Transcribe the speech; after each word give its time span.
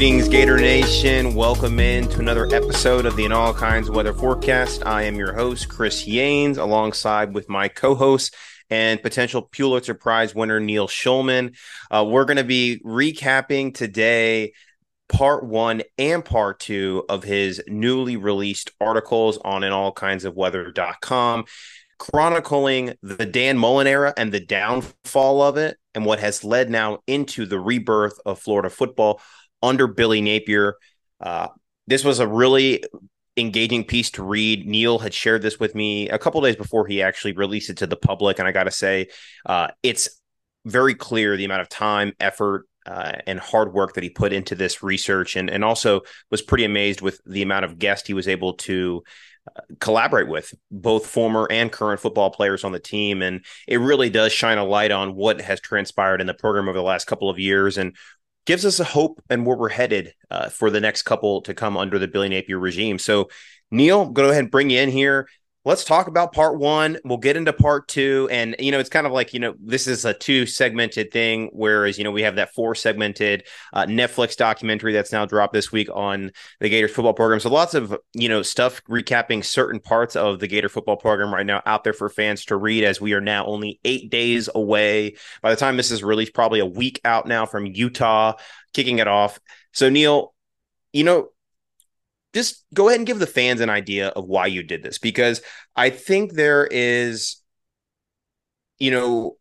Greetings, 0.00 0.30
Gator 0.30 0.56
Nation. 0.56 1.34
Welcome 1.34 1.78
in 1.78 2.08
to 2.08 2.20
another 2.20 2.46
episode 2.54 3.04
of 3.04 3.16
the 3.16 3.26
In 3.26 3.32
All 3.32 3.52
Kinds 3.52 3.90
Weather 3.90 4.14
Forecast. 4.14 4.86
I 4.86 5.02
am 5.02 5.16
your 5.16 5.34
host, 5.34 5.68
Chris 5.68 6.04
Yanes, 6.08 6.56
alongside 6.56 7.34
with 7.34 7.50
my 7.50 7.68
co-host 7.68 8.34
and 8.70 9.02
potential 9.02 9.42
Pulitzer 9.42 9.92
Prize 9.92 10.34
winner, 10.34 10.58
Neil 10.58 10.88
Shulman. 10.88 11.54
Uh, 11.90 12.06
we're 12.08 12.24
going 12.24 12.38
to 12.38 12.44
be 12.44 12.80
recapping 12.82 13.74
today 13.74 14.54
part 15.10 15.44
one 15.44 15.82
and 15.98 16.24
part 16.24 16.60
two 16.60 17.04
of 17.10 17.22
his 17.22 17.62
newly 17.68 18.16
released 18.16 18.70
articles 18.80 19.36
on 19.44 19.64
in 19.64 19.70
all 19.70 19.92
kinds 19.92 20.24
of 20.24 20.34
weather.com 20.34 21.44
chronicling 21.98 22.94
the 23.02 23.26
Dan 23.26 23.58
Mullen 23.58 23.86
era 23.86 24.14
and 24.16 24.32
the 24.32 24.40
downfall 24.40 25.42
of 25.42 25.58
it 25.58 25.76
and 25.94 26.06
what 26.06 26.18
has 26.18 26.42
led 26.42 26.70
now 26.70 27.00
into 27.06 27.44
the 27.44 27.60
rebirth 27.60 28.18
of 28.24 28.38
Florida 28.38 28.70
football 28.70 29.20
under 29.62 29.86
Billy 29.86 30.20
Napier. 30.20 30.76
Uh, 31.20 31.48
this 31.86 32.04
was 32.04 32.18
a 32.18 32.26
really 32.26 32.82
engaging 33.36 33.84
piece 33.84 34.10
to 34.12 34.22
read. 34.22 34.66
Neil 34.66 34.98
had 34.98 35.14
shared 35.14 35.42
this 35.42 35.58
with 35.58 35.74
me 35.74 36.08
a 36.08 36.18
couple 36.18 36.40
days 36.40 36.56
before 36.56 36.86
he 36.86 37.02
actually 37.02 37.32
released 37.32 37.70
it 37.70 37.78
to 37.78 37.86
the 37.86 37.96
public, 37.96 38.38
and 38.38 38.46
I 38.46 38.52
got 38.52 38.64
to 38.64 38.70
say, 38.70 39.08
uh, 39.46 39.68
it's 39.82 40.20
very 40.64 40.94
clear 40.94 41.36
the 41.36 41.44
amount 41.44 41.62
of 41.62 41.68
time, 41.68 42.12
effort, 42.20 42.66
uh, 42.86 43.12
and 43.26 43.38
hard 43.38 43.72
work 43.72 43.94
that 43.94 44.02
he 44.02 44.10
put 44.10 44.32
into 44.32 44.54
this 44.54 44.82
research, 44.82 45.36
and 45.36 45.50
and 45.50 45.64
also 45.64 46.02
was 46.30 46.42
pretty 46.42 46.64
amazed 46.64 47.00
with 47.00 47.20
the 47.26 47.42
amount 47.42 47.64
of 47.64 47.78
guests 47.78 48.06
he 48.06 48.14
was 48.14 48.28
able 48.28 48.54
to 48.54 49.02
uh, 49.56 49.60
collaborate 49.80 50.28
with 50.28 50.52
both 50.70 51.06
former 51.06 51.46
and 51.50 51.72
current 51.72 51.98
football 51.98 52.30
players 52.30 52.62
on 52.62 52.72
the 52.72 52.78
team 52.78 53.22
and 53.22 53.42
it 53.66 53.78
really 53.78 54.10
does 54.10 54.34
shine 54.34 54.58
a 54.58 54.64
light 54.64 54.90
on 54.90 55.14
what 55.14 55.40
has 55.40 55.58
transpired 55.60 56.20
in 56.20 56.26
the 56.26 56.34
program 56.34 56.68
over 56.68 56.76
the 56.76 56.84
last 56.84 57.06
couple 57.06 57.30
of 57.30 57.38
years 57.38 57.78
and 57.78 57.96
gives 58.46 58.64
us 58.64 58.80
a 58.80 58.84
hope 58.84 59.22
and 59.30 59.46
where 59.46 59.56
we're 59.56 59.68
headed 59.68 60.14
uh, 60.30 60.48
for 60.48 60.70
the 60.70 60.80
next 60.80 61.02
couple 61.02 61.42
to 61.42 61.54
come 61.54 61.76
under 61.76 61.98
the 61.98 62.08
Billy 62.08 62.28
Napier 62.28 62.58
regime. 62.58 62.98
So, 62.98 63.28
Neil, 63.70 64.06
go 64.06 64.24
ahead 64.24 64.44
and 64.44 64.50
bring 64.50 64.70
you 64.70 64.80
in 64.80 64.88
here 64.88 65.28
let's 65.64 65.84
talk 65.84 66.06
about 66.06 66.32
part 66.32 66.58
one. 66.58 66.96
We'll 67.04 67.18
get 67.18 67.36
into 67.36 67.52
part 67.52 67.86
two. 67.86 68.28
And, 68.30 68.56
you 68.58 68.72
know, 68.72 68.78
it's 68.78 68.88
kind 68.88 69.06
of 69.06 69.12
like, 69.12 69.34
you 69.34 69.40
know, 69.40 69.54
this 69.60 69.86
is 69.86 70.06
a 70.06 70.14
two 70.14 70.46
segmented 70.46 71.12
thing, 71.12 71.50
whereas, 71.52 71.98
you 71.98 72.04
know, 72.04 72.10
we 72.10 72.22
have 72.22 72.36
that 72.36 72.54
four 72.54 72.74
segmented 72.74 73.44
uh, 73.74 73.84
Netflix 73.84 74.36
documentary 74.36 74.94
that's 74.94 75.12
now 75.12 75.26
dropped 75.26 75.52
this 75.52 75.70
week 75.70 75.88
on 75.92 76.30
the 76.60 76.70
Gators 76.70 76.92
football 76.92 77.12
program. 77.12 77.40
So 77.40 77.50
lots 77.50 77.74
of, 77.74 77.94
you 78.14 78.28
know, 78.28 78.40
stuff 78.42 78.82
recapping 78.84 79.44
certain 79.44 79.80
parts 79.80 80.16
of 80.16 80.40
the 80.40 80.48
Gator 80.48 80.70
football 80.70 80.96
program 80.96 81.32
right 81.32 81.46
now 81.46 81.62
out 81.66 81.84
there 81.84 81.92
for 81.92 82.08
fans 82.08 82.46
to 82.46 82.56
read 82.56 82.82
as 82.82 83.00
we 83.00 83.12
are 83.12 83.20
now 83.20 83.44
only 83.44 83.80
eight 83.84 84.10
days 84.10 84.48
away. 84.54 85.16
By 85.42 85.50
the 85.50 85.56
time 85.56 85.76
this 85.76 85.90
is 85.90 86.02
released, 86.02 86.32
probably 86.32 86.60
a 86.60 86.66
week 86.66 87.00
out 87.04 87.28
now 87.28 87.44
from 87.44 87.66
Utah 87.66 88.34
kicking 88.72 88.98
it 88.98 89.08
off. 89.08 89.38
So, 89.72 89.90
Neil, 89.90 90.32
you 90.92 91.04
know, 91.04 91.28
just 92.32 92.64
go 92.72 92.88
ahead 92.88 93.00
and 93.00 93.06
give 93.06 93.18
the 93.18 93.26
fans 93.26 93.60
an 93.60 93.70
idea 93.70 94.08
of 94.08 94.26
why 94.26 94.46
you 94.46 94.62
did 94.62 94.82
this 94.82 94.98
because 94.98 95.42
I 95.74 95.90
think 95.90 96.32
there 96.32 96.66
is, 96.70 97.36
you 98.78 98.90
know, 98.90 99.36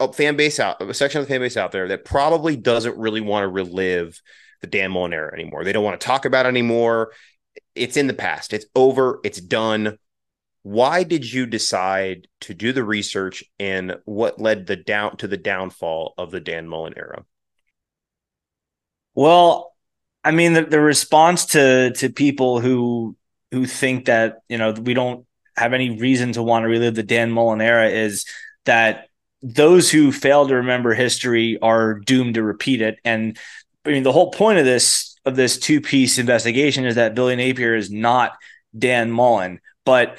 a 0.00 0.12
fan 0.12 0.36
base 0.36 0.58
out, 0.58 0.80
a 0.80 0.94
section 0.94 1.20
of 1.20 1.26
the 1.26 1.32
fan 1.32 1.40
base 1.40 1.56
out 1.56 1.72
there 1.72 1.88
that 1.88 2.04
probably 2.04 2.56
doesn't 2.56 2.96
really 2.96 3.20
want 3.20 3.44
to 3.44 3.48
relive 3.48 4.20
the 4.60 4.66
Dan 4.66 4.92
Mullen 4.92 5.12
era 5.12 5.32
anymore. 5.32 5.62
They 5.62 5.72
don't 5.72 5.84
want 5.84 6.00
to 6.00 6.06
talk 6.06 6.24
about 6.24 6.46
it 6.46 6.48
anymore. 6.48 7.12
It's 7.74 7.96
in 7.96 8.06
the 8.06 8.14
past. 8.14 8.52
It's 8.52 8.66
over. 8.74 9.20
It's 9.24 9.40
done. 9.40 9.98
Why 10.62 11.04
did 11.04 11.30
you 11.30 11.46
decide 11.46 12.28
to 12.42 12.54
do 12.54 12.72
the 12.72 12.84
research 12.84 13.44
and 13.58 13.96
what 14.04 14.40
led 14.40 14.66
the 14.66 14.76
down 14.76 15.16
to 15.18 15.28
the 15.28 15.36
downfall 15.36 16.14
of 16.18 16.30
the 16.30 16.40
Dan 16.40 16.68
Mullen 16.68 16.94
era? 16.96 17.24
Well, 19.14 19.69
I 20.22 20.32
mean, 20.32 20.52
the, 20.52 20.62
the 20.62 20.80
response 20.80 21.46
to 21.46 21.92
to 21.92 22.10
people 22.10 22.60
who 22.60 23.16
who 23.50 23.66
think 23.66 24.06
that 24.06 24.40
you 24.48 24.58
know 24.58 24.72
we 24.72 24.94
don't 24.94 25.26
have 25.56 25.72
any 25.72 25.98
reason 25.98 26.32
to 26.32 26.42
want 26.42 26.64
to 26.64 26.68
relive 26.68 26.94
the 26.94 27.02
Dan 27.02 27.30
Mullen 27.30 27.60
era 27.60 27.88
is 27.88 28.24
that 28.64 29.08
those 29.42 29.90
who 29.90 30.12
fail 30.12 30.46
to 30.46 30.56
remember 30.56 30.94
history 30.94 31.58
are 31.60 31.94
doomed 31.94 32.34
to 32.34 32.42
repeat 32.42 32.82
it. 32.82 32.98
And 33.04 33.38
I 33.84 33.90
mean, 33.90 34.02
the 34.02 34.12
whole 34.12 34.30
point 34.30 34.58
of 34.58 34.64
this 34.64 35.16
of 35.24 35.36
this 35.36 35.58
two 35.58 35.80
piece 35.80 36.18
investigation 36.18 36.84
is 36.84 36.94
that 36.94 37.14
Billy 37.14 37.36
Napier 37.36 37.74
is 37.74 37.90
not 37.90 38.36
Dan 38.76 39.10
Mullen, 39.10 39.60
but 39.84 40.18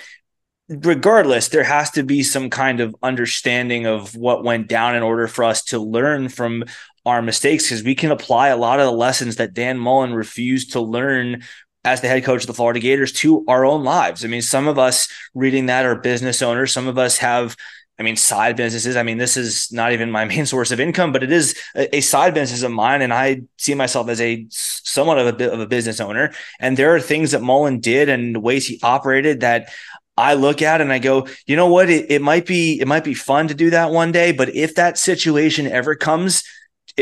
regardless, 0.68 1.50
there 1.50 1.64
has 1.64 1.92
to 1.92 2.04
be 2.04 2.24
some 2.24 2.50
kind 2.50 2.80
of 2.80 2.96
understanding 3.04 3.86
of 3.86 4.16
what 4.16 4.44
went 4.44 4.68
down 4.68 4.96
in 4.96 5.04
order 5.04 5.28
for 5.28 5.44
us 5.44 5.64
to 5.66 5.80
learn 5.80 6.30
from 6.30 6.64
our 7.06 7.22
mistakes 7.22 7.66
because 7.66 7.84
we 7.84 7.96
can 7.96 8.12
apply 8.12 8.50
a 8.50 8.58
lot 8.58 8.80
of 8.80 8.86
the 8.86 8.92
lessons 8.92 9.38
that 9.38 9.54
Dan 9.54 9.78
Mullen 9.78 10.14
refused 10.14 10.74
to 10.74 10.82
learn 10.82 11.44
as 11.84 12.02
the 12.02 12.08
head 12.08 12.24
coach 12.24 12.44
of 12.44 12.48
the 12.48 12.54
Florida 12.54 12.80
Gators 12.80 13.12
to 13.12 13.44
our 13.48 13.66
own 13.66 13.84
lives. 13.84 14.24
I 14.24 14.28
mean, 14.28 14.44
some 14.44 14.68
of 14.68 14.78
us 14.78 15.08
reading 15.34 15.66
that 15.66 15.86
are 15.86 15.96
business 15.96 16.42
owners, 16.42 16.72
some 16.72 16.88
of 16.88 16.98
us 16.98 17.18
have 17.18 17.56
I 18.02 18.04
mean, 18.04 18.16
side 18.16 18.56
businesses. 18.56 18.98
I 18.98 19.04
mean, 19.04 19.20
this 19.20 19.38
is 19.38 19.72
not 19.72 19.92
even 19.92 20.10
my 20.10 20.26
main 20.34 20.48
source 20.48 20.72
of 20.72 20.80
income, 20.80 21.12
but 21.12 21.22
it 21.22 21.32
is 21.32 21.56
a, 21.76 22.02
side 22.02 22.34
business 22.34 22.64
of 22.64 22.72
mine, 22.72 23.04
and 23.04 23.14
I 23.14 23.44
see 23.60 23.76
myself 23.76 24.10
as 24.10 24.20
a 24.20 24.48
somewhat 24.50 25.20
of 25.20 25.28
a 25.28 25.34
bit 25.34 25.54
of 25.54 25.60
a 25.60 25.68
business 25.68 26.00
owner. 26.00 26.34
And 26.60 26.76
there 26.76 26.96
are 26.96 27.00
things 27.00 27.30
that 27.32 27.44
Mullen 27.44 27.80
did 27.80 28.10
and 28.10 28.42
ways 28.42 28.66
he 28.66 28.80
operated 28.82 29.42
that 29.42 29.70
I 30.18 30.34
look 30.34 30.64
at 30.64 30.82
and 30.82 30.92
I 30.92 30.98
go, 30.98 31.28
you 31.46 31.56
know 31.56 31.68
what? 31.68 31.92
It, 31.92 32.10
it 32.10 32.22
might 32.24 32.48
be 32.48 32.80
it 32.82 32.88
might 32.88 33.04
be 33.04 33.14
fun 33.14 33.48
to 33.50 33.54
do 33.54 33.70
that 33.70 33.92
one 33.92 34.12
day, 34.12 34.32
but 34.32 34.50
if 34.56 34.76
that 34.76 34.98
situation 34.98 35.68
ever 35.68 35.96
comes, 35.96 36.44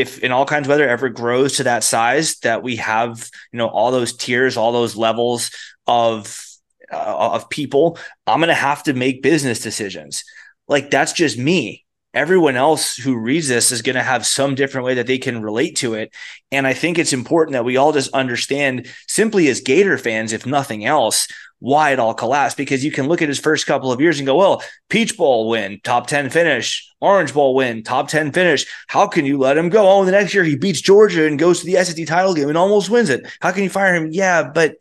if 0.00 0.18
in 0.20 0.32
all 0.32 0.46
kinds 0.46 0.66
of 0.66 0.70
weather 0.70 0.88
ever 0.88 1.08
grows 1.08 1.56
to 1.56 1.64
that 1.64 1.84
size 1.84 2.36
that 2.38 2.62
we 2.62 2.76
have 2.76 3.28
you 3.52 3.58
know 3.58 3.68
all 3.68 3.90
those 3.90 4.16
tiers 4.16 4.56
all 4.56 4.72
those 4.72 4.96
levels 4.96 5.50
of 5.86 6.44
uh, 6.92 7.30
of 7.34 7.48
people 7.48 7.98
i'm 8.26 8.40
going 8.40 8.48
to 8.48 8.54
have 8.54 8.82
to 8.82 8.94
make 8.94 9.22
business 9.22 9.60
decisions. 9.60 10.24
Like 10.68 10.90
that's 10.90 11.12
just 11.12 11.36
me 11.36 11.84
everyone 12.12 12.56
else 12.56 12.96
who 12.96 13.16
reads 13.16 13.48
this 13.48 13.70
is 13.70 13.82
going 13.82 13.96
to 13.96 14.02
have 14.02 14.26
some 14.26 14.54
different 14.54 14.84
way 14.84 14.94
that 14.94 15.06
they 15.06 15.18
can 15.18 15.42
relate 15.42 15.76
to 15.76 15.94
it 15.94 16.12
and 16.50 16.66
i 16.66 16.72
think 16.72 16.98
it's 16.98 17.12
important 17.12 17.52
that 17.52 17.64
we 17.64 17.76
all 17.76 17.92
just 17.92 18.12
understand 18.12 18.86
simply 19.06 19.48
as 19.48 19.60
gator 19.60 19.96
fans 19.96 20.32
if 20.32 20.44
nothing 20.44 20.84
else 20.84 21.28
why 21.60 21.90
it 21.90 21.98
all 21.98 22.14
collapsed 22.14 22.56
because 22.56 22.84
you 22.84 22.90
can 22.90 23.06
look 23.06 23.22
at 23.22 23.28
his 23.28 23.38
first 23.38 23.66
couple 23.66 23.92
of 23.92 24.00
years 24.00 24.18
and 24.18 24.26
go, 24.26 24.36
well, 24.36 24.62
Peach 24.88 25.16
Bowl 25.16 25.48
win, 25.48 25.78
top 25.84 26.06
10 26.06 26.30
finish, 26.30 26.90
Orange 27.00 27.32
Bowl 27.32 27.54
win, 27.54 27.82
top 27.82 28.08
10 28.08 28.32
finish. 28.32 28.66
How 28.88 29.06
can 29.06 29.26
you 29.26 29.38
let 29.38 29.58
him 29.58 29.68
go? 29.68 29.88
Oh, 29.88 30.04
the 30.04 30.10
next 30.10 30.34
year 30.34 30.42
he 30.42 30.56
beats 30.56 30.80
Georgia 30.80 31.26
and 31.26 31.38
goes 31.38 31.60
to 31.60 31.66
the 31.66 31.82
SEC 31.84 32.06
title 32.06 32.34
game 32.34 32.48
and 32.48 32.58
almost 32.58 32.90
wins 32.90 33.10
it. 33.10 33.26
How 33.40 33.52
can 33.52 33.62
you 33.62 33.70
fire 33.70 33.94
him? 33.94 34.08
Yeah, 34.10 34.50
but 34.50 34.76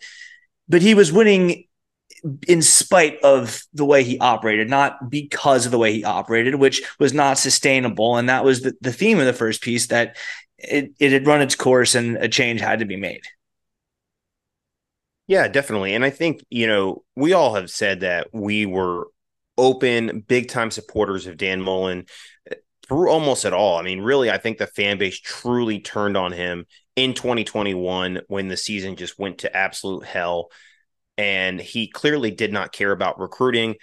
but 0.70 0.82
he 0.82 0.94
was 0.94 1.12
winning 1.12 1.66
in 2.48 2.62
spite 2.62 3.20
of 3.22 3.62
the 3.74 3.86
way 3.86 4.04
he 4.04 4.20
operated, 4.20 4.70
not 4.70 5.10
because 5.10 5.66
of 5.66 5.72
the 5.72 5.78
way 5.78 5.94
he 5.94 6.04
operated, 6.04 6.56
which 6.56 6.82
was 7.00 7.14
not 7.14 7.38
sustainable. 7.38 8.18
And 8.18 8.30
that 8.30 8.44
was 8.44 8.62
the, 8.62 8.74
the 8.82 8.94
theme 8.94 9.20
of 9.20 9.26
the 9.26 9.34
first 9.34 9.62
piece 9.62 9.88
that 9.88 10.18
it, 10.58 10.92
it 11.00 11.12
had 11.12 11.28
run 11.28 11.42
its 11.42 11.56
course 11.56 11.96
and 11.96 12.18
a 12.18 12.28
change 12.28 12.62
had 12.62 12.80
to 12.80 12.86
be 12.86 12.98
made. 12.98 13.22
Yeah, 15.28 15.48
definitely. 15.48 15.94
And 15.94 16.04
I 16.04 16.10
think, 16.10 16.44
you 16.50 16.66
know, 16.66 17.04
we 17.16 17.34
all 17.34 17.54
have 17.54 17.70
said 17.70 18.00
that 18.00 18.28
we 18.34 18.66
were 18.66 19.08
open, 19.60 20.22
big 20.22 20.48
time 20.48 20.72
supporters 20.72 21.28
of 21.28 21.38
Dan 21.38 21.62
Mullen 21.62 22.06
eh, 22.50 22.56
through 22.88 23.12
almost 23.12 23.46
at 23.46 23.54
all. 23.54 23.78
I 23.78 23.84
mean, 23.84 24.02
really, 24.02 24.32
I 24.32 24.40
think 24.40 24.58
the 24.58 24.66
fan 24.66 24.98
base 24.98 25.20
truly 25.20 25.80
turned 25.82 26.18
on 26.18 26.32
him 26.32 26.66
in 26.96 27.14
2021 27.14 28.22
when 28.28 28.48
the 28.48 28.58
season 28.58 28.96
just 28.96 29.20
went 29.20 29.40
to 29.40 29.56
absolute 29.56 30.04
hell. 30.04 30.50
And 31.20 31.60
he 31.60 31.88
clearly 31.88 32.32
did 32.32 32.54
not 32.54 32.72
care 32.72 32.92
about 32.92 33.20
recruiting. 33.20 33.76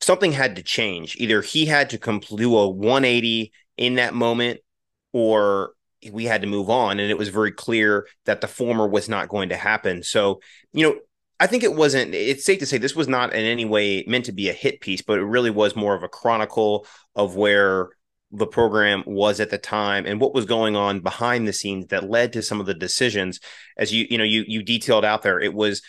Something 0.00 0.30
had 0.30 0.56
to 0.56 0.62
change. 0.62 1.16
Either 1.16 1.42
he 1.42 1.66
had 1.66 1.90
to 1.90 1.98
complete 1.98 2.44
a 2.44 2.68
180 2.68 3.52
in 3.76 3.94
that 3.96 4.14
moment, 4.14 4.60
or 5.12 5.72
we 6.12 6.24
had 6.24 6.42
to 6.42 6.46
move 6.46 6.68
on 6.68 7.00
and 7.00 7.10
it 7.10 7.18
was 7.18 7.28
very 7.28 7.52
clear 7.52 8.06
that 8.26 8.40
the 8.40 8.48
former 8.48 8.86
was 8.86 9.08
not 9.08 9.28
going 9.28 9.48
to 9.48 9.56
happen 9.56 10.02
so 10.02 10.40
you 10.72 10.86
know 10.86 10.98
i 11.40 11.46
think 11.46 11.62
it 11.62 11.74
wasn't 11.74 12.12
it's 12.14 12.44
safe 12.44 12.58
to 12.58 12.66
say 12.66 12.78
this 12.78 12.94
was 12.94 13.08
not 13.08 13.32
in 13.32 13.44
any 13.44 13.64
way 13.64 14.04
meant 14.06 14.26
to 14.26 14.32
be 14.32 14.48
a 14.48 14.52
hit 14.52 14.80
piece 14.80 15.02
but 15.02 15.18
it 15.18 15.24
really 15.24 15.50
was 15.50 15.74
more 15.74 15.94
of 15.94 16.02
a 16.02 16.08
chronicle 16.08 16.86
of 17.14 17.36
where 17.36 17.88
the 18.32 18.46
program 18.46 19.02
was 19.06 19.38
at 19.40 19.50
the 19.50 19.58
time 19.58 20.06
and 20.06 20.20
what 20.20 20.34
was 20.34 20.44
going 20.44 20.74
on 20.74 21.00
behind 21.00 21.46
the 21.46 21.52
scenes 21.52 21.86
that 21.86 22.10
led 22.10 22.32
to 22.32 22.42
some 22.42 22.60
of 22.60 22.66
the 22.66 22.74
decisions 22.74 23.40
as 23.78 23.92
you 23.92 24.06
you 24.10 24.18
know 24.18 24.24
you 24.24 24.44
you 24.46 24.62
detailed 24.62 25.04
out 25.04 25.22
there 25.22 25.40
it 25.40 25.54
was 25.54 25.82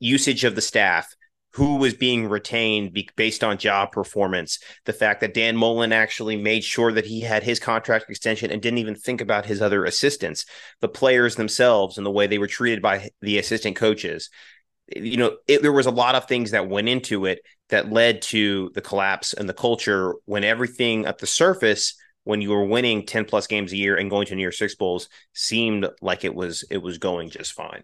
usage 0.00 0.44
of 0.44 0.54
the 0.54 0.60
staff 0.60 1.14
who 1.54 1.76
was 1.76 1.94
being 1.94 2.28
retained 2.28 2.92
be- 2.92 3.08
based 3.16 3.42
on 3.42 3.58
job 3.58 3.90
performance. 3.92 4.58
The 4.84 4.92
fact 4.92 5.20
that 5.20 5.34
Dan 5.34 5.56
Mullen 5.56 5.92
actually 5.92 6.36
made 6.36 6.62
sure 6.62 6.92
that 6.92 7.06
he 7.06 7.20
had 7.20 7.42
his 7.42 7.58
contract 7.58 8.08
extension 8.08 8.50
and 8.50 8.62
didn't 8.62 8.78
even 8.78 8.94
think 8.94 9.20
about 9.20 9.46
his 9.46 9.60
other 9.60 9.84
assistants, 9.84 10.46
the 10.80 10.88
players 10.88 11.36
themselves, 11.36 11.96
and 11.96 12.06
the 12.06 12.10
way 12.10 12.26
they 12.26 12.38
were 12.38 12.46
treated 12.46 12.82
by 12.82 13.10
the 13.20 13.38
assistant 13.38 13.76
coaches. 13.76 14.30
You 14.94 15.16
know, 15.16 15.36
it, 15.48 15.62
there 15.62 15.72
was 15.72 15.86
a 15.86 15.92
lot 15.92 16.14
of 16.14 16.26
things 16.26 16.52
that 16.52 16.68
went 16.68 16.88
into 16.88 17.26
it 17.26 17.40
that 17.68 17.92
led 17.92 18.22
to 18.22 18.70
the 18.74 18.80
collapse 18.80 19.32
and 19.32 19.48
the 19.48 19.54
culture 19.54 20.14
when 20.24 20.44
everything 20.44 21.06
at 21.06 21.18
the 21.18 21.26
surface 21.26 21.94
when 22.24 22.42
you 22.42 22.50
were 22.50 22.64
winning 22.64 23.06
10 23.06 23.24
plus 23.24 23.46
games 23.46 23.72
a 23.72 23.76
year 23.76 23.96
and 23.96 24.10
going 24.10 24.26
to 24.26 24.34
near 24.34 24.52
Six 24.52 24.74
Bowls 24.74 25.08
seemed 25.32 25.88
like 26.02 26.24
it 26.24 26.34
was 26.34 26.64
it 26.70 26.78
was 26.78 26.98
going 26.98 27.30
just 27.30 27.52
fine. 27.52 27.82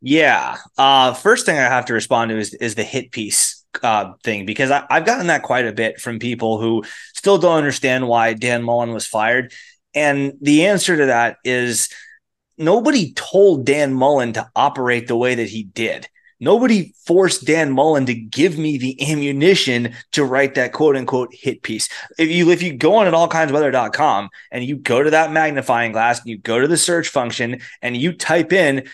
Yeah. 0.00 0.56
Uh, 0.76 1.14
first 1.14 1.46
thing 1.46 1.56
I 1.56 1.62
have 1.62 1.86
to 1.86 1.94
respond 1.94 2.30
to 2.30 2.38
is 2.38 2.54
is 2.54 2.74
the 2.74 2.84
hit 2.84 3.12
piece 3.12 3.64
uh, 3.82 4.12
thing 4.22 4.46
because 4.46 4.70
I, 4.70 4.84
I've 4.90 5.06
gotten 5.06 5.28
that 5.28 5.42
quite 5.42 5.66
a 5.66 5.72
bit 5.72 6.00
from 6.00 6.18
people 6.18 6.60
who 6.60 6.84
still 7.14 7.38
don't 7.38 7.58
understand 7.58 8.08
why 8.08 8.34
Dan 8.34 8.62
Mullen 8.62 8.92
was 8.92 9.06
fired. 9.06 9.52
And 9.94 10.34
the 10.40 10.66
answer 10.66 10.96
to 10.96 11.06
that 11.06 11.38
is 11.44 11.88
nobody 12.58 13.12
told 13.14 13.66
Dan 13.66 13.94
Mullen 13.94 14.34
to 14.34 14.48
operate 14.54 15.08
the 15.08 15.16
way 15.16 15.34
that 15.34 15.48
he 15.48 15.64
did. 15.64 16.08
Nobody 16.38 16.94
forced 17.06 17.46
Dan 17.46 17.72
Mullen 17.72 18.04
to 18.06 18.14
give 18.14 18.58
me 18.58 18.76
the 18.76 19.10
ammunition 19.10 19.94
to 20.12 20.24
write 20.24 20.54
that 20.56 20.72
quote 20.72 20.94
unquote 20.94 21.30
hit 21.32 21.62
piece. 21.62 21.88
If 22.18 22.28
you 22.28 22.50
if 22.50 22.62
you 22.62 22.74
go 22.74 22.96
on 22.96 23.06
at 23.06 23.14
allkindsweather.com 23.14 24.28
and 24.52 24.62
you 24.62 24.76
go 24.76 25.02
to 25.02 25.10
that 25.10 25.32
magnifying 25.32 25.92
glass 25.92 26.20
and 26.20 26.28
you 26.28 26.36
go 26.36 26.60
to 26.60 26.68
the 26.68 26.76
search 26.76 27.08
function 27.08 27.60
and 27.80 27.96
you 27.96 28.12
type 28.12 28.52
in 28.52 28.86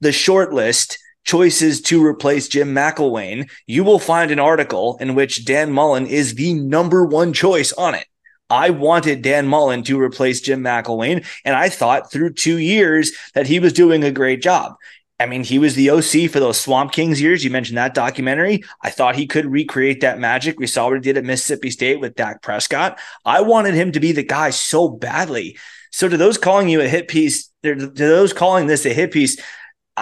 the 0.00 0.12
short 0.12 0.52
list 0.52 0.98
choices 1.24 1.82
to 1.82 2.04
replace 2.04 2.48
Jim 2.48 2.74
McElwain, 2.74 3.50
you 3.66 3.84
will 3.84 3.98
find 3.98 4.30
an 4.30 4.38
article 4.38 4.96
in 5.00 5.14
which 5.14 5.44
Dan 5.44 5.70
Mullen 5.72 6.06
is 6.06 6.34
the 6.34 6.54
number 6.54 7.04
one 7.04 7.32
choice 7.32 7.72
on 7.72 7.94
it. 7.94 8.06
I 8.50 8.70
wanted 8.70 9.20
Dan 9.20 9.46
Mullen 9.46 9.82
to 9.84 10.00
replace 10.00 10.40
Jim 10.40 10.62
McElwain, 10.62 11.26
and 11.44 11.54
I 11.54 11.68
thought 11.68 12.10
through 12.10 12.32
two 12.32 12.56
years 12.56 13.12
that 13.34 13.46
he 13.46 13.60
was 13.60 13.74
doing 13.74 14.04
a 14.04 14.10
great 14.10 14.40
job. 14.40 14.76
I 15.20 15.26
mean, 15.26 15.42
he 15.42 15.58
was 15.58 15.74
the 15.74 15.90
OC 15.90 16.30
for 16.30 16.38
those 16.38 16.60
Swamp 16.60 16.92
Kings 16.92 17.20
years. 17.20 17.44
You 17.44 17.50
mentioned 17.50 17.76
that 17.76 17.92
documentary. 17.92 18.62
I 18.82 18.90
thought 18.90 19.16
he 19.16 19.26
could 19.26 19.46
recreate 19.46 20.00
that 20.00 20.20
magic. 20.20 20.58
We 20.58 20.68
saw 20.68 20.86
what 20.86 20.94
he 20.94 21.00
did 21.00 21.18
at 21.18 21.24
Mississippi 21.24 21.70
State 21.70 22.00
with 22.00 22.14
Dak 22.14 22.40
Prescott. 22.40 22.98
I 23.24 23.40
wanted 23.40 23.74
him 23.74 23.92
to 23.92 24.00
be 24.00 24.12
the 24.12 24.22
guy 24.22 24.50
so 24.50 24.88
badly. 24.88 25.58
So, 25.90 26.08
to 26.08 26.16
those 26.16 26.38
calling 26.38 26.68
you 26.68 26.80
a 26.80 26.88
hit 26.88 27.08
piece, 27.08 27.50
to 27.64 27.74
those 27.74 28.32
calling 28.32 28.66
this 28.66 28.86
a 28.86 28.92
hit 28.92 29.10
piece, 29.10 29.38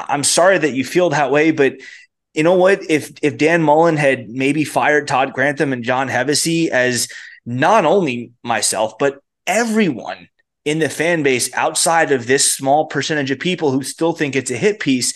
I'm 0.08 0.24
sorry 0.24 0.58
that 0.58 0.72
you 0.72 0.84
feel 0.84 1.10
that 1.10 1.30
way, 1.30 1.50
but 1.50 1.74
you 2.34 2.42
know 2.42 2.54
what? 2.54 2.82
If 2.90 3.12
if 3.22 3.38
Dan 3.38 3.62
Mullen 3.62 3.96
had 3.96 4.28
maybe 4.28 4.64
fired 4.64 5.08
Todd 5.08 5.32
Grantham 5.32 5.72
and 5.72 5.82
John 5.82 6.08
Hevesy 6.08 6.68
as 6.68 7.08
not 7.46 7.84
only 7.84 8.32
myself, 8.42 8.98
but 8.98 9.20
everyone 9.46 10.28
in 10.64 10.80
the 10.80 10.88
fan 10.88 11.22
base 11.22 11.52
outside 11.54 12.12
of 12.12 12.26
this 12.26 12.52
small 12.52 12.86
percentage 12.86 13.30
of 13.30 13.38
people 13.38 13.70
who 13.70 13.82
still 13.82 14.12
think 14.12 14.34
it's 14.34 14.50
a 14.50 14.56
hit 14.56 14.80
piece 14.80 15.14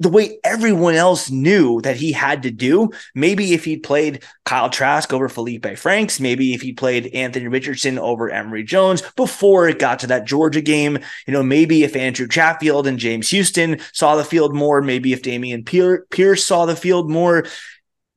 the 0.00 0.08
way 0.08 0.38
everyone 0.42 0.94
else 0.94 1.30
knew 1.30 1.80
that 1.82 1.96
he 1.96 2.10
had 2.10 2.42
to 2.42 2.50
do. 2.50 2.90
Maybe 3.14 3.54
if 3.54 3.64
he'd 3.64 3.84
played 3.84 4.24
Kyle 4.44 4.68
Trask 4.68 5.12
over 5.12 5.28
Feleipe 5.28 5.78
Franks, 5.78 6.18
maybe 6.18 6.52
if 6.52 6.62
he 6.62 6.72
played 6.72 7.14
Anthony 7.14 7.46
Richardson 7.46 7.98
over 7.98 8.28
Emory 8.28 8.64
Jones 8.64 9.02
before 9.16 9.68
it 9.68 9.78
got 9.78 10.00
to 10.00 10.08
that 10.08 10.26
Georgia 10.26 10.60
game, 10.60 10.98
you 11.26 11.32
know, 11.32 11.42
maybe 11.42 11.84
if 11.84 11.94
Andrew 11.94 12.26
Chatfield 12.26 12.86
and 12.86 12.98
James 12.98 13.30
Houston 13.30 13.78
saw 13.92 14.16
the 14.16 14.24
field 14.24 14.54
more, 14.54 14.82
maybe 14.82 15.12
if 15.12 15.22
Dameon 15.22 15.64
Pierce 16.10 16.44
saw 16.44 16.66
the 16.66 16.76
field 16.76 17.08
more, 17.08 17.46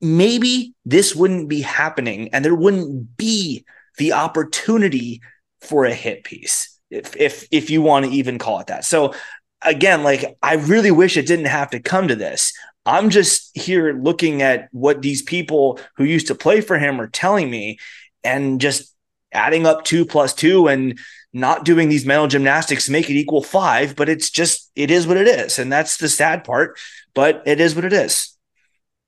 maybe 0.00 0.74
this 0.84 1.14
wouldn't 1.14 1.48
be 1.48 1.60
happening 1.60 2.30
and 2.32 2.44
there 2.44 2.54
wouldn't 2.54 3.16
be 3.16 3.64
the 3.98 4.14
opportunity 4.14 5.20
for 5.60 5.84
a 5.84 5.94
hit 5.94 6.24
piece 6.24 6.78
if 6.90 7.16
if 7.16 7.46
if 7.50 7.70
you 7.70 7.82
want 7.82 8.06
to 8.06 8.10
even 8.12 8.38
call 8.38 8.60
it 8.60 8.68
that. 8.68 8.84
So 8.84 9.14
again, 9.62 10.02
like 10.02 10.36
I 10.42 10.54
really 10.54 10.90
wish 10.90 11.16
it 11.16 11.26
didn't 11.26 11.46
have 11.46 11.70
to 11.70 11.80
come 11.80 12.08
to 12.08 12.16
this. 12.16 12.52
I'm 12.86 13.10
just 13.10 13.56
here 13.56 13.92
looking 13.92 14.40
at 14.42 14.68
what 14.72 15.02
these 15.02 15.22
people 15.22 15.78
who 15.96 16.04
used 16.04 16.28
to 16.28 16.34
play 16.34 16.60
for 16.60 16.78
him 16.78 17.00
are 17.00 17.08
telling 17.08 17.50
me 17.50 17.78
and 18.24 18.60
just 18.60 18.94
adding 19.32 19.66
up 19.66 19.84
2 19.84 20.06
plus 20.06 20.32
2 20.34 20.68
and 20.68 20.98
not 21.34 21.64
doing 21.64 21.88
these 21.90 22.06
mental 22.06 22.28
gymnastics 22.28 22.86
to 22.86 22.92
make 22.92 23.10
it 23.10 23.16
equal 23.16 23.42
5, 23.42 23.94
but 23.94 24.08
it's 24.08 24.30
just 24.30 24.70
it 24.74 24.90
is 24.90 25.06
what 25.06 25.18
it 25.18 25.28
is 25.28 25.58
and 25.58 25.70
that's 25.70 25.98
the 25.98 26.08
sad 26.08 26.44
part, 26.44 26.78
but 27.14 27.42
it 27.44 27.60
is 27.60 27.74
what 27.74 27.84
it 27.84 27.92
is. 27.92 28.34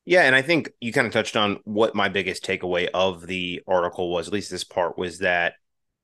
Yeah, 0.04 0.22
and 0.22 0.34
I 0.34 0.42
think 0.42 0.70
you 0.80 0.92
kind 0.92 1.06
of 1.06 1.12
touched 1.12 1.36
on 1.36 1.60
what 1.64 1.94
my 1.94 2.08
biggest 2.08 2.44
takeaway 2.44 2.88
of 2.92 3.26
the 3.26 3.62
article 3.66 4.10
was, 4.10 4.26
at 4.26 4.32
least 4.32 4.50
this 4.50 4.64
part, 4.64 4.98
was 4.98 5.20
that 5.20 5.54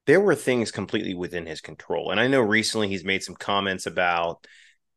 there 0.07 0.21
were 0.21 0.35
things 0.35 0.71
completely 0.71 1.15
within 1.15 1.47
his 1.47 1.61
control. 1.61 2.11
And 2.11 2.21
I 2.21 2.29
know 2.29 2.41
recently 2.41 2.89
he's 2.89 3.05
made 3.05 3.23
some 3.23 3.35
comments 3.35 3.87
about 3.87 4.47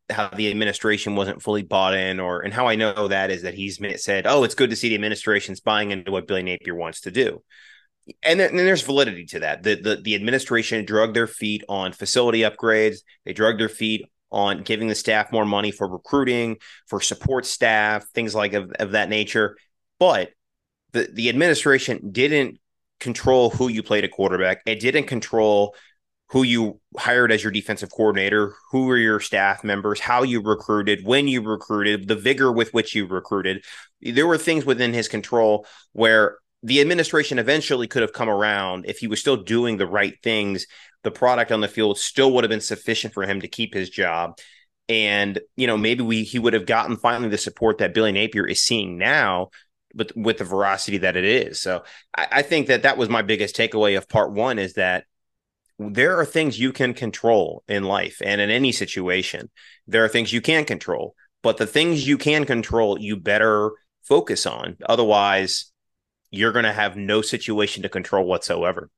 how 0.08 0.28
the 0.28 0.50
administration 0.50 1.14
wasn't 1.14 1.42
fully 1.42 1.62
bought 1.62 1.94
in, 1.94 2.20
or 2.20 2.40
and 2.40 2.52
how 2.52 2.66
I 2.66 2.76
know 2.76 3.08
that 3.08 3.30
is 3.30 3.42
that 3.42 3.54
he's 3.54 3.80
said, 4.02 4.26
"Oh, 4.26 4.44
it's 4.44 4.54
good 4.54 4.70
to 4.70 4.76
see 4.76 4.88
the 4.88 4.94
administration's 4.94 5.60
buying 5.60 5.90
into 5.90 6.10
what 6.10 6.26
Billy 6.26 6.42
Napier 6.42 6.74
wants 6.74 7.02
to 7.02 7.10
do." 7.10 7.42
And 8.22 8.40
then 8.40 8.50
and 8.50 8.58
there's 8.58 8.82
validity 8.82 9.26
to 9.26 9.40
that. 9.40 9.62
The, 9.62 9.76
the 9.76 9.96
the 9.96 10.14
administration 10.14 10.84
drug 10.84 11.14
their 11.14 11.26
feet 11.26 11.62
on 11.68 11.92
facility 11.92 12.40
upgrades. 12.40 12.98
They 13.24 13.32
drug 13.32 13.58
their 13.58 13.68
feet 13.68 14.06
on 14.32 14.62
giving 14.62 14.88
the 14.88 14.94
staff 14.94 15.32
more 15.32 15.44
money 15.44 15.70
for 15.72 15.88
recruiting, 15.88 16.56
for 16.86 17.00
support 17.00 17.46
staff, 17.46 18.08
things 18.14 18.34
like 18.34 18.52
of, 18.52 18.70
of 18.78 18.92
that 18.92 19.08
nature. 19.08 19.56
But 19.98 20.30
the 20.92 21.08
the 21.12 21.28
administration 21.28 22.10
didn't 22.10 22.58
control 23.00 23.50
who 23.50 23.68
you 23.68 23.82
played 23.82 24.04
a 24.04 24.08
quarterback. 24.08 24.62
It 24.66 24.80
didn't 24.80 25.06
control 25.06 25.74
who 26.30 26.44
you 26.44 26.80
hired 26.96 27.32
as 27.32 27.42
your 27.42 27.50
defensive 27.50 27.90
coordinator, 27.90 28.54
who 28.70 28.86
were 28.86 28.96
your 28.96 29.18
staff 29.18 29.64
members, 29.64 29.98
how 29.98 30.22
you 30.22 30.40
recruited, 30.40 31.04
when 31.04 31.26
you 31.26 31.42
recruited, 31.42 32.06
the 32.06 32.14
vigor 32.14 32.52
with 32.52 32.72
which 32.72 32.94
you 32.94 33.06
recruited. 33.06 33.64
There 34.00 34.26
were 34.26 34.38
things 34.38 34.64
within 34.64 34.92
his 34.92 35.08
control 35.08 35.66
where 35.92 36.38
the 36.62 36.80
administration 36.80 37.38
eventually 37.38 37.88
could 37.88 38.02
have 38.02 38.12
come 38.12 38.28
around 38.28 38.84
if 38.86 38.98
he 38.98 39.08
was 39.08 39.18
still 39.18 39.38
doing 39.38 39.76
the 39.76 39.86
right 39.86 40.14
things. 40.22 40.66
The 41.02 41.10
product 41.10 41.50
on 41.50 41.62
the 41.62 41.68
field 41.68 41.98
still 41.98 42.32
would 42.32 42.44
have 42.44 42.50
been 42.50 42.60
sufficient 42.60 43.12
for 43.12 43.24
him 43.24 43.40
to 43.40 43.48
keep 43.48 43.74
his 43.74 43.90
job. 43.90 44.38
And, 44.88 45.40
you 45.56 45.66
know, 45.66 45.76
maybe 45.76 46.02
we 46.02 46.24
he 46.24 46.38
would 46.38 46.52
have 46.52 46.66
gotten 46.66 46.96
finally 46.96 47.28
the 47.28 47.38
support 47.38 47.78
that 47.78 47.94
Billy 47.94 48.12
Napier 48.12 48.46
is 48.46 48.60
seeing 48.60 48.98
now 48.98 49.50
but 49.94 50.12
with 50.16 50.38
the 50.38 50.44
veracity 50.44 50.98
that 50.98 51.16
it 51.16 51.24
is. 51.24 51.60
So 51.60 51.84
I, 52.16 52.28
I 52.32 52.42
think 52.42 52.68
that 52.68 52.82
that 52.82 52.96
was 52.96 53.08
my 53.08 53.22
biggest 53.22 53.56
takeaway 53.56 53.96
of 53.96 54.08
part 54.08 54.32
one 54.32 54.58
is 54.58 54.74
that 54.74 55.04
there 55.78 56.18
are 56.18 56.26
things 56.26 56.60
you 56.60 56.72
can 56.72 56.92
control 56.92 57.64
in 57.66 57.84
life 57.84 58.20
and 58.22 58.40
in 58.40 58.50
any 58.50 58.70
situation. 58.72 59.50
There 59.86 60.04
are 60.04 60.08
things 60.08 60.32
you 60.32 60.40
can't 60.40 60.66
control, 60.66 61.14
but 61.42 61.56
the 61.56 61.66
things 61.66 62.06
you 62.06 62.18
can 62.18 62.44
control, 62.44 63.00
you 63.00 63.16
better 63.16 63.72
focus 64.02 64.44
on. 64.44 64.76
Otherwise, 64.84 65.72
you're 66.30 66.52
going 66.52 66.64
to 66.64 66.72
have 66.72 66.96
no 66.96 67.22
situation 67.22 67.82
to 67.82 67.88
control 67.88 68.26
whatsoever. 68.26 68.90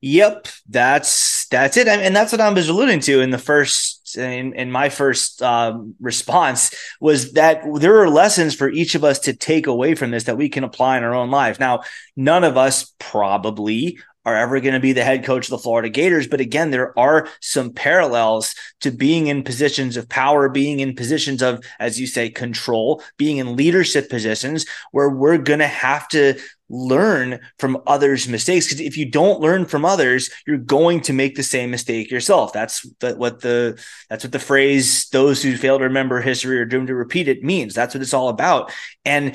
Yep, 0.00 0.48
that's 0.68 1.48
that's 1.48 1.76
it, 1.76 1.88
and 1.88 2.14
that's 2.14 2.30
what 2.30 2.40
I 2.40 2.48
was 2.50 2.68
alluding 2.68 3.00
to 3.00 3.20
in 3.20 3.30
the 3.30 3.38
first 3.38 3.97
in 4.16 4.70
my 4.70 4.88
first 4.88 5.42
um, 5.42 5.94
response 6.00 6.74
was 7.00 7.32
that 7.32 7.62
there 7.76 8.00
are 8.00 8.08
lessons 8.08 8.54
for 8.54 8.68
each 8.68 8.94
of 8.94 9.04
us 9.04 9.18
to 9.20 9.34
take 9.34 9.66
away 9.66 9.94
from 9.94 10.10
this 10.10 10.24
that 10.24 10.36
we 10.36 10.48
can 10.48 10.64
apply 10.64 10.98
in 10.98 11.04
our 11.04 11.14
own 11.14 11.30
life. 11.30 11.60
Now, 11.60 11.82
none 12.16 12.44
of 12.44 12.56
us 12.56 12.94
probably 12.98 13.98
are 14.28 14.36
ever 14.36 14.60
going 14.60 14.74
to 14.74 14.80
be 14.80 14.92
the 14.92 15.04
head 15.04 15.24
coach 15.24 15.46
of 15.46 15.50
the 15.50 15.58
Florida 15.58 15.88
Gators. 15.88 16.28
But 16.28 16.40
again, 16.40 16.70
there 16.70 16.96
are 16.98 17.28
some 17.40 17.72
parallels 17.72 18.54
to 18.80 18.90
being 18.90 19.26
in 19.26 19.42
positions 19.42 19.96
of 19.96 20.08
power, 20.08 20.48
being 20.48 20.80
in 20.80 20.94
positions 20.94 21.42
of, 21.42 21.64
as 21.78 21.98
you 21.98 22.06
say, 22.06 22.28
control, 22.28 23.02
being 23.16 23.38
in 23.38 23.56
leadership 23.56 24.10
positions 24.10 24.66
where 24.92 25.08
we're 25.08 25.38
going 25.38 25.60
to 25.60 25.66
have 25.66 26.08
to 26.08 26.38
learn 26.68 27.40
from 27.58 27.82
others' 27.86 28.28
mistakes. 28.28 28.66
Because 28.66 28.80
if 28.80 28.98
you 28.98 29.10
don't 29.10 29.40
learn 29.40 29.64
from 29.64 29.86
others, 29.86 30.30
you're 30.46 30.58
going 30.58 31.00
to 31.02 31.14
make 31.14 31.34
the 31.34 31.42
same 31.42 31.70
mistake 31.70 32.10
yourself. 32.10 32.52
That's 32.52 32.86
the, 33.00 33.16
what 33.16 33.40
the 33.40 33.82
that's 34.10 34.24
what 34.24 34.32
the 34.32 34.38
phrase 34.38 35.08
"those 35.08 35.42
who 35.42 35.56
fail 35.56 35.78
to 35.78 35.84
remember 35.84 36.20
history 36.20 36.60
are 36.60 36.66
doomed 36.66 36.88
to 36.88 36.94
repeat 36.94 37.28
it" 37.28 37.42
means. 37.42 37.74
That's 37.74 37.94
what 37.94 38.02
it's 38.02 38.14
all 38.14 38.28
about. 38.28 38.70
And 39.06 39.34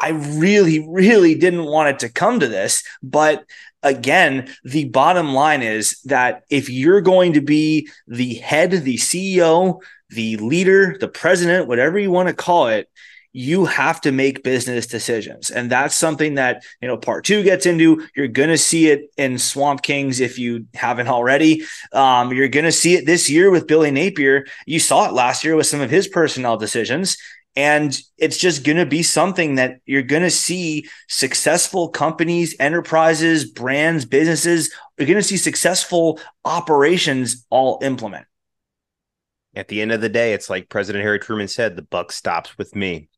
I 0.00 0.10
really, 0.10 0.86
really 0.88 1.34
didn't 1.34 1.64
want 1.64 1.90
it 1.90 1.98
to 2.00 2.12
come 2.12 2.40
to 2.40 2.48
this, 2.48 2.82
but 3.02 3.44
again, 3.82 4.54
the 4.64 4.84
bottom 4.84 5.32
line 5.32 5.62
is 5.62 6.00
that 6.04 6.44
if 6.50 6.68
you're 6.68 7.00
going 7.00 7.34
to 7.34 7.40
be 7.40 7.88
the 8.06 8.34
head, 8.34 8.70
the 8.70 8.96
CEO, 8.96 9.80
the 10.10 10.36
leader, 10.36 10.96
the 10.98 11.08
president, 11.08 11.68
whatever 11.68 11.98
you 11.98 12.10
want 12.10 12.28
to 12.28 12.34
call 12.34 12.68
it, 12.68 12.88
you 13.32 13.64
have 13.64 14.00
to 14.00 14.10
make 14.10 14.42
business 14.42 14.86
decisions. 14.88 15.50
And 15.50 15.70
that's 15.70 15.94
something 15.94 16.34
that, 16.34 16.64
you 16.82 16.88
know, 16.88 16.96
part 16.96 17.24
two 17.24 17.44
gets 17.44 17.64
into. 17.64 18.06
You're 18.16 18.26
going 18.26 18.48
to 18.48 18.58
see 18.58 18.88
it 18.88 19.12
in 19.16 19.38
Swamp 19.38 19.82
Kings 19.82 20.18
if 20.18 20.38
you 20.38 20.66
haven't 20.74 21.06
already. 21.06 21.62
Um, 21.92 22.32
you're 22.32 22.48
going 22.48 22.64
to 22.64 22.72
see 22.72 22.96
it 22.96 23.06
this 23.06 23.30
year 23.30 23.50
with 23.50 23.68
Billy 23.68 23.92
Napier. 23.92 24.46
You 24.66 24.80
saw 24.80 25.06
it 25.06 25.12
last 25.12 25.44
year 25.44 25.54
with 25.54 25.66
some 25.66 25.80
of 25.80 25.90
his 25.90 26.08
personnel 26.08 26.56
decisions. 26.56 27.16
And 27.60 28.00
it's 28.16 28.38
just 28.38 28.64
going 28.64 28.78
to 28.78 28.86
be 28.86 29.02
something 29.02 29.56
that 29.56 29.80
you're 29.84 30.00
going 30.00 30.22
to 30.22 30.30
see 30.30 30.88
successful 31.10 31.90
companies, 31.90 32.56
enterprises, 32.58 33.44
brands, 33.44 34.06
businesses, 34.06 34.72
you're 34.96 35.06
going 35.06 35.18
to 35.18 35.22
see 35.22 35.36
successful 35.36 36.18
operations 36.46 37.44
all 37.50 37.78
implement. 37.82 38.24
At 39.54 39.68
the 39.68 39.82
end 39.82 39.92
of 39.92 40.00
the 40.00 40.08
day, 40.08 40.32
it's 40.32 40.48
like 40.48 40.70
President 40.70 41.04
Harry 41.04 41.18
Truman 41.18 41.48
said, 41.48 41.76
the 41.76 41.82
buck 41.82 42.12
stops 42.12 42.56
with 42.56 42.74
me. 42.74 43.10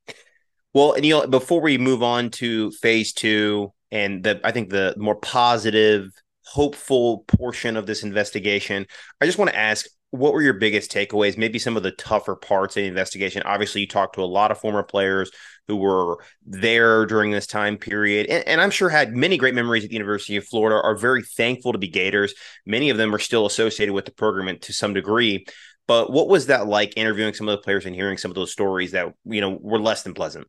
Well, 0.74 0.96
Neil, 0.98 1.28
before 1.28 1.60
we 1.60 1.78
move 1.78 2.02
on 2.02 2.30
to 2.30 2.72
phase 2.72 3.12
two 3.12 3.72
and 3.92 4.24
the 4.24 4.40
I 4.42 4.50
think 4.50 4.70
the 4.70 4.92
more 4.96 5.14
positive, 5.14 6.10
hopeful 6.44 7.18
portion 7.28 7.76
of 7.76 7.86
this 7.86 8.02
investigation. 8.02 8.86
I 9.20 9.26
just 9.26 9.38
want 9.38 9.52
to 9.52 9.56
ask 9.56 9.86
what 10.12 10.34
were 10.34 10.42
your 10.42 10.52
biggest 10.52 10.92
takeaways? 10.92 11.38
Maybe 11.38 11.58
some 11.58 11.74
of 11.74 11.82
the 11.82 11.90
tougher 11.90 12.36
parts 12.36 12.76
of 12.76 12.82
the 12.82 12.86
investigation. 12.86 13.42
Obviously, 13.44 13.80
you 13.80 13.86
talked 13.88 14.14
to 14.16 14.22
a 14.22 14.24
lot 14.26 14.50
of 14.50 14.58
former 14.58 14.82
players 14.82 15.30
who 15.68 15.76
were 15.76 16.18
there 16.44 17.06
during 17.06 17.30
this 17.30 17.46
time 17.46 17.78
period, 17.78 18.26
and, 18.26 18.46
and, 18.46 18.60
I'm 18.60 18.70
sure 18.70 18.90
had 18.90 19.16
many 19.16 19.38
great 19.38 19.54
memories 19.54 19.84
at 19.84 19.88
the 19.88 19.96
University 19.96 20.36
of 20.36 20.44
Florida. 20.44 20.80
Are 20.82 20.94
very 20.94 21.22
thankful 21.22 21.72
to 21.72 21.78
be 21.78 21.88
Gators. 21.88 22.34
Many 22.66 22.90
of 22.90 22.98
them 22.98 23.14
are 23.14 23.18
still 23.18 23.46
associated 23.46 23.94
with 23.94 24.04
the 24.04 24.12
program 24.12 24.58
to 24.58 24.72
some 24.74 24.92
degree. 24.92 25.46
But 25.88 26.12
what 26.12 26.28
was 26.28 26.46
that 26.46 26.66
like 26.66 26.92
interviewing 26.96 27.32
some 27.32 27.48
of 27.48 27.56
the 27.56 27.62
players 27.62 27.86
and 27.86 27.94
hearing 27.94 28.18
some 28.18 28.30
of 28.30 28.34
those 28.34 28.52
stories 28.52 28.92
that 28.92 29.14
you 29.24 29.40
know 29.40 29.58
were 29.58 29.80
less 29.80 30.02
than 30.02 30.12
pleasant? 30.12 30.46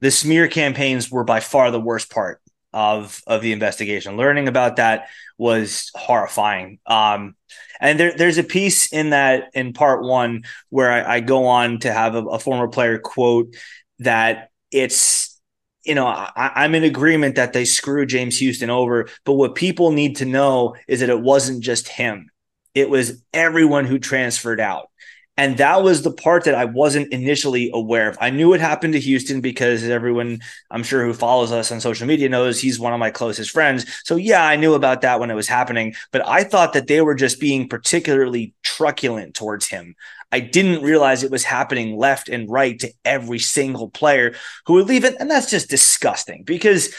The 0.00 0.12
smear 0.12 0.46
campaigns 0.46 1.10
were 1.10 1.24
by 1.24 1.40
far 1.40 1.72
the 1.72 1.80
worst 1.80 2.08
part 2.08 2.40
of 2.72 3.22
of 3.26 3.42
the 3.42 3.52
investigation. 3.52 4.16
Learning 4.16 4.48
about 4.48 4.76
that 4.76 5.08
was 5.38 5.90
horrifying. 5.94 6.78
Um, 6.86 7.34
and 7.80 7.98
there, 7.98 8.12
there's 8.16 8.38
a 8.38 8.44
piece 8.44 8.92
in 8.92 9.10
that 9.10 9.50
in 9.54 9.72
part 9.72 10.02
one 10.02 10.44
where 10.68 10.90
I, 10.90 11.16
I 11.16 11.20
go 11.20 11.46
on 11.46 11.78
to 11.80 11.92
have 11.92 12.14
a, 12.14 12.24
a, 12.24 12.38
former 12.38 12.68
player 12.68 12.98
quote 12.98 13.54
that 14.00 14.50
it's 14.70 15.40
you 15.84 15.94
know 15.94 16.06
I, 16.06 16.64
am 16.64 16.74
in 16.74 16.84
agreement 16.84 17.36
that 17.36 17.52
they 17.52 17.64
screw 17.64 18.06
James 18.06 18.38
Houston 18.38 18.70
over, 18.70 19.08
but 19.24 19.34
what 19.34 19.54
people 19.54 19.92
need 19.92 20.16
to 20.16 20.26
know 20.26 20.76
is 20.86 21.00
that 21.00 21.08
it 21.08 21.20
wasn't 21.20 21.64
just 21.64 21.88
him; 21.88 22.30
it 22.74 22.90
was 22.90 23.22
everyone 23.32 23.86
who 23.86 23.98
transferred 23.98 24.60
out. 24.60 24.90
And 25.40 25.56
that 25.56 25.82
was 25.82 26.02
the 26.02 26.12
part 26.12 26.44
that 26.44 26.54
I 26.54 26.66
wasn't 26.66 27.14
initially 27.14 27.70
aware 27.72 28.10
of. 28.10 28.18
I 28.20 28.28
knew 28.28 28.52
it 28.52 28.60
happened 28.60 28.92
to 28.92 29.00
Houston 29.00 29.40
because 29.40 29.82
everyone, 29.82 30.40
I'm 30.70 30.82
sure, 30.82 31.02
who 31.02 31.14
follows 31.14 31.50
us 31.50 31.72
on 31.72 31.80
social 31.80 32.06
media 32.06 32.28
knows 32.28 32.60
he's 32.60 32.78
one 32.78 32.92
of 32.92 32.98
my 32.98 33.10
closest 33.10 33.50
friends. 33.50 33.86
So, 34.04 34.16
yeah, 34.16 34.44
I 34.44 34.56
knew 34.56 34.74
about 34.74 35.00
that 35.00 35.18
when 35.18 35.30
it 35.30 35.34
was 35.34 35.48
happening, 35.48 35.94
but 36.12 36.28
I 36.28 36.44
thought 36.44 36.74
that 36.74 36.88
they 36.88 37.00
were 37.00 37.14
just 37.14 37.40
being 37.40 37.70
particularly 37.70 38.52
truculent 38.62 39.34
towards 39.34 39.66
him. 39.66 39.94
I 40.30 40.40
didn't 40.40 40.82
realize 40.82 41.22
it 41.22 41.30
was 41.30 41.44
happening 41.44 41.96
left 41.96 42.28
and 42.28 42.50
right 42.50 42.78
to 42.80 42.92
every 43.06 43.38
single 43.38 43.88
player 43.88 44.34
who 44.66 44.74
would 44.74 44.88
leave 44.88 45.06
it. 45.06 45.16
And 45.20 45.30
that's 45.30 45.48
just 45.48 45.70
disgusting 45.70 46.42
because, 46.42 46.94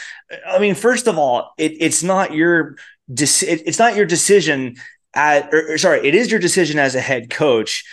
I 0.48 0.58
mean, 0.58 0.74
first 0.74 1.06
of 1.06 1.16
all, 1.16 1.52
it, 1.58 1.74
it's 1.78 2.02
not 2.02 2.34
your. 2.34 2.74
It's 3.08 3.78
not 3.78 3.94
your 3.94 4.06
decision 4.06 4.76
at, 5.12 5.52
or, 5.52 5.74
or 5.74 5.78
sorry, 5.78 6.06
it 6.06 6.14
is 6.14 6.30
your 6.30 6.40
decision 6.40 6.78
as 6.78 6.94
a 6.94 7.00
head 7.00 7.30
coach 7.30 7.84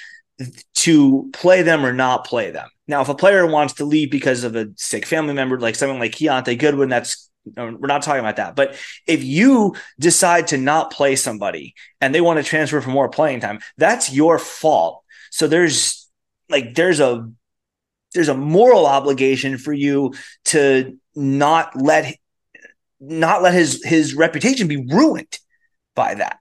to 0.75 1.29
play 1.33 1.61
them 1.61 1.85
or 1.85 1.93
not 1.93 2.25
play 2.25 2.51
them. 2.51 2.69
Now, 2.87 3.01
if 3.01 3.09
a 3.09 3.15
player 3.15 3.45
wants 3.45 3.73
to 3.75 3.85
leave 3.85 4.09
because 4.09 4.43
of 4.43 4.55
a 4.55 4.69
sick 4.75 5.05
family 5.05 5.33
member, 5.33 5.59
like 5.59 5.75
someone 5.75 5.99
like 5.99 6.13
Keontae 6.13 6.57
Goodwin, 6.57 6.89
that's 6.89 7.29
we're 7.55 7.71
not 7.71 8.01
talking 8.01 8.19
about 8.19 8.35
that. 8.37 8.55
But 8.55 8.75
if 9.07 9.23
you 9.23 9.75
decide 9.99 10.47
to 10.47 10.57
not 10.57 10.91
play 10.91 11.15
somebody 11.15 11.73
and 12.01 12.13
they 12.13 12.21
want 12.21 12.37
to 12.37 12.43
transfer 12.43 12.81
for 12.81 12.89
more 12.89 13.09
playing 13.09 13.39
time, 13.39 13.59
that's 13.77 14.11
your 14.11 14.39
fault. 14.39 15.03
So 15.31 15.47
there's 15.47 16.07
like 16.49 16.75
there's 16.75 16.99
a 16.99 17.29
there's 18.13 18.27
a 18.27 18.35
moral 18.35 18.85
obligation 18.85 19.57
for 19.57 19.73
you 19.73 20.13
to 20.45 20.97
not 21.15 21.75
let 21.75 22.15
not 22.99 23.41
let 23.41 23.53
his 23.53 23.83
his 23.83 24.13
reputation 24.15 24.67
be 24.67 24.85
ruined 24.89 25.39
by 25.95 26.15
that. 26.15 26.39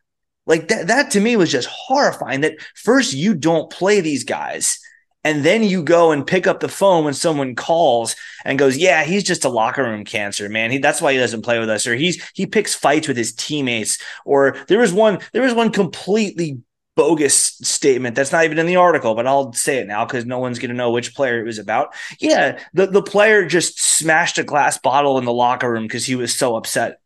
Like 0.49 0.69
that, 0.69 0.89
that 0.89 1.11
to 1.13 1.21
me 1.21 1.37
was 1.37 1.53
just 1.53 1.69
horrifying 1.69 2.41
that 2.41 2.57
first 2.75 3.13
you 3.13 3.35
don't 3.35 3.71
play 3.71 4.01
these 4.01 4.25
guys 4.25 4.81
and 5.25 5.45
then 5.45 5.63
you 5.63 5.83
go 5.83 6.11
and 6.11 6.27
pick 6.27 6.47
up 6.47 6.61
the 6.61 6.69
phone 6.69 7.05
when 7.05 7.13
someone 7.13 7.55
calls 7.55 8.17
and 8.45 8.59
goes, 8.59 8.77
"Yeah, 8.79 9.05
he's 9.05 9.25
just 9.25 9.45
a 9.45 9.49
locker 9.51 9.83
room 9.83 10.05
cancer, 10.05 10.49
man. 10.49 10.71
He, 10.71 10.79
that's 10.79 11.03
why 11.03 11.13
he 11.13 11.19
doesn't 11.19 11.43
play 11.43 11.59
with 11.59 11.69
us." 11.69 11.87
Or 11.87 11.95
he's 11.95 12.23
he 12.35 12.47
picks 12.47 12.75
fights 12.75 13.09
with 13.09 13.17
his 13.17 13.35
teammates. 13.35 13.99
Or 14.25 14.57
there 14.69 14.79
was 14.79 14.93
one 14.93 15.19
there 15.33 15.43
was 15.43 15.55
one 15.55 15.71
completely 15.71 16.63
bogus 16.97 17.37
statement 17.37 18.17
that's 18.17 18.33
not 18.33 18.45
even 18.45 18.59
in 18.59 18.67
the 18.67 18.77
article, 18.77 19.15
but 19.15 19.27
I'll 19.27 19.53
say 19.53 19.79
it 19.79 19.87
now 19.87 20.05
because 20.05 20.25
no 20.25 20.39
one's 20.39 20.59
going 20.59 20.71
to 20.71 20.77
know 20.77 20.91
which 20.91 21.15
player 21.15 21.41
it 21.41 21.45
was 21.45 21.59
about. 21.59 21.95
Yeah, 22.21 22.59
the 22.73 22.87
the 22.87 23.03
player 23.03 23.45
just 23.45 23.81
smashed 23.81 24.39
a 24.39 24.45
glass 24.45 24.79
bottle 24.79 25.19
in 25.19 25.25
the 25.25 25.33
locker 25.33 25.71
room 25.71 25.83
because 25.83 26.07
he 26.07 26.15
was 26.15 26.35
so 26.35 26.57
upset. 26.57 27.01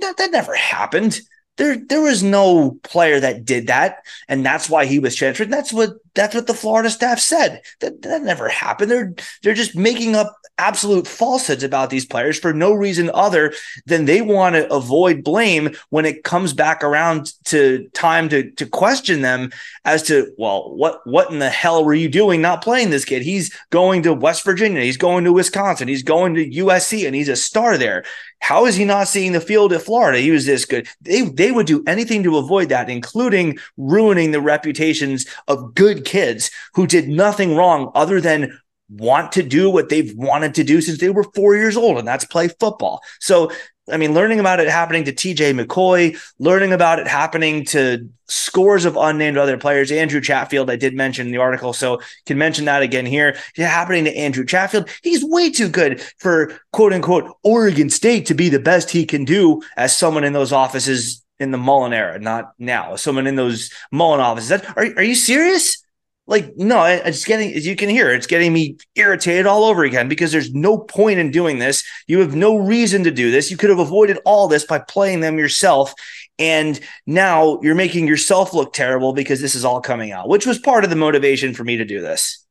That 0.00 0.16
that 0.16 0.30
never 0.30 0.54
happened 0.54 1.20
there 1.56 1.76
there 1.76 2.00
was 2.00 2.22
no 2.22 2.78
player 2.82 3.20
that 3.20 3.44
did 3.44 3.68
that 3.68 4.04
and 4.28 4.44
that's 4.44 4.68
why 4.68 4.86
he 4.86 4.98
was 4.98 5.14
transferred. 5.14 5.50
That's 5.50 5.72
what 5.72 5.90
that's 6.14 6.34
what 6.34 6.46
the 6.46 6.54
Florida 6.54 6.90
staff 6.90 7.18
said. 7.18 7.62
That 7.80 8.02
that 8.02 8.22
never 8.22 8.48
happened. 8.48 8.90
They're 8.90 9.14
they're 9.42 9.54
just 9.54 9.76
making 9.76 10.14
up 10.14 10.34
absolute 10.58 11.08
falsehoods 11.08 11.64
about 11.64 11.90
these 11.90 12.06
players 12.06 12.38
for 12.38 12.52
no 12.52 12.72
reason 12.72 13.10
other 13.12 13.52
than 13.86 14.04
they 14.04 14.22
want 14.22 14.54
to 14.54 14.72
avoid 14.72 15.24
blame 15.24 15.74
when 15.90 16.04
it 16.04 16.22
comes 16.22 16.52
back 16.52 16.84
around 16.84 17.32
to 17.44 17.88
time 17.92 18.28
to 18.28 18.50
to 18.52 18.64
question 18.64 19.22
them 19.22 19.50
as 19.84 20.02
to 20.04 20.32
well 20.38 20.72
what 20.76 21.04
what 21.06 21.30
in 21.30 21.40
the 21.40 21.50
hell 21.50 21.84
were 21.84 21.94
you 21.94 22.08
doing 22.08 22.40
not 22.40 22.62
playing 22.62 22.90
this 22.90 23.04
kid? 23.04 23.22
He's 23.22 23.54
going 23.70 24.02
to 24.04 24.14
West 24.14 24.44
Virginia. 24.44 24.82
He's 24.82 24.96
going 24.96 25.24
to 25.24 25.32
Wisconsin. 25.32 25.88
He's 25.88 26.02
going 26.02 26.34
to 26.34 26.48
USC 26.48 27.06
and 27.06 27.14
he's 27.14 27.28
a 27.28 27.36
star 27.36 27.76
there. 27.76 28.04
How 28.44 28.66
is 28.66 28.76
he 28.76 28.84
not 28.84 29.08
seeing 29.08 29.32
the 29.32 29.40
field 29.40 29.72
at 29.72 29.80
Florida? 29.80 30.18
He 30.18 30.30
was 30.30 30.44
this 30.44 30.66
good. 30.66 30.86
They 31.00 31.22
they 31.22 31.50
would 31.50 31.66
do 31.66 31.82
anything 31.86 32.22
to 32.24 32.36
avoid 32.36 32.68
that, 32.68 32.90
including 32.90 33.58
ruining 33.78 34.32
the 34.32 34.40
reputations 34.40 35.24
of 35.48 35.74
good 35.74 36.03
kids 36.04 36.50
who 36.74 36.86
did 36.86 37.08
nothing 37.08 37.56
wrong 37.56 37.90
other 37.94 38.20
than 38.20 38.58
want 38.88 39.32
to 39.32 39.42
do 39.42 39.70
what 39.70 39.88
they've 39.88 40.14
wanted 40.16 40.54
to 40.54 40.64
do 40.64 40.80
since 40.80 40.98
they 40.98 41.10
were 41.10 41.24
four 41.34 41.56
years 41.56 41.76
old, 41.76 41.98
and 41.98 42.06
that's 42.06 42.24
play 42.24 42.48
football. 42.48 43.00
So 43.20 43.50
I 43.92 43.98
mean, 43.98 44.14
learning 44.14 44.40
about 44.40 44.60
it 44.60 44.68
happening 44.68 45.04
to 45.04 45.12
TJ 45.12 45.60
McCoy, 45.60 46.18
learning 46.38 46.72
about 46.72 47.00
it 47.00 47.06
happening 47.06 47.66
to 47.66 48.08
scores 48.28 48.86
of 48.86 48.96
unnamed 48.96 49.36
other 49.36 49.58
players. 49.58 49.92
Andrew 49.92 50.22
Chatfield, 50.22 50.70
I 50.70 50.76
did 50.76 50.94
mention 50.94 51.26
in 51.26 51.32
the 51.32 51.38
article, 51.38 51.74
so 51.74 52.00
can 52.24 52.38
mention 52.38 52.64
that 52.64 52.82
again 52.82 53.04
here. 53.04 53.36
Happening 53.56 54.04
to 54.04 54.16
Andrew 54.16 54.46
Chatfield. 54.46 54.88
He's 55.02 55.22
way 55.22 55.50
too 55.50 55.68
good 55.68 56.00
for 56.18 56.58
quote 56.72 56.94
unquote 56.94 57.30
Oregon 57.42 57.90
State 57.90 58.24
to 58.26 58.34
be 58.34 58.48
the 58.48 58.58
best 58.58 58.90
he 58.90 59.04
can 59.04 59.26
do 59.26 59.60
as 59.76 59.96
someone 59.96 60.24
in 60.24 60.32
those 60.32 60.52
offices 60.52 61.22
in 61.38 61.50
the 61.50 61.58
Mullen 61.58 61.92
era, 61.92 62.18
not 62.18 62.52
now. 62.58 62.96
Someone 62.96 63.26
in 63.26 63.36
those 63.36 63.70
Mullen 63.92 64.20
offices. 64.20 64.48
That, 64.48 64.66
are, 64.78 64.86
are 64.96 65.02
you 65.02 65.14
serious? 65.14 65.83
Like 66.26 66.56
no 66.56 66.84
it's 66.84 67.24
getting 67.24 67.52
as 67.52 67.66
you 67.66 67.76
can 67.76 67.88
hear 67.88 68.10
it's 68.10 68.26
getting 68.26 68.52
me 68.52 68.76
irritated 68.94 69.46
all 69.46 69.64
over 69.64 69.84
again 69.84 70.08
because 70.08 70.32
there's 70.32 70.52
no 70.54 70.78
point 70.78 71.18
in 71.18 71.30
doing 71.30 71.58
this 71.58 71.84
you 72.06 72.20
have 72.20 72.34
no 72.34 72.56
reason 72.56 73.04
to 73.04 73.10
do 73.10 73.30
this 73.30 73.50
you 73.50 73.56
could 73.56 73.70
have 73.70 73.78
avoided 73.78 74.18
all 74.24 74.48
this 74.48 74.64
by 74.64 74.78
playing 74.78 75.20
them 75.20 75.38
yourself 75.38 75.92
and 76.38 76.80
now 77.06 77.60
you're 77.62 77.74
making 77.74 78.08
yourself 78.08 78.54
look 78.54 78.72
terrible 78.72 79.12
because 79.12 79.40
this 79.40 79.54
is 79.54 79.64
all 79.64 79.80
coming 79.80 80.12
out 80.12 80.28
which 80.28 80.46
was 80.46 80.58
part 80.58 80.84
of 80.84 80.90
the 80.90 80.96
motivation 80.96 81.52
for 81.52 81.64
me 81.64 81.76
to 81.76 81.84
do 81.84 82.00
this 82.00 82.44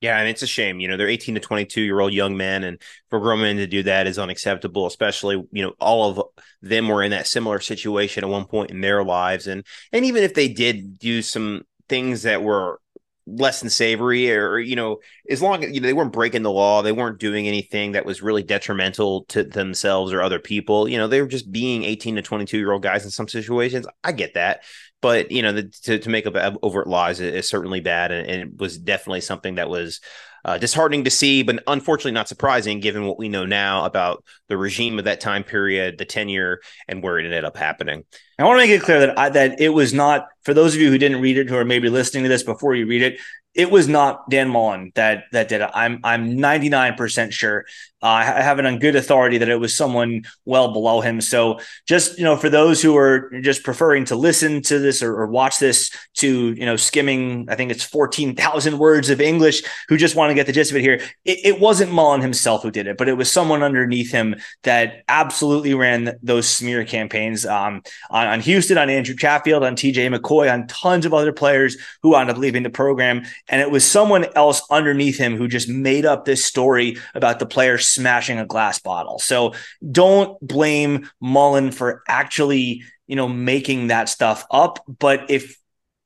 yeah, 0.00 0.18
and 0.20 0.28
it's 0.28 0.42
a 0.42 0.46
shame. 0.46 0.78
You 0.78 0.86
know, 0.86 0.96
they're 0.96 1.08
18 1.08 1.34
to 1.34 1.40
22 1.40 1.80
year 1.80 1.98
old 1.98 2.12
young 2.12 2.36
men, 2.36 2.62
and 2.62 2.80
for 3.10 3.18
grown 3.18 3.40
men 3.40 3.56
to 3.56 3.66
do 3.66 3.82
that 3.82 4.06
is 4.06 4.16
unacceptable, 4.16 4.86
especially, 4.86 5.42
you 5.50 5.62
know, 5.62 5.74
all 5.80 6.08
of 6.08 6.22
them 6.62 6.86
were 6.86 7.02
in 7.02 7.10
that 7.10 7.26
similar 7.26 7.58
situation 7.58 8.22
at 8.22 8.30
one 8.30 8.44
point 8.44 8.70
in 8.70 8.80
their 8.80 9.02
lives. 9.02 9.48
And 9.48 9.66
and 9.92 10.04
even 10.04 10.22
if 10.22 10.34
they 10.34 10.48
did 10.48 11.00
do 11.00 11.20
some 11.20 11.62
things 11.88 12.22
that 12.22 12.42
were 12.42 12.80
less 13.26 13.60
than 13.60 13.68
savory 13.68 14.32
or 14.32 14.58
you 14.58 14.74
know 14.74 14.98
as 15.28 15.42
long 15.42 15.62
as 15.62 15.70
you 15.70 15.80
know 15.80 15.86
they 15.86 15.92
weren't 15.92 16.14
breaking 16.14 16.42
the 16.42 16.50
law 16.50 16.80
they 16.80 16.92
weren't 16.92 17.18
doing 17.18 17.46
anything 17.46 17.92
that 17.92 18.06
was 18.06 18.22
really 18.22 18.42
detrimental 18.42 19.24
to 19.24 19.44
themselves 19.44 20.14
or 20.14 20.22
other 20.22 20.38
people 20.38 20.88
you 20.88 20.96
know 20.96 21.06
they 21.06 21.20
were 21.20 21.28
just 21.28 21.52
being 21.52 21.84
18 21.84 22.16
to 22.16 22.22
22 22.22 22.56
year 22.58 22.72
old 22.72 22.82
guys 22.82 23.04
in 23.04 23.10
some 23.10 23.28
situations. 23.28 23.86
I 24.02 24.12
get 24.12 24.34
that. 24.34 24.64
But 25.00 25.30
you 25.30 25.42
know 25.42 25.52
the, 25.52 25.64
to, 25.84 25.98
to 25.98 26.10
make 26.10 26.26
up 26.26 26.58
overt 26.62 26.88
lies 26.88 27.20
is, 27.20 27.48
certainly 27.48 27.80
bad 27.80 28.10
and, 28.10 28.28
and, 28.28 28.42
it 28.42 28.58
was 28.58 28.78
definitely 28.78 29.20
something 29.20 29.54
that 29.56 29.70
was 29.70 30.00
uh, 30.48 30.56
disheartening 30.56 31.04
to 31.04 31.10
see, 31.10 31.42
but 31.42 31.62
unfortunately 31.66 32.12
not 32.12 32.26
surprising 32.26 32.80
given 32.80 33.04
what 33.04 33.18
we 33.18 33.28
know 33.28 33.44
now 33.44 33.84
about 33.84 34.24
the 34.48 34.56
regime 34.56 34.98
of 34.98 35.04
that 35.04 35.20
time 35.20 35.44
period, 35.44 35.98
the 35.98 36.06
tenure, 36.06 36.60
and 36.88 37.02
where 37.02 37.18
it 37.18 37.26
ended 37.26 37.44
up 37.44 37.54
happening. 37.54 38.02
I 38.38 38.44
want 38.44 38.58
to 38.58 38.66
make 38.66 38.70
it 38.70 38.82
clear 38.82 39.00
that 39.00 39.18
I, 39.18 39.28
that 39.28 39.60
it 39.60 39.68
was 39.68 39.92
not 39.92 40.28
for 40.44 40.54
those 40.54 40.74
of 40.74 40.80
you 40.80 40.90
who 40.90 40.96
didn't 40.96 41.20
read 41.20 41.36
it, 41.36 41.50
who 41.50 41.56
are 41.56 41.66
maybe 41.66 41.90
listening 41.90 42.22
to 42.22 42.30
this 42.30 42.44
before 42.44 42.74
you 42.74 42.86
read 42.86 43.02
it 43.02 43.20
it 43.54 43.72
was 43.72 43.88
not 43.88 44.30
Dan 44.30 44.48
Mullen 44.48 44.92
that 44.94 45.24
that 45.32 45.48
did 45.48 45.60
it. 45.60 45.70
I'm 45.74 45.98
I'm 46.04 46.36
99% 46.36 47.32
sure. 47.32 47.64
Uh, 48.00 48.06
I 48.06 48.42
have 48.42 48.58
it 48.58 48.66
on 48.66 48.78
good 48.78 48.94
authority 48.94 49.38
that 49.38 49.48
it 49.48 49.58
was 49.58 49.74
someone 49.74 50.22
well 50.44 50.72
below 50.72 51.00
him. 51.00 51.20
So 51.20 51.58
just 51.86 52.16
you 52.18 52.24
know, 52.24 52.36
for 52.36 52.48
those 52.48 52.80
who 52.80 52.96
are 52.96 53.30
just 53.40 53.64
preferring 53.64 54.04
to 54.06 54.16
listen 54.16 54.62
to 54.62 54.78
this 54.78 55.02
or, 55.02 55.20
or 55.20 55.26
watch 55.26 55.58
this 55.58 55.90
to 56.14 56.52
you 56.52 56.64
know 56.64 56.76
skimming, 56.76 57.48
I 57.48 57.56
think 57.56 57.72
it's 57.72 57.82
14,000 57.82 58.78
words 58.78 59.10
of 59.10 59.20
English, 59.20 59.62
who 59.88 59.96
just 59.96 60.14
want 60.14 60.30
to 60.30 60.34
get 60.34 60.46
the 60.46 60.52
gist 60.52 60.70
of 60.70 60.76
it 60.76 60.82
here. 60.82 61.00
It, 61.24 61.38
it, 61.44 61.60
wasn't 61.60 61.90
Mullen 61.90 62.20
himself 62.20 62.62
who 62.62 62.70
did 62.70 62.86
it, 62.86 62.96
but 62.96 63.08
it 63.08 63.14
was 63.14 63.30
someone 63.30 63.64
underneath 63.64 64.12
him 64.12 64.36
that 64.62 65.02
absolutely 65.08 65.74
ran 65.74 66.16
those 66.22 66.48
smear 66.48 66.84
campaigns 66.84 67.44
um, 67.44 67.82
on, 68.10 68.26
on, 68.28 68.40
Houston, 68.40 68.78
on 68.78 68.88
Andrew 68.88 69.16
Chatfield, 69.16 69.64
on 69.64 69.74
TJ 69.74 70.14
McCoy, 70.14 70.52
on 70.52 70.68
tons 70.68 71.04
of 71.04 71.12
other 71.12 71.32
players 71.32 71.76
who 72.02 72.10
wound 72.10 72.30
up 72.30 72.36
leaving 72.36 72.62
the 72.62 72.70
program. 72.70 73.24
And 73.48 73.60
it 73.60 73.72
was 73.72 73.84
someone 73.84 74.26
else 74.36 74.62
underneath 74.70 75.18
him 75.18 75.36
who 75.36 75.48
just 75.48 75.68
made 75.68 76.06
up 76.06 76.24
this 76.24 76.44
story 76.44 76.96
about 77.14 77.40
the 77.40 77.46
player 77.46 77.76
smashing 77.88 78.38
a 78.38 78.46
glass 78.46 78.78
bottle. 78.78 79.18
So 79.18 79.54
don't 79.90 80.40
blame 80.40 81.08
Mullen 81.20 81.70
for 81.72 82.02
actually, 82.08 82.82
you 83.06 83.16
know, 83.16 83.28
making 83.28 83.88
that 83.88 84.08
stuff 84.08 84.46
up. 84.50 84.84
But 84.86 85.30
if 85.30 85.56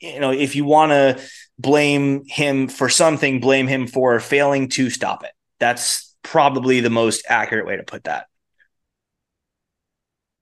you 0.02 0.18
know, 0.18 0.32
if 0.32 0.56
you 0.56 0.64
want 0.64 0.90
to 0.90 1.20
blame 1.58 2.24
him 2.26 2.68
for 2.68 2.88
something, 2.88 3.40
blame 3.40 3.68
him 3.68 3.86
for 3.86 4.18
failing 4.18 4.68
to 4.70 4.90
stop 4.90 5.24
it. 5.24 5.30
That's 5.60 6.14
probably 6.22 6.80
the 6.80 6.90
most 6.90 7.24
accurate 7.28 7.66
way 7.66 7.76
to 7.76 7.84
put 7.84 8.04
that. 8.04 8.26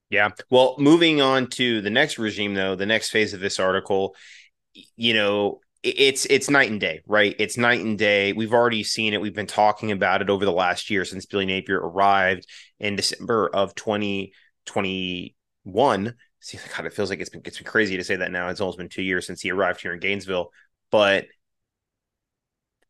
Yeah. 0.09 0.29
Well, 0.49 0.75
moving 0.77 1.21
on 1.21 1.47
to 1.51 1.81
the 1.81 1.89
next 1.89 2.17
regime, 2.17 2.53
though, 2.53 2.75
the 2.75 2.85
next 2.85 3.11
phase 3.11 3.33
of 3.33 3.39
this 3.39 3.59
article, 3.59 4.15
you 4.95 5.13
know, 5.13 5.61
it's 5.83 6.25
it's 6.25 6.49
night 6.49 6.69
and 6.69 6.79
day, 6.79 7.01
right? 7.07 7.35
It's 7.39 7.57
night 7.57 7.81
and 7.81 7.97
day. 7.97 8.33
We've 8.33 8.53
already 8.53 8.83
seen 8.83 9.13
it. 9.13 9.21
We've 9.21 9.33
been 9.33 9.47
talking 9.47 9.91
about 9.91 10.21
it 10.21 10.29
over 10.29 10.45
the 10.45 10.51
last 10.51 10.89
year 10.89 11.05
since 11.05 11.25
Billy 11.25 11.45
Napier 11.45 11.79
arrived 11.79 12.45
in 12.79 12.95
December 12.95 13.49
of 13.53 13.75
2021 13.75 16.13
see, 16.41 16.59
God, 16.75 16.85
it 16.85 16.93
feels 16.93 17.09
like 17.09 17.19
it's 17.19 17.29
been 17.29 17.41
it's 17.45 17.57
been 17.57 17.67
crazy 17.67 17.97
to 17.97 18.03
say 18.03 18.17
that 18.17 18.31
now. 18.31 18.49
It's 18.49 18.59
almost 18.59 18.77
been 18.77 18.89
two 18.89 19.03
years 19.03 19.25
since 19.25 19.41
he 19.41 19.51
arrived 19.51 19.81
here 19.81 19.93
in 19.93 19.99
Gainesville, 19.99 20.51
but 20.91 21.27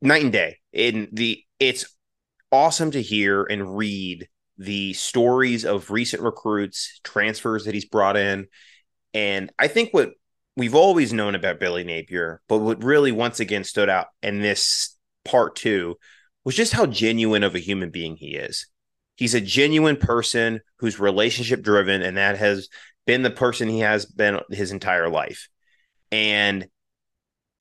night 0.02 0.24
and 0.24 0.32
day. 0.32 0.58
In 0.74 1.10
the 1.12 1.44
it's 1.60 1.96
awesome 2.52 2.92
to 2.92 3.02
hear 3.02 3.44
and 3.44 3.78
read 3.78 4.28
the 4.58 4.94
stories 4.94 5.66
of 5.66 5.92
recent 5.92 6.24
recruits, 6.24 7.00
transfers 7.04 7.66
that 7.66 7.74
he's 7.74 7.86
brought 7.86 8.18
in, 8.18 8.48
and 9.14 9.52
I 9.60 9.68
think 9.68 9.94
what 9.94 10.12
we've 10.62 10.76
always 10.76 11.12
known 11.12 11.34
about 11.34 11.60
Billy 11.60 11.84
Napier, 11.84 12.40
but 12.48 12.60
what 12.60 12.84
really 12.84 13.12
once 13.12 13.40
again 13.40 13.64
stood 13.64 13.90
out 13.90 14.10
in 14.22 14.42
this 14.42 14.96
part 15.26 15.56
two 15.56 15.96
was 16.46 16.56
just 16.56 16.72
how 16.72 16.86
genuine 16.86 17.42
of 17.42 17.56
a 17.56 17.60
human 17.60 17.90
being 17.90 18.16
he 18.16 18.36
is. 18.36 18.68
He's 19.16 19.34
a 19.34 19.42
genuine 19.42 19.98
person 19.98 20.62
who's 20.78 21.00
relationship 21.00 21.64
driven, 21.64 22.04
and 22.04 22.18
that 22.18 22.38
has 22.38 22.70
been 23.08 23.24
the 23.24 23.32
person 23.32 23.70
he 23.70 23.80
has 23.80 24.06
been 24.06 24.40
his 24.52 24.72
entire 24.72 25.10
life. 25.10 25.50
And 26.12 26.68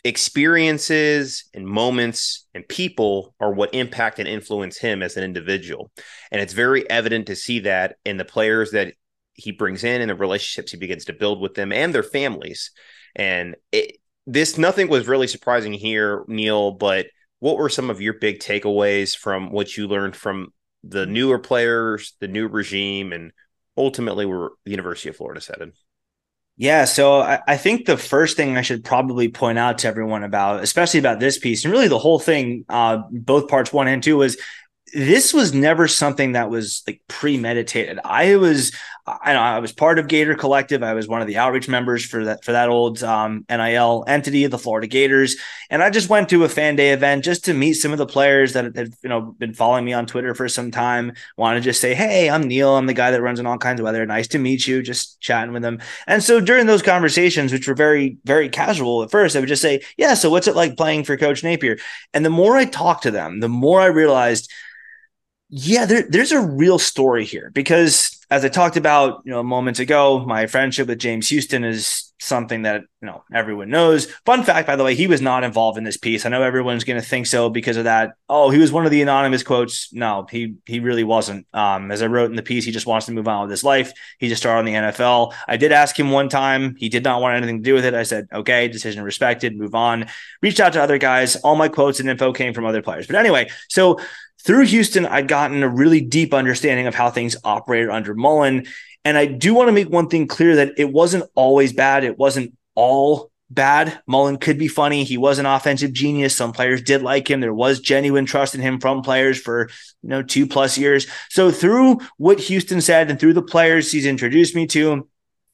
experiences 0.05 1.45
and 1.55 1.67
moments 1.67 2.47
and 2.55 2.69
people 2.69 3.35
are 3.41 3.51
what 3.51 3.75
impact 3.75 4.19
and 4.19 4.29
influence 4.29 4.77
him 4.77 5.03
as 5.03 5.17
an 5.17 5.25
individual. 5.25 5.91
And 6.31 6.43
it's 6.43 6.53
very 6.53 6.89
evident 6.91 7.29
to 7.29 7.37
see 7.37 7.61
that 7.61 7.97
in 8.05 8.19
the 8.19 8.27
players 8.27 8.73
that 8.73 8.93
he 9.41 9.53
brings 9.53 9.85
in 9.85 10.01
and 10.01 10.11
the 10.11 10.15
relationships 10.15 10.73
he 10.73 10.79
begins 10.79 11.07
to 11.07 11.13
build 11.13 11.41
with 11.41 11.55
them 11.55 11.73
and 11.73 11.95
their 11.95 12.03
families. 12.03 12.71
And 13.17 13.57
it, 13.73 13.97
this 14.27 14.59
nothing 14.59 14.89
was 14.89 15.09
really 15.09 15.27
surprising 15.27 15.73
here, 15.73 16.25
Neil, 16.29 16.73
but 16.73 17.07
what 17.41 17.57
were 17.57 17.69
some 17.69 17.91
of 17.91 18.01
your 18.01 18.15
big 18.15 18.39
takeaways 18.39 19.17
from 19.17 19.51
what 19.51 19.77
you 19.77 19.89
learned 19.89 20.15
from 20.15 20.53
the 20.85 21.07
newer 21.07 21.39
players, 21.39 22.15
the 22.21 22.29
new 22.29 22.49
regime, 22.49 23.13
and 23.13 23.33
ultimately 23.77 24.27
where 24.27 24.51
the 24.65 24.71
University 24.71 25.09
of 25.09 25.17
Florida 25.17 25.41
headed. 25.47 25.73
Yeah, 26.57 26.85
so 26.85 27.21
I, 27.21 27.41
I, 27.49 27.57
think 27.57 27.87
the 27.87 27.97
first 27.97 28.37
thing 28.37 28.59
I 28.59 28.63
should 28.63 28.85
probably 28.85 29.29
point 29.29 29.59
out 29.59 29.79
to 29.79 29.89
everyone 29.89 30.25
about, 30.25 30.63
especially 30.63 31.01
about 31.01 31.19
this 31.19 31.39
piece, 31.39 31.65
and 31.65 31.73
really 31.73 31.89
the 31.89 31.99
whole 31.99 32.19
thing, 32.19 32.67
uh, 32.69 32.99
both 33.11 33.49
parts 33.49 33.73
one 33.73 33.89
and 33.89 34.03
two, 34.03 34.19
was 34.19 34.37
this 34.93 35.33
was 35.33 35.55
never 35.55 35.89
something 35.89 36.33
that 36.33 36.51
was 36.51 36.83
like 36.87 37.01
premeditated. 37.09 37.99
I 38.05 38.37
was, 38.37 38.73
I 39.07 39.35
I 39.35 39.59
was 39.59 39.73
part 39.73 39.99
of 39.99 40.09
Gator 40.09 40.35
Collective. 40.35 40.83
I 40.83 40.95
was 40.95 41.09
one 41.09 41.21
of 41.21 41.27
the 41.27 41.39
outreach 41.39 41.69
members 41.69 42.05
for 42.05 42.25
that 42.25 42.45
for 42.45 42.53
that 42.53 42.69
old 42.69 43.03
um, 43.03 43.45
NIL 43.49 44.05
entity, 44.07 44.47
the 44.47 44.59
Florida 44.59 44.87
Gators, 44.87 45.37
and 45.71 45.83
I 45.83 45.91
just 45.91 46.09
went 46.09 46.29
to 46.31 46.45
a 46.45 46.49
fan 46.49 46.77
day 46.77 46.91
event 46.93 47.25
just 47.25 47.45
to 47.47 47.55
meet 47.55 47.75
some 47.75 47.93
of 47.93 47.99
the 47.99 48.07
players 48.07 48.53
that 48.53 48.77
had 48.77 48.95
you 49.03 49.09
know 49.09 49.35
been 49.39 49.55
following 49.55 49.85
me 49.85 49.93
on 49.93 50.07
Twitter 50.07 50.35
for 50.35 50.49
some 50.49 50.71
time. 50.71 51.13
Want 51.37 51.57
to 51.57 51.61
just 51.61 51.81
say, 51.81 51.95
hey, 51.95 52.29
I'm 52.29 52.43
Neil. 52.43 52.77
I'm 52.77 52.87
the 52.87 52.95
guy 52.95 53.11
that 53.11 53.23
runs 53.23 53.41
in 53.41 53.47
all 53.47 53.59
kinds 53.59 53.81
of 53.81 53.85
weather. 53.85 54.05
Nice 54.07 54.29
to 54.29 54.39
meet 54.39 54.67
you. 54.67 54.83
Just 54.83 55.21
chatting 55.21 55.53
with 55.53 55.63
them. 55.63 55.81
And 56.07 56.23
so 56.23 56.41
during 56.41 56.67
those 56.67 56.83
conversations, 56.83 57.53
which 57.53 57.69
were 57.69 57.75
very 57.75 58.19
very 58.25 58.49
casual 58.49 59.03
at 59.03 59.11
first, 59.11 59.37
I 59.37 59.41
would 59.41 59.49
just 59.49 59.63
say, 59.63 59.83
yeah. 59.97 60.15
So 60.15 60.31
what's 60.31 60.49
it 60.49 60.57
like 60.57 60.77
playing 60.77 61.05
for 61.05 61.17
Coach 61.17 61.43
Napier? 61.43 61.79
And 62.13 62.25
the 62.25 62.31
more 62.31 62.57
I 62.57 62.65
talked 62.65 63.05
to 63.05 63.11
them, 63.11 63.41
the 63.41 63.49
more 63.49 63.81
I 63.81 63.87
realized 63.87 64.51
yeah, 65.51 65.85
there, 65.85 66.07
there's 66.09 66.33
a 66.33 66.41
real 66.41 66.79
story 66.79 67.25
here 67.25 67.51
because 67.53 68.20
as 68.31 68.45
I 68.45 68.49
talked 68.49 68.77
about, 68.77 69.23
you 69.25 69.33
know, 69.33 69.43
moments 69.43 69.81
ago, 69.81 70.25
my 70.25 70.47
friendship 70.47 70.87
with 70.87 71.01
James 71.01 71.29
Houston 71.31 71.65
is 71.65 72.13
something 72.21 72.63
that, 72.63 72.83
you 73.01 73.07
know, 73.07 73.25
everyone 73.35 73.71
knows. 73.71 74.07
Fun 74.25 74.45
fact, 74.45 74.69
by 74.69 74.77
the 74.77 74.85
way, 74.85 74.95
he 74.95 75.09
was 75.09 75.21
not 75.21 75.43
involved 75.43 75.77
in 75.77 75.83
this 75.83 75.97
piece. 75.97 76.25
I 76.25 76.29
know 76.29 76.43
everyone's 76.43 76.85
going 76.85 77.01
to 77.01 77.07
think 77.07 77.27
so 77.27 77.51
because 77.51 77.77
of 77.77 77.85
that. 77.85 78.13
Oh, 78.29 78.51
he 78.51 78.59
was 78.59 78.71
one 78.71 78.85
of 78.85 78.93
the 78.93 79.03
anonymous 79.03 79.43
quotes. 79.43 79.93
No, 79.93 80.27
he, 80.31 80.55
he 80.65 80.79
really 80.79 81.03
wasn't. 81.03 81.47
Um, 81.53 81.91
as 81.91 82.03
I 82.03 82.07
wrote 82.07 82.31
in 82.31 82.37
the 82.37 82.43
piece, 82.43 82.65
he 82.65 82.71
just 82.71 82.87
wants 82.87 83.07
to 83.07 83.13
move 83.13 83.27
on 83.27 83.43
with 83.43 83.51
his 83.51 83.65
life. 83.65 83.93
He 84.21 84.29
just 84.29 84.43
started 84.43 84.61
on 84.61 84.65
the 84.65 84.93
NFL. 84.93 85.35
I 85.49 85.57
did 85.57 85.73
ask 85.73 85.99
him 85.99 86.13
one 86.13 86.29
time. 86.29 86.77
He 86.77 86.89
did 86.89 87.03
not 87.03 87.21
want 87.21 87.37
anything 87.37 87.59
to 87.59 87.65
do 87.65 87.75
with 87.75 87.85
it. 87.85 87.95
I 87.95 88.05
said, 88.05 88.29
okay, 88.33 88.69
decision 88.69 89.03
respected, 89.03 89.59
move 89.59 89.75
on. 89.75 90.07
Reached 90.41 90.61
out 90.61 90.75
to 90.75 90.83
other 90.83 90.99
guys. 90.99 91.35
All 91.37 91.57
my 91.57 91.69
quotes 91.69 91.99
and 91.99 92.09
info 92.09 92.33
came 92.33 92.55
from 92.55 92.65
other 92.65 92.83
players. 92.83 93.09
But 93.09 93.17
anyway, 93.17 93.51
so 93.69 93.99
through 94.45 94.67
Houston, 94.67 95.07
I'd 95.07 95.29
gotten 95.29 95.63
a 95.63 95.69
really 95.69 96.01
deep 96.01 96.33
understanding 96.35 96.87
of 96.87 96.95
how 96.95 97.11
things 97.11 97.37
operated 97.45 97.91
under 97.91 98.15
Mullen. 98.15 98.67
And 99.05 99.17
I 99.17 99.27
do 99.27 99.55
want 99.55 99.69
to 99.69 99.73
make 99.73 99.89
one 99.89 100.09
thing 100.09 100.27
clear 100.27 100.57
that 100.57 100.75
it 100.77 100.93
wasn't 100.93 101.25
always 101.35 101.73
bad. 101.73 102.05
It 102.05 102.19
wasn't 102.19 102.57
all 102.75 103.31
bad. 103.51 104.01
Mullen 104.07 104.39
could 104.39 104.59
be 104.59 104.69
funny. 104.69 105.05
He 105.05 105.19
was 105.19 105.39
an 105.39 105.47
offensive 105.47 105.93
genius. 105.93 106.37
Some 106.37 106.53
players 106.53 106.83
did 106.83 107.03
like 107.03 107.29
him. 107.29 107.41
There 107.41 107.53
was 107.53 107.81
genuine 107.81 108.27
trust 108.27 108.55
in 108.55 108.61
him 108.61 108.79
from 108.81 109.03
players 109.03 109.41
for, 109.41 109.69
you 110.03 110.09
know, 110.09 110.23
two 110.23 110.47
plus 110.47 110.79
years. 110.79 111.07
So 111.29 111.51
through 111.51 111.99
what 112.17 112.39
Houston 112.41 112.81
said 112.81 113.11
and 113.11 113.19
through 113.19 113.35
the 113.35 113.43
players 113.43 113.91
he's 113.91 114.07
introduced 114.07 114.55
me 114.55 114.67
to, 114.69 115.09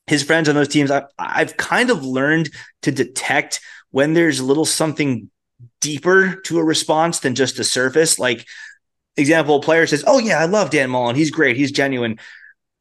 his 0.07 0.23
friends 0.23 0.49
on 0.49 0.55
those 0.55 0.69
teams, 0.69 0.91
I, 0.91 1.05
I've 1.19 1.57
kind 1.57 1.91
of 1.91 2.05
learned 2.05 2.51
to 2.83 2.93
detect 2.93 3.61
when 3.91 4.15
there's 4.15 4.39
a 4.39 4.45
little 4.45 4.67
something 4.67 5.31
deeper 5.81 6.37
to 6.43 6.59
a 6.59 6.65
response 6.65 7.21
than 7.21 7.35
just 7.35 7.57
the 7.57 7.65
surface. 7.65 8.19
Like 8.19 8.47
example, 9.17 9.57
a 9.57 9.63
player 9.63 9.87
says, 9.87 10.05
Oh, 10.07 10.19
yeah, 10.19 10.39
I 10.39 10.47
love 10.47 10.71
Dan 10.71 10.91
Mullen. 10.91 11.17
He's 11.17 11.31
great. 11.31 11.57
He's 11.57 11.73
genuine. 11.73 12.19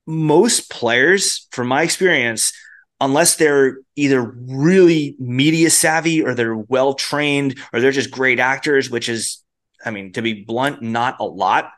Most 0.08 0.70
players, 0.70 1.48
from 1.52 1.68
my 1.68 1.82
experience, 1.82 2.54
unless 3.02 3.36
they're 3.36 3.80
either 3.96 4.22
really 4.22 5.16
media 5.20 5.70
savvy 5.70 6.22
or 6.22 6.34
they're 6.34 6.56
well 6.56 6.94
trained 6.94 7.58
or 7.74 7.80
they're 7.80 7.92
just 7.92 8.12
great 8.12 8.40
actors, 8.40 8.90
which 8.90 9.10
is, 9.10 9.44
I 9.84 9.92
mean, 9.92 10.14
to 10.14 10.22
be 10.22 10.44
blunt, 10.44 10.82
not 10.82 11.18
a 11.20 11.26
lot 11.26 11.72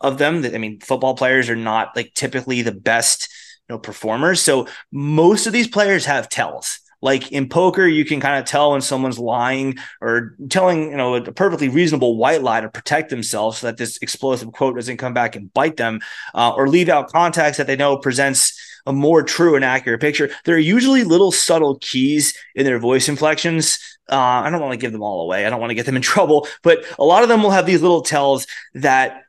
of 0.00 0.18
them. 0.18 0.44
I 0.44 0.58
mean, 0.58 0.80
football 0.80 1.14
players 1.14 1.48
are 1.48 1.56
not 1.56 1.96
like 1.96 2.12
typically 2.14 2.62
the 2.62 2.72
best, 2.72 3.28
you 3.68 3.74
know, 3.74 3.78
performers. 3.78 4.40
So 4.40 4.68
most 4.92 5.46
of 5.46 5.52
these 5.52 5.68
players 5.68 6.04
have 6.04 6.28
tells. 6.28 6.80
Like 7.00 7.30
in 7.30 7.48
poker, 7.48 7.86
you 7.86 8.04
can 8.04 8.20
kind 8.20 8.38
of 8.38 8.44
tell 8.44 8.72
when 8.72 8.80
someone's 8.80 9.18
lying 9.18 9.76
or 10.00 10.36
telling, 10.48 10.90
you 10.90 10.96
know, 10.96 11.14
a 11.14 11.32
perfectly 11.32 11.68
reasonable 11.68 12.16
white 12.16 12.42
lie 12.42 12.60
to 12.60 12.68
protect 12.68 13.10
themselves 13.10 13.58
so 13.58 13.68
that 13.68 13.76
this 13.76 13.98
explosive 13.98 14.52
quote 14.52 14.74
doesn't 14.74 14.96
come 14.96 15.14
back 15.14 15.36
and 15.36 15.52
bite 15.52 15.76
them 15.76 16.00
uh, 16.34 16.52
or 16.56 16.68
leave 16.68 16.88
out 16.88 17.12
context 17.12 17.58
that 17.58 17.66
they 17.66 17.76
know 17.76 17.96
presents 17.96 18.58
a 18.86 18.92
more 18.92 19.22
true 19.22 19.54
and 19.54 19.64
accurate 19.64 20.00
picture. 20.00 20.30
There 20.44 20.56
are 20.56 20.58
usually 20.58 21.04
little 21.04 21.30
subtle 21.30 21.78
keys 21.80 22.36
in 22.54 22.64
their 22.64 22.78
voice 22.78 23.08
inflections. 23.08 23.78
Uh, 24.10 24.16
I 24.16 24.50
don't 24.50 24.60
want 24.60 24.72
to 24.72 24.78
give 24.78 24.92
them 24.92 25.02
all 25.02 25.22
away. 25.22 25.44
I 25.44 25.50
don't 25.50 25.60
want 25.60 25.70
to 25.70 25.74
get 25.74 25.86
them 25.86 25.96
in 25.96 26.02
trouble, 26.14 26.48
but 26.62 26.84
a 26.98 27.04
lot 27.04 27.22
of 27.22 27.28
them 27.28 27.42
will 27.42 27.50
have 27.50 27.66
these 27.66 27.82
little 27.82 28.02
tells 28.02 28.46
that 28.74 29.22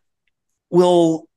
will 0.69 1.27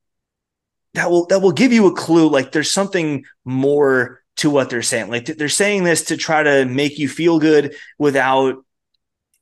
that 0.93 1.09
will 1.09 1.25
that 1.27 1.41
will 1.41 1.51
give 1.51 1.73
you 1.73 1.87
a 1.87 1.93
clue 1.93 2.29
like 2.29 2.51
there's 2.51 2.71
something 2.71 3.25
more 3.45 4.22
to 4.37 4.49
what 4.49 4.69
they're 4.69 4.81
saying. 4.81 5.09
Like 5.09 5.25
they're 5.25 5.49
saying 5.49 5.83
this 5.83 6.05
to 6.05 6.17
try 6.17 6.43
to 6.43 6.65
make 6.65 6.97
you 6.99 7.07
feel 7.07 7.39
good 7.39 7.75
without 7.97 8.63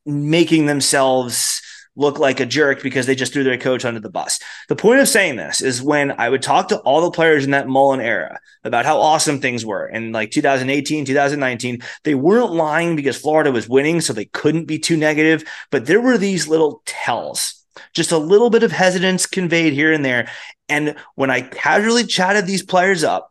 making 0.06 0.66
themselves 0.66 1.62
look 1.96 2.20
like 2.20 2.40
a 2.40 2.46
jerk 2.46 2.82
because 2.82 3.06
they 3.06 3.16
just 3.16 3.34
threw 3.34 3.44
their 3.44 3.58
coach 3.58 3.84
under 3.84 4.00
the 4.00 4.10
bus. 4.10 4.40
The 4.70 4.76
point 4.76 5.02
of 5.02 5.10
saying 5.10 5.36
this 5.36 5.62
is 5.62 5.82
when 5.82 6.12
I 6.12 6.30
would 6.30 6.42
talk 6.42 6.70
to 6.70 6.80
all 6.80 7.02
the 7.02 7.12
players 7.12 7.44
in 7.44 7.52
that 7.52 7.68
Mullen 7.68 8.00
era 8.00 8.40
about 8.64 8.86
how 8.86 9.00
awesome 9.00 9.40
things 9.40 9.66
were 9.66 9.88
in 9.88 10.12
like 10.12 10.32
2018, 10.32 11.06
2019, 11.06 11.82
they 12.04 12.16
weren't 12.16 12.54
lying 12.54 12.96
because 12.96 13.18
Florida 13.18 13.52
was 13.52 13.68
winning, 13.68 14.00
so 14.02 14.14
they 14.14 14.26
couldn't 14.26 14.66
be 14.66 14.80
too 14.80 14.96
negative. 14.96 15.44
But 15.70 15.86
there 15.86 16.02
were 16.02 16.18
these 16.18 16.48
little 16.48 16.82
tells, 16.86 17.62
just 17.94 18.12
a 18.12 18.18
little 18.18 18.50
bit 18.50 18.64
of 18.64 18.72
hesitance 18.72 19.26
conveyed 19.26 19.74
here 19.74 19.92
and 19.92 20.06
there. 20.06 20.30
And 20.70 20.96
when 21.16 21.30
I 21.30 21.42
casually 21.42 22.06
chatted 22.06 22.48
these 22.48 22.64
players 22.64 23.04
up, 23.04 23.31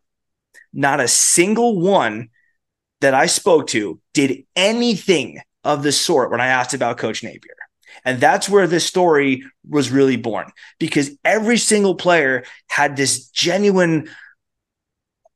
not 0.73 1.01
a 1.01 1.09
single 1.09 1.79
one 1.81 2.29
that 3.01 3.15
I 3.15 3.27
spoke 3.27 3.67
to 3.69 4.01
did 4.15 4.45
anything 4.55 5.41
of 5.65 5.83
the 5.83 5.93
sort 5.93 6.31
when 6.31 6.41
I 6.41 6.47
asked 6.47 6.75
about 6.75 6.99
Coach 6.99 7.23
Napier. 7.23 7.55
And 8.05 8.21
that's 8.21 8.49
where 8.49 8.67
this 8.67 8.87
story 8.87 9.45
was 9.69 9.91
really 9.91 10.17
born 10.17 10.51
because 10.79 11.11
every 11.25 11.59
single 11.59 11.95
player 11.95 12.45
had 12.69 12.97
this 12.97 13.29
genuine, 13.29 14.09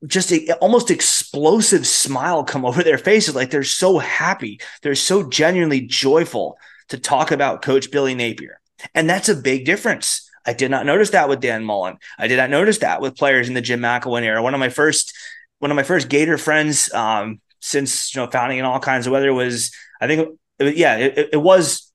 just 0.06 0.32
a, 0.32 0.52
almost 0.58 0.90
explosive 0.90 1.86
smile 1.86 2.44
come 2.44 2.64
over 2.66 2.82
their 2.82 2.98
faces. 2.98 3.34
Like 3.34 3.50
they're 3.50 3.64
so 3.64 3.98
happy. 3.98 4.60
They're 4.82 4.94
so 4.94 5.28
genuinely 5.28 5.80
joyful 5.80 6.58
to 6.88 6.98
talk 6.98 7.30
about 7.30 7.62
Coach 7.62 7.90
Billy 7.90 8.14
Napier. 8.14 8.60
And 8.94 9.08
that's 9.08 9.28
a 9.28 9.36
big 9.36 9.64
difference. 9.64 10.23
I 10.46 10.52
did 10.52 10.70
not 10.70 10.86
notice 10.86 11.10
that 11.10 11.28
with 11.28 11.40
Dan 11.40 11.64
Mullen. 11.64 11.98
I 12.18 12.28
did 12.28 12.36
not 12.36 12.50
notice 12.50 12.78
that 12.78 13.00
with 13.00 13.16
players 13.16 13.48
in 13.48 13.54
the 13.54 13.62
Jim 13.62 13.80
McElwain 13.80 14.22
era. 14.22 14.42
One 14.42 14.54
of 14.54 14.60
my 14.60 14.68
first, 14.68 15.14
one 15.58 15.70
of 15.70 15.76
my 15.76 15.82
first 15.82 16.08
Gator 16.08 16.38
friends, 16.38 16.92
um, 16.92 17.40
since 17.60 18.14
you 18.14 18.20
know 18.20 18.30
founding 18.30 18.58
in 18.58 18.64
all 18.64 18.80
kinds 18.80 19.06
of 19.06 19.12
weather 19.12 19.32
was, 19.32 19.72
I 20.00 20.06
think, 20.06 20.38
it 20.58 20.76
yeah, 20.76 20.96
it, 20.96 21.30
it 21.32 21.42
was 21.42 21.90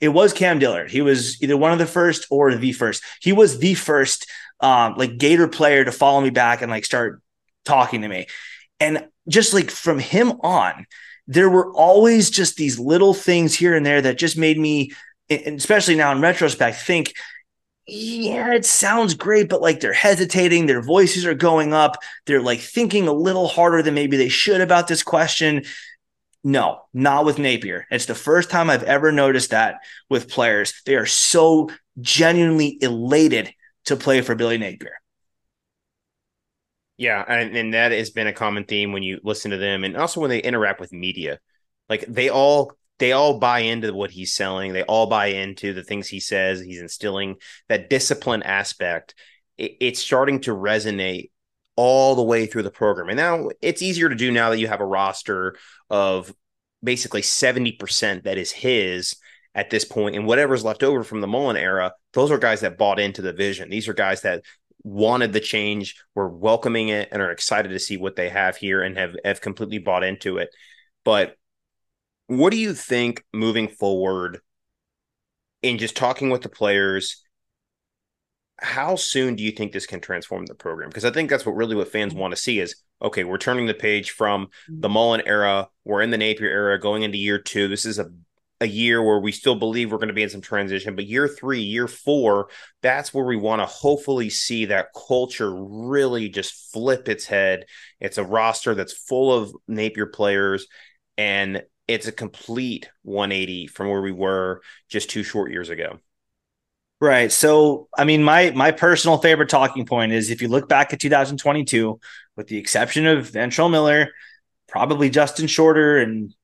it 0.00 0.08
was 0.08 0.32
Cam 0.32 0.58
Dillard. 0.58 0.90
He 0.90 1.02
was 1.02 1.40
either 1.42 1.56
one 1.56 1.72
of 1.72 1.78
the 1.78 1.86
first 1.86 2.26
or 2.30 2.54
the 2.54 2.72
first. 2.72 3.02
He 3.20 3.32
was 3.32 3.58
the 3.58 3.74
first 3.74 4.26
um, 4.60 4.94
like 4.96 5.18
Gator 5.18 5.48
player 5.48 5.84
to 5.84 5.92
follow 5.92 6.20
me 6.20 6.30
back 6.30 6.62
and 6.62 6.70
like 6.70 6.84
start 6.84 7.22
talking 7.64 8.02
to 8.02 8.08
me. 8.08 8.26
And 8.78 9.06
just 9.28 9.52
like 9.52 9.70
from 9.70 9.98
him 9.98 10.32
on, 10.40 10.86
there 11.26 11.50
were 11.50 11.72
always 11.72 12.30
just 12.30 12.56
these 12.56 12.78
little 12.78 13.14
things 13.14 13.54
here 13.54 13.74
and 13.76 13.84
there 13.84 14.02
that 14.02 14.18
just 14.18 14.36
made 14.36 14.58
me, 14.58 14.92
especially 15.28 15.94
now 15.94 16.12
in 16.12 16.20
retrospect, 16.20 16.78
think, 16.78 17.14
yeah, 17.90 18.54
it 18.54 18.64
sounds 18.64 19.14
great, 19.14 19.48
but 19.48 19.60
like 19.60 19.80
they're 19.80 19.92
hesitating, 19.92 20.66
their 20.66 20.82
voices 20.82 21.26
are 21.26 21.34
going 21.34 21.72
up, 21.72 21.96
they're 22.26 22.40
like 22.40 22.60
thinking 22.60 23.08
a 23.08 23.12
little 23.12 23.48
harder 23.48 23.82
than 23.82 23.94
maybe 23.94 24.16
they 24.16 24.28
should 24.28 24.60
about 24.60 24.86
this 24.86 25.02
question. 25.02 25.64
No, 26.44 26.82
not 26.94 27.24
with 27.24 27.38
Napier. 27.38 27.86
It's 27.90 28.06
the 28.06 28.14
first 28.14 28.48
time 28.48 28.70
I've 28.70 28.84
ever 28.84 29.10
noticed 29.10 29.50
that 29.50 29.80
with 30.08 30.30
players. 30.30 30.72
They 30.86 30.94
are 30.94 31.06
so 31.06 31.70
genuinely 32.00 32.78
elated 32.80 33.52
to 33.86 33.96
play 33.96 34.20
for 34.20 34.34
Billy 34.36 34.56
Napier. 34.56 34.94
Yeah, 36.96 37.24
and, 37.26 37.56
and 37.56 37.74
that 37.74 37.92
has 37.92 38.10
been 38.10 38.28
a 38.28 38.32
common 38.32 38.64
theme 38.64 38.92
when 38.92 39.02
you 39.02 39.20
listen 39.24 39.50
to 39.50 39.56
them 39.56 39.84
and 39.84 39.96
also 39.96 40.20
when 40.20 40.30
they 40.30 40.40
interact 40.40 40.80
with 40.80 40.92
media. 40.92 41.40
Like 41.88 42.04
they 42.06 42.28
all 42.28 42.72
they 43.00 43.12
all 43.12 43.38
buy 43.38 43.60
into 43.60 43.92
what 43.92 44.10
he's 44.10 44.32
selling. 44.32 44.72
They 44.72 44.82
all 44.84 45.06
buy 45.06 45.26
into 45.26 45.72
the 45.72 45.82
things 45.82 46.06
he 46.06 46.20
says. 46.20 46.60
He's 46.60 46.80
instilling 46.80 47.36
that 47.68 47.90
discipline 47.90 48.42
aspect. 48.42 49.14
It, 49.58 49.72
it's 49.80 50.00
starting 50.00 50.40
to 50.42 50.52
resonate 50.52 51.30
all 51.76 52.14
the 52.14 52.22
way 52.22 52.46
through 52.46 52.62
the 52.62 52.70
program. 52.70 53.08
And 53.08 53.16
now 53.16 53.48
it's 53.62 53.82
easier 53.82 54.10
to 54.10 54.14
do 54.14 54.30
now 54.30 54.50
that 54.50 54.58
you 54.58 54.68
have 54.68 54.80
a 54.80 54.86
roster 54.86 55.56
of 55.88 56.32
basically 56.84 57.22
70% 57.22 58.24
that 58.24 58.38
is 58.38 58.52
his 58.52 59.16
at 59.54 59.70
this 59.70 59.84
point, 59.84 60.14
and 60.14 60.26
whatever's 60.26 60.64
left 60.64 60.82
over 60.84 61.02
from 61.02 61.20
the 61.20 61.26
Mullen 61.26 61.56
era, 61.56 61.92
those 62.12 62.30
are 62.30 62.38
guys 62.38 62.60
that 62.60 62.78
bought 62.78 63.00
into 63.00 63.20
the 63.20 63.32
vision. 63.32 63.68
These 63.68 63.88
are 63.88 63.94
guys 63.94 64.22
that 64.22 64.44
wanted 64.84 65.32
the 65.32 65.40
change, 65.40 65.96
were 66.14 66.28
welcoming 66.28 66.88
it, 66.88 67.08
and 67.10 67.20
are 67.20 67.32
excited 67.32 67.70
to 67.70 67.78
see 67.80 67.96
what 67.96 68.14
they 68.14 68.28
have 68.28 68.56
here 68.56 68.82
and 68.82 68.96
have, 68.96 69.16
have 69.24 69.40
completely 69.40 69.78
bought 69.78 70.04
into 70.04 70.38
it. 70.38 70.50
But 71.04 71.36
what 72.30 72.52
do 72.52 72.58
you 72.58 72.74
think 72.74 73.24
moving 73.34 73.66
forward 73.66 74.40
in 75.62 75.78
just 75.78 75.96
talking 75.96 76.30
with 76.30 76.42
the 76.42 76.48
players? 76.48 77.24
How 78.60 78.94
soon 78.94 79.34
do 79.34 79.42
you 79.42 79.50
think 79.50 79.72
this 79.72 79.86
can 79.86 80.00
transform 80.00 80.46
the 80.46 80.54
program? 80.54 80.90
Because 80.90 81.04
I 81.04 81.10
think 81.10 81.28
that's 81.28 81.44
what 81.44 81.56
really 81.56 81.74
what 81.74 81.90
fans 81.90 82.14
want 82.14 82.30
to 82.32 82.40
see 82.40 82.60
is 82.60 82.76
okay, 83.02 83.24
we're 83.24 83.38
turning 83.38 83.66
the 83.66 83.74
page 83.74 84.12
from 84.12 84.46
the 84.68 84.86
mm-hmm. 84.86 84.94
Mullen 84.94 85.22
era. 85.26 85.68
We're 85.84 86.02
in 86.02 86.10
the 86.10 86.18
Napier 86.18 86.48
era 86.48 86.78
going 86.78 87.02
into 87.02 87.18
year 87.18 87.38
two. 87.38 87.66
This 87.66 87.84
is 87.84 87.98
a 87.98 88.08
a 88.60 88.66
year 88.66 89.02
where 89.02 89.18
we 89.18 89.32
still 89.32 89.56
believe 89.56 89.90
we're 89.90 89.98
going 89.98 90.08
to 90.08 90.14
be 90.14 90.22
in 90.22 90.28
some 90.28 90.42
transition, 90.42 90.94
but 90.94 91.06
year 91.06 91.26
three, 91.26 91.62
year 91.62 91.88
four, 91.88 92.50
that's 92.82 93.12
where 93.12 93.24
we 93.24 93.36
want 93.36 93.60
to 93.60 93.66
hopefully 93.66 94.28
see 94.28 94.66
that 94.66 94.88
culture 95.08 95.50
really 95.52 96.28
just 96.28 96.70
flip 96.70 97.08
its 97.08 97.24
head. 97.24 97.64
It's 98.00 98.18
a 98.18 98.24
roster 98.24 98.74
that's 98.74 98.92
full 98.92 99.32
of 99.32 99.52
Napier 99.66 100.06
players, 100.06 100.66
and 101.16 101.62
it's 101.90 102.06
a 102.06 102.12
complete 102.12 102.88
180 103.02 103.66
from 103.66 103.88
where 103.88 104.00
we 104.00 104.12
were 104.12 104.62
just 104.88 105.10
two 105.10 105.22
short 105.22 105.50
years 105.50 105.68
ago. 105.68 105.98
Right. 107.00 107.32
So, 107.32 107.88
I 107.96 108.04
mean, 108.04 108.22
my 108.22 108.50
my 108.50 108.72
personal 108.72 109.18
favorite 109.18 109.48
talking 109.48 109.86
point 109.86 110.12
is 110.12 110.30
if 110.30 110.42
you 110.42 110.48
look 110.48 110.68
back 110.68 110.92
at 110.92 111.00
2022, 111.00 111.98
with 112.36 112.46
the 112.46 112.58
exception 112.58 113.06
of 113.06 113.30
Ventrell 113.30 113.70
Miller, 113.70 114.10
probably 114.68 115.08
Justin 115.10 115.46
Shorter, 115.46 115.98
and 115.98 116.34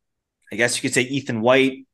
I 0.50 0.56
guess 0.56 0.76
you 0.76 0.82
could 0.82 0.94
say 0.94 1.02
Ethan 1.02 1.42
White, 1.42 1.86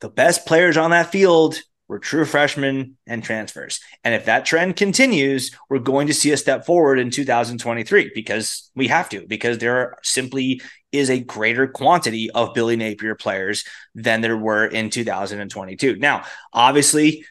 the 0.00 0.08
best 0.08 0.46
players 0.46 0.76
on 0.76 0.90
that 0.92 1.10
field 1.10 1.60
were 1.88 1.98
true 1.98 2.24
freshmen 2.24 2.96
and 3.06 3.22
transfers. 3.22 3.80
And 4.02 4.14
if 4.14 4.24
that 4.24 4.44
trend 4.44 4.76
continues, 4.76 5.52
we're 5.70 5.78
going 5.78 6.08
to 6.08 6.14
see 6.14 6.32
a 6.32 6.36
step 6.36 6.66
forward 6.66 6.98
in 6.98 7.10
2023 7.10 8.10
because 8.14 8.70
we 8.74 8.88
have 8.88 9.08
to, 9.10 9.26
because 9.26 9.58
there 9.58 9.96
simply 10.02 10.60
is 10.90 11.10
a 11.10 11.20
greater 11.20 11.66
quantity 11.66 12.30
of 12.30 12.54
Billy 12.54 12.76
Napier 12.76 13.14
players 13.14 13.64
than 13.94 14.20
there 14.20 14.36
were 14.36 14.66
in 14.66 14.90
2022. 14.90 15.96
Now, 15.96 16.24
obviously, 16.52 17.24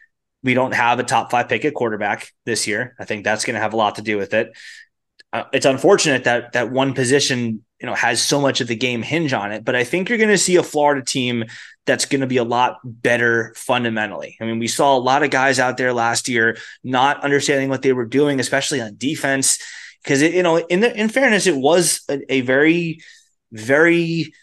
we 0.43 0.53
don't 0.53 0.73
have 0.73 0.99
a 0.99 1.03
top 1.03 1.31
five 1.31 1.49
pick 1.49 1.65
at 1.65 1.73
quarterback 1.73 2.31
this 2.45 2.67
year. 2.67 2.95
I 2.99 3.05
think 3.05 3.23
that's 3.23 3.45
going 3.45 3.55
to 3.55 3.59
have 3.59 3.73
a 3.73 3.77
lot 3.77 3.95
to 3.95 4.01
do 4.01 4.17
with 4.17 4.33
it. 4.33 4.55
Uh, 5.33 5.45
it's 5.51 5.65
unfortunate 5.65 6.25
that 6.25 6.53
that 6.53 6.71
one 6.71 6.93
position, 6.93 7.64
you 7.85 7.91
know, 7.91 7.95
has 7.95 8.19
so 8.19 8.41
much 8.41 8.61
of 8.61 8.67
the 8.67 8.75
game 8.75 9.03
hinge 9.03 9.31
on 9.31 9.51
it. 9.51 9.63
But 9.63 9.75
I 9.75 9.83
think 9.83 10.09
you're 10.09 10.17
going 10.17 10.31
to 10.31 10.39
see 10.39 10.55
a 10.55 10.63
Florida 10.63 11.05
team 11.05 11.43
that's 11.85 12.05
going 12.05 12.21
to 12.21 12.27
be 12.27 12.37
a 12.37 12.43
lot 12.43 12.79
better 12.83 13.53
fundamentally. 13.55 14.37
I 14.41 14.45
mean, 14.45 14.57
we 14.57 14.67
saw 14.67 14.97
a 14.97 14.97
lot 14.97 15.21
of 15.21 15.29
guys 15.29 15.59
out 15.59 15.77
there 15.77 15.93
last 15.93 16.27
year 16.27 16.57
not 16.83 17.23
understanding 17.23 17.69
what 17.69 17.83
they 17.83 17.93
were 17.93 18.07
doing, 18.07 18.39
especially 18.39 18.81
on 18.81 18.95
defense. 18.97 19.59
Because 20.01 20.23
you 20.23 20.41
know, 20.41 20.57
in 20.57 20.79
the, 20.79 20.99
in 20.99 21.09
fairness, 21.09 21.45
it 21.45 21.55
was 21.55 22.01
a, 22.09 22.33
a 22.33 22.41
very, 22.41 23.01
very, 23.51 24.33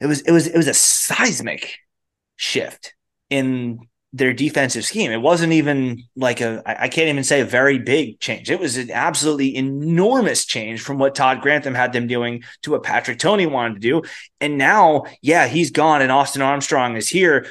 it 0.00 0.06
was 0.06 0.22
it 0.22 0.32
was 0.32 0.46
it 0.46 0.56
was 0.56 0.68
a 0.68 0.74
seismic 0.74 1.76
shift 2.36 2.94
in 3.28 3.80
their 4.12 4.32
defensive 4.32 4.84
scheme. 4.84 5.10
It 5.10 5.20
wasn't 5.20 5.52
even 5.52 6.04
like 6.16 6.40
a, 6.40 6.62
I 6.64 6.88
can't 6.88 7.08
even 7.08 7.24
say 7.24 7.40
a 7.40 7.44
very 7.44 7.78
big 7.78 8.20
change. 8.20 8.50
It 8.50 8.58
was 8.58 8.78
an 8.78 8.90
absolutely 8.90 9.54
enormous 9.54 10.46
change 10.46 10.80
from 10.80 10.98
what 10.98 11.14
Todd 11.14 11.42
Grantham 11.42 11.74
had 11.74 11.92
them 11.92 12.06
doing 12.06 12.42
to 12.62 12.70
what 12.70 12.82
Patrick 12.82 13.18
Toney 13.18 13.46
wanted 13.46 13.74
to 13.74 13.80
do. 13.80 14.02
And 14.40 14.56
now, 14.56 15.04
yeah, 15.20 15.46
he's 15.46 15.70
gone 15.70 16.00
and 16.00 16.10
Austin 16.10 16.40
Armstrong 16.40 16.96
is 16.96 17.08
here, 17.08 17.46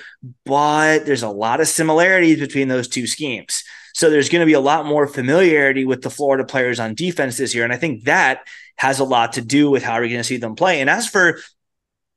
but 0.46 1.06
there's 1.06 1.24
a 1.24 1.30
lot 1.30 1.62
of 1.62 1.68
similarities 1.68 2.40
between 2.40 2.70
those 2.70 2.88
two 2.88 3.06
schemes. 3.06 3.64
So 3.94 4.10
there's 4.10 4.30
going 4.30 4.42
to 4.42 4.46
be 4.48 4.54
a 4.54 4.60
lot 4.60 4.86
more 4.86 5.08
familiarity 5.08 5.86
with 5.86 6.02
the 6.02 6.10
Florida 6.10 6.44
players 6.44 6.80
on 6.80 6.96
defense 6.96 7.38
this 7.38 7.54
year. 7.54 7.64
And 7.64 7.74
I 7.74 7.78
think 7.78 8.06
that 8.06 8.48
has 8.78 9.00
a 9.00 9.04
lot 9.04 9.34
to 9.34 9.42
do 9.42 9.70
with 9.70 9.84
how 9.84 9.96
we're 9.96 10.08
going 10.08 10.18
to 10.18 10.24
see 10.24 10.38
them 10.38 10.56
play. 10.56 10.82
And 10.82 10.90
as 10.90 11.08
for 11.08 11.40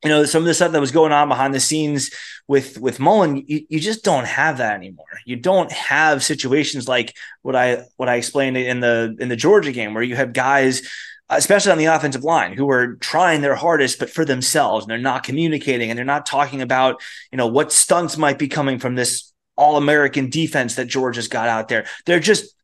you 0.03 0.09
know 0.09 0.25
some 0.25 0.43
of 0.43 0.47
the 0.47 0.55
stuff 0.55 0.73
that 0.73 0.81
was 0.81 0.93
going 0.93 1.13
on 1.13 1.29
behind 1.29 1.55
the 1.55 1.61
scenes 1.61 2.11
with 2.49 2.79
with 2.79 2.99
Mullen, 2.99 3.45
you, 3.47 3.67
you 3.69 3.81
just 3.81 4.03
don't 4.03 4.27
have 4.27 4.59
that 4.59 4.75
anymore. 4.75 5.07
You 5.25 5.37
don't 5.37 5.71
have 5.71 6.25
situations 6.25 6.89
like 6.89 7.17
what 7.43 7.55
I 7.55 7.85
what 7.97 8.09
I 8.09 8.17
explained 8.17 8.57
in 8.57 8.81
the 8.81 9.17
in 9.21 9.29
the 9.29 9.37
Georgia 9.37 9.73
game 9.73 9.95
where 9.95 10.03
you 10.03 10.17
have 10.17 10.33
guys 10.33 10.83
especially 11.31 11.71
on 11.71 11.79
the 11.79 11.85
offensive 11.85 12.25
line 12.25 12.55
who 12.55 12.69
are 12.71 12.95
trying 12.97 13.41
their 13.41 13.55
hardest 13.55 13.99
but 13.99 14.11
for 14.11 14.25
themselves 14.25 14.85
and 14.85 14.91
they're 14.91 14.99
not 14.99 15.23
communicating 15.23 15.89
and 15.91 15.97
they're 15.97 16.05
not 16.05 16.27
talking 16.27 16.61
about 16.61 17.01
you 17.31 17.39
know 17.39 17.47
what 17.47 17.73
stunts 17.73 18.17
might 18.17 18.39
be 18.39 18.49
coming 18.49 18.79
from 18.79 18.97
this 18.97 19.33
all-american 19.57 20.29
defense 20.29 20.75
that 20.75 20.87
georgia's 20.87 21.29
got 21.29 21.49
out 21.49 21.69
there 21.69 21.87
they're 22.05 22.19
just 22.19 22.55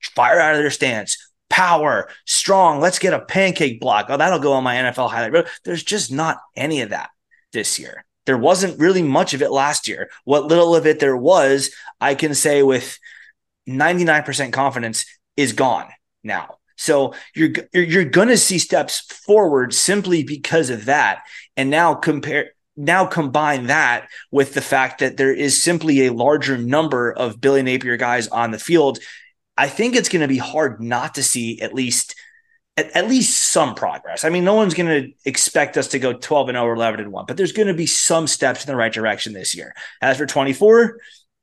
fire 0.00 0.40
out 0.40 0.54
of 0.54 0.60
their 0.60 0.70
stance 0.70 1.16
power, 1.52 2.08
strong. 2.24 2.80
Let's 2.80 2.98
get 2.98 3.12
a 3.12 3.20
pancake 3.20 3.78
block. 3.78 4.06
Oh, 4.08 4.16
that'll 4.16 4.38
go 4.38 4.54
on 4.54 4.64
my 4.64 4.76
NFL 4.76 5.10
highlight. 5.10 5.46
There's 5.64 5.84
just 5.84 6.10
not 6.10 6.38
any 6.56 6.80
of 6.80 6.90
that 6.90 7.10
this 7.52 7.78
year. 7.78 8.06
There 8.24 8.38
wasn't 8.38 8.80
really 8.80 9.02
much 9.02 9.34
of 9.34 9.42
it 9.42 9.50
last 9.52 9.86
year. 9.86 10.10
What 10.24 10.46
little 10.46 10.74
of 10.74 10.86
it 10.86 10.98
there 10.98 11.16
was, 11.16 11.70
I 12.00 12.14
can 12.14 12.34
say 12.34 12.62
with 12.62 12.98
99% 13.68 14.52
confidence 14.52 15.04
is 15.36 15.52
gone 15.52 15.88
now. 16.24 16.56
So 16.76 17.14
you're 17.34 17.50
you're, 17.74 17.84
you're 17.84 18.04
going 18.04 18.28
to 18.28 18.38
see 18.38 18.58
steps 18.58 19.00
forward 19.00 19.74
simply 19.74 20.24
because 20.24 20.70
of 20.70 20.86
that. 20.86 21.22
And 21.56 21.68
now 21.68 21.94
compare 21.94 22.52
now 22.76 23.04
combine 23.04 23.66
that 23.66 24.08
with 24.30 24.54
the 24.54 24.62
fact 24.62 25.00
that 25.00 25.18
there 25.18 25.34
is 25.34 25.62
simply 25.62 26.06
a 26.06 26.12
larger 26.12 26.56
number 26.56 27.12
of 27.12 27.42
Billy 27.42 27.62
Napier 27.62 27.98
guys 27.98 28.28
on 28.28 28.52
the 28.52 28.58
field 28.58 28.98
I 29.56 29.68
think 29.68 29.94
it's 29.94 30.08
going 30.08 30.22
to 30.22 30.28
be 30.28 30.38
hard 30.38 30.80
not 30.80 31.14
to 31.16 31.22
see 31.22 31.60
at 31.60 31.74
least 31.74 32.14
at, 32.76 32.90
at 32.96 33.08
least 33.08 33.52
some 33.52 33.74
progress. 33.74 34.24
I 34.24 34.30
mean, 34.30 34.44
no 34.44 34.54
one's 34.54 34.74
going 34.74 34.88
to 34.88 35.12
expect 35.24 35.76
us 35.76 35.88
to 35.88 35.98
go 35.98 36.12
12 36.12 36.48
and 36.50 36.56
0 36.56 36.66
or 36.66 36.74
11 36.74 37.00
and 37.00 37.12
1, 37.12 37.26
but 37.26 37.36
there's 37.36 37.52
going 37.52 37.68
to 37.68 37.74
be 37.74 37.86
some 37.86 38.26
steps 38.26 38.64
in 38.64 38.70
the 38.70 38.76
right 38.76 38.92
direction 38.92 39.32
this 39.32 39.54
year. 39.54 39.74
As 40.00 40.16
for 40.16 40.26
24, 40.26 40.98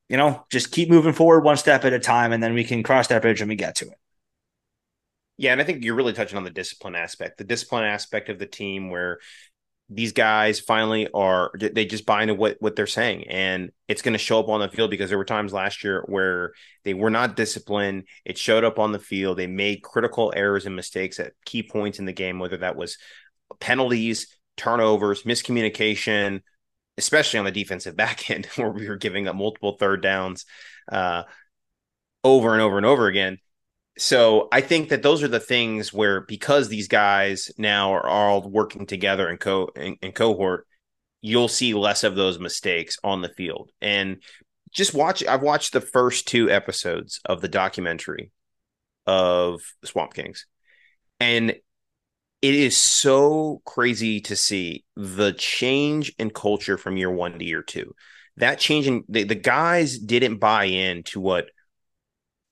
you 0.10 0.17
know, 0.17 0.45
just 0.52 0.72
keep 0.72 0.89
moving 0.89 1.13
forward 1.13 1.43
one 1.43 1.58
step 1.58 1.86
at 1.86 1.93
a 1.93 2.00
time 2.00 2.32
and 2.32 2.41
then 2.41 2.54
we 2.54 2.63
can 2.63 2.84
cross 2.84 3.08
that 3.08 3.22
bridge 3.22 3.39
when 3.39 3.50
we 3.50 3.56
get 3.56 3.76
to 3.76 3.86
it. 3.86 3.98
Yeah, 5.38 5.54
and 5.54 5.62
I 5.62 5.63
think 5.63 5.86
you're 5.86 5.95
really 5.95 6.13
touching 6.13 6.38
on 6.38 6.43
the 6.43 6.50
discipline 6.50 6.95
aspect, 6.95 7.38
the 7.38 7.45
discipline 7.45 7.86
aspect 7.86 8.28
of 8.28 8.39
the 8.39 8.45
team 8.45 8.89
where 8.89 9.19
these 9.89 10.13
guys 10.13 10.60
finally 10.60 11.08
are 11.13 11.52
they 11.58 11.86
just 11.86 12.06
buy 12.06 12.21
into 12.21 12.36
what 12.36 12.58
what 12.60 12.75
they're 12.75 12.86
saying 12.86 13.28
and 13.28 13.71
it's 13.88 14.04
going 14.04 14.13
to 14.13 14.19
show 14.19 14.39
up 14.39 14.47
on 14.47 14.60
the 14.60 14.69
field 14.69 14.91
because 14.91 15.10
there 15.10 15.17
were 15.17 15.25
times 15.25 15.52
last 15.52 15.84
year 15.84 16.04
where 16.08 16.54
they 16.84 16.93
were 16.93 17.10
not 17.10 17.36
disciplined. 17.36 18.04
It 18.23 18.38
showed 18.38 18.63
up 18.63 18.78
on 18.78 18.91
the 18.91 18.99
field. 18.99 19.38
They 19.38 19.47
made 19.47 19.82
critical 19.82 20.32
errors 20.36 20.67
and 20.67 20.75
mistakes 20.75 21.19
at 21.19 21.34
key 21.43 21.63
points 21.63 21.97
in 21.97 22.06
the 22.06 22.13
game 22.13 22.38
whether 22.38 22.58
that 22.58 22.75
was 22.75 22.97
penalties 23.60 24.28
turnovers 24.58 25.23
miscommunication 25.23 26.41
especially 26.97 27.39
on 27.39 27.45
the 27.45 27.52
defensive 27.52 27.95
back 27.95 28.30
end 28.30 28.45
where 28.58 28.69
we 28.69 28.88
were 28.88 28.97
giving 28.97 29.28
up 29.28 29.36
multiple 29.36 29.78
third 29.80 30.04
downs 30.04 30.45
uh, 30.91 31.23
over 32.23 32.54
and 32.54 32.62
over 32.62 32.78
and 32.78 32.86
over 32.86 33.08
again 33.08 33.39
so 34.00 34.48
I 34.52 34.62
think 34.62 34.90
that 34.90 35.04
those 35.04 35.24
are 35.24 35.28
the 35.28 35.42
things 35.42 35.92
where 35.92 36.22
because 36.22 36.70
these 36.70 36.88
guys 36.88 37.52
now 37.58 37.94
are 37.94 38.08
all 38.08 38.48
working 38.50 38.86
together 38.86 39.30
in 39.30 39.38
co 39.38 39.70
in, 39.76 39.98
in 40.02 40.14
cohort, 40.14 40.66
you'll 41.22 41.50
see 41.50 41.74
less 41.74 42.06
of 42.06 42.16
those 42.16 42.40
mistakes 42.40 42.98
on 43.04 43.22
the 43.22 43.30
field. 43.30 43.72
And 43.82 44.24
just 44.72 44.94
watch 44.94 45.26
I've 45.26 45.42
watched 45.42 45.74
the 45.74 45.82
first 45.82 46.28
two 46.28 46.50
episodes 46.50 47.20
of 47.26 47.42
the 47.42 47.50
documentary 47.50 48.32
of 49.06 49.62
Swamp 49.84 50.14
Kings. 50.14 50.46
And 51.20 51.50
it 51.50 52.56
is 52.56 52.78
so 52.78 53.62
crazy 53.66 54.22
to 54.22 54.36
see 54.38 54.86
the 54.96 55.34
change 55.34 56.14
in 56.18 56.30
culture 56.30 56.78
from 56.78 56.96
year 56.96 57.12
one 57.12 57.38
to 57.38 57.44
year 57.44 57.64
two. 57.64 57.94
That 58.38 58.60
change 58.60 58.88
in 58.88 59.04
the, 59.10 59.24
the 59.24 59.36
guys 59.36 60.00
didn't 60.00 60.38
buy 60.38 60.66
in 60.66 61.04
to 61.04 61.20
what 61.20 61.50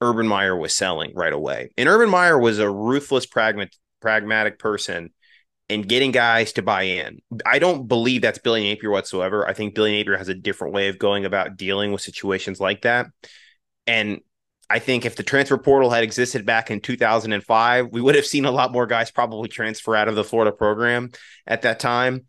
Urban 0.00 0.28
Meyer 0.28 0.56
was 0.56 0.74
selling 0.74 1.12
right 1.14 1.32
away. 1.32 1.70
And 1.76 1.88
Urban 1.88 2.08
Meyer 2.08 2.38
was 2.38 2.58
a 2.58 2.70
ruthless, 2.70 3.26
pragmatic, 3.26 3.72
pragmatic 4.00 4.58
person 4.58 5.10
in 5.68 5.82
getting 5.82 6.12
guys 6.12 6.52
to 6.52 6.62
buy 6.62 6.82
in. 6.82 7.20
I 7.44 7.58
don't 7.58 7.88
believe 7.88 8.22
that's 8.22 8.38
Billy 8.38 8.62
Napier 8.62 8.90
whatsoever. 8.90 9.46
I 9.46 9.52
think 9.52 9.74
Billy 9.74 9.92
Napier 9.92 10.16
has 10.16 10.28
a 10.28 10.34
different 10.34 10.72
way 10.72 10.88
of 10.88 10.98
going 10.98 11.24
about 11.24 11.56
dealing 11.56 11.92
with 11.92 12.00
situations 12.00 12.58
like 12.58 12.82
that. 12.82 13.06
And 13.86 14.20
I 14.70 14.78
think 14.78 15.04
if 15.04 15.16
the 15.16 15.22
transfer 15.22 15.58
portal 15.58 15.90
had 15.90 16.04
existed 16.04 16.46
back 16.46 16.70
in 16.70 16.80
2005, 16.80 17.88
we 17.90 18.00
would 18.00 18.14
have 18.14 18.26
seen 18.26 18.44
a 18.44 18.50
lot 18.50 18.72
more 18.72 18.86
guys 18.86 19.10
probably 19.10 19.48
transfer 19.48 19.96
out 19.96 20.08
of 20.08 20.14
the 20.14 20.24
Florida 20.24 20.52
program 20.52 21.10
at 21.46 21.62
that 21.62 21.80
time. 21.80 22.26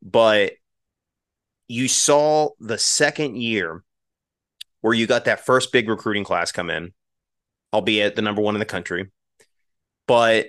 But 0.00 0.52
you 1.68 1.88
saw 1.88 2.50
the 2.58 2.78
second 2.78 3.36
year 3.36 3.84
where 4.80 4.94
you 4.94 5.06
got 5.06 5.26
that 5.26 5.44
first 5.44 5.72
big 5.72 5.88
recruiting 5.88 6.24
class 6.24 6.52
come 6.52 6.70
in 6.70 6.92
albeit 7.72 8.16
the 8.16 8.22
number 8.22 8.42
one 8.42 8.54
in 8.54 8.60
the 8.60 8.64
country. 8.64 9.10
But 10.06 10.48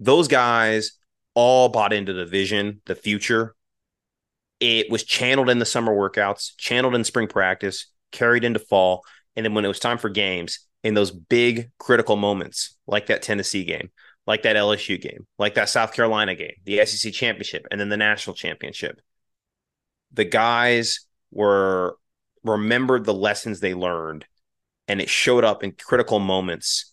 those 0.00 0.28
guys 0.28 0.92
all 1.34 1.68
bought 1.68 1.92
into 1.92 2.12
the 2.12 2.26
vision, 2.26 2.80
the 2.86 2.94
future. 2.94 3.54
It 4.60 4.90
was 4.90 5.04
channeled 5.04 5.50
in 5.50 5.58
the 5.58 5.66
summer 5.66 5.92
workouts, 5.92 6.52
channeled 6.56 6.94
in 6.94 7.04
spring 7.04 7.28
practice, 7.28 7.90
carried 8.12 8.44
into 8.44 8.58
fall. 8.58 9.02
And 9.36 9.44
then 9.44 9.54
when 9.54 9.64
it 9.64 9.68
was 9.68 9.80
time 9.80 9.98
for 9.98 10.08
games, 10.08 10.60
in 10.84 10.94
those 10.94 11.10
big 11.10 11.70
critical 11.78 12.14
moments, 12.14 12.76
like 12.86 13.06
that 13.06 13.22
Tennessee 13.22 13.64
game, 13.64 13.90
like 14.26 14.42
that 14.42 14.54
LSU 14.54 15.00
game, 15.00 15.26
like 15.38 15.54
that 15.54 15.70
South 15.70 15.94
Carolina 15.94 16.34
game, 16.34 16.52
the 16.64 16.84
SEC 16.84 17.12
championship, 17.12 17.66
and 17.70 17.80
then 17.80 17.88
the 17.88 17.96
national 17.96 18.36
championship, 18.36 19.00
the 20.12 20.24
guys 20.24 21.00
were 21.32 21.96
remembered 22.44 23.04
the 23.04 23.14
lessons 23.14 23.58
they 23.60 23.74
learned 23.74 24.26
and 24.88 25.00
it 25.00 25.08
showed 25.08 25.44
up 25.44 25.62
in 25.62 25.72
critical 25.72 26.18
moments 26.18 26.92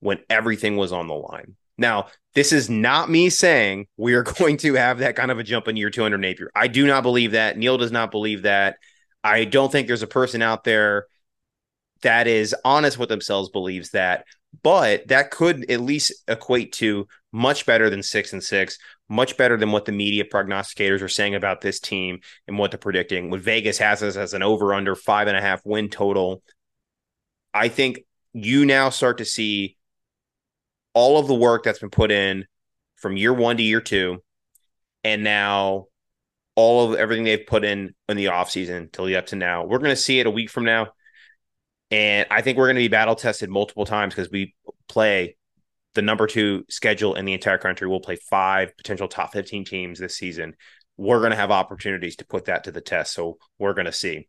when 0.00 0.18
everything 0.28 0.76
was 0.76 0.92
on 0.92 1.06
the 1.06 1.14
line. 1.14 1.56
Now, 1.78 2.08
this 2.34 2.52
is 2.52 2.68
not 2.68 3.10
me 3.10 3.30
saying 3.30 3.86
we 3.96 4.14
are 4.14 4.22
going 4.38 4.56
to 4.58 4.74
have 4.74 4.98
that 4.98 5.16
kind 5.16 5.30
of 5.30 5.38
a 5.38 5.42
jump 5.42 5.68
in 5.68 5.76
year 5.76 5.90
200 5.90 6.18
Napier. 6.18 6.50
I 6.54 6.68
do 6.68 6.86
not 6.86 7.02
believe 7.02 7.32
that. 7.32 7.56
Neil 7.56 7.78
does 7.78 7.92
not 7.92 8.10
believe 8.10 8.42
that. 8.42 8.76
I 9.24 9.44
don't 9.44 9.70
think 9.70 9.86
there's 9.86 10.02
a 10.02 10.08
person 10.08 10.42
out 10.42 10.64
there 10.64 11.06
that 12.02 12.26
is 12.26 12.54
honest 12.64 12.98
with 12.98 13.08
themselves 13.08 13.48
believes 13.48 13.90
that, 13.90 14.24
but 14.62 15.06
that 15.08 15.30
could 15.30 15.70
at 15.70 15.80
least 15.80 16.12
equate 16.26 16.72
to 16.72 17.06
much 17.30 17.64
better 17.64 17.88
than 17.88 18.02
six 18.02 18.32
and 18.32 18.42
six, 18.42 18.78
much 19.08 19.36
better 19.36 19.56
than 19.56 19.70
what 19.70 19.84
the 19.84 19.92
media 19.92 20.24
prognosticators 20.24 21.00
are 21.00 21.08
saying 21.08 21.34
about 21.34 21.60
this 21.60 21.78
team 21.78 22.18
and 22.48 22.58
what 22.58 22.70
they're 22.72 22.78
predicting. 22.78 23.30
What 23.30 23.40
Vegas 23.40 23.78
has 23.78 24.02
us 24.02 24.16
as 24.16 24.34
an 24.34 24.42
over 24.42 24.74
under 24.74 24.94
five 24.94 25.28
and 25.28 25.36
a 25.36 25.40
half 25.40 25.64
win 25.64 25.88
total 25.88 26.42
I 27.54 27.68
think 27.68 28.00
you 28.32 28.64
now 28.64 28.90
start 28.90 29.18
to 29.18 29.24
see 29.24 29.76
all 30.94 31.18
of 31.18 31.26
the 31.26 31.34
work 31.34 31.64
that's 31.64 31.78
been 31.78 31.90
put 31.90 32.10
in 32.10 32.46
from 32.96 33.16
year 33.16 33.32
one 33.32 33.56
to 33.56 33.62
year 33.62 33.80
two, 33.80 34.22
and 35.04 35.24
now 35.24 35.86
all 36.54 36.92
of 36.92 36.98
everything 36.98 37.24
they've 37.24 37.46
put 37.46 37.64
in 37.64 37.94
in 38.08 38.16
the 38.16 38.26
offseason 38.26 38.92
till 38.92 39.06
the 39.06 39.16
up 39.16 39.26
to 39.26 39.36
now. 39.36 39.64
We're 39.64 39.78
going 39.78 39.90
to 39.90 39.96
see 39.96 40.20
it 40.20 40.26
a 40.26 40.30
week 40.30 40.50
from 40.50 40.64
now. 40.64 40.88
And 41.90 42.26
I 42.30 42.40
think 42.42 42.56
we're 42.56 42.66
going 42.66 42.76
to 42.76 42.82
be 42.82 42.88
battle 42.88 43.14
tested 43.14 43.50
multiple 43.50 43.84
times 43.84 44.14
because 44.14 44.30
we 44.30 44.54
play 44.88 45.36
the 45.94 46.02
number 46.02 46.26
two 46.26 46.64
schedule 46.70 47.14
in 47.14 47.24
the 47.24 47.34
entire 47.34 47.58
country. 47.58 47.86
We'll 47.86 48.00
play 48.00 48.16
five 48.16 48.76
potential 48.76 49.08
top 49.08 49.32
15 49.32 49.64
teams 49.64 49.98
this 49.98 50.16
season. 50.16 50.54
We're 50.96 51.18
going 51.18 51.30
to 51.30 51.36
have 51.36 51.50
opportunities 51.50 52.16
to 52.16 52.26
put 52.26 52.46
that 52.46 52.64
to 52.64 52.72
the 52.72 52.80
test. 52.80 53.12
So 53.12 53.38
we're 53.58 53.74
going 53.74 53.86
to 53.86 53.92
see. 53.92 54.28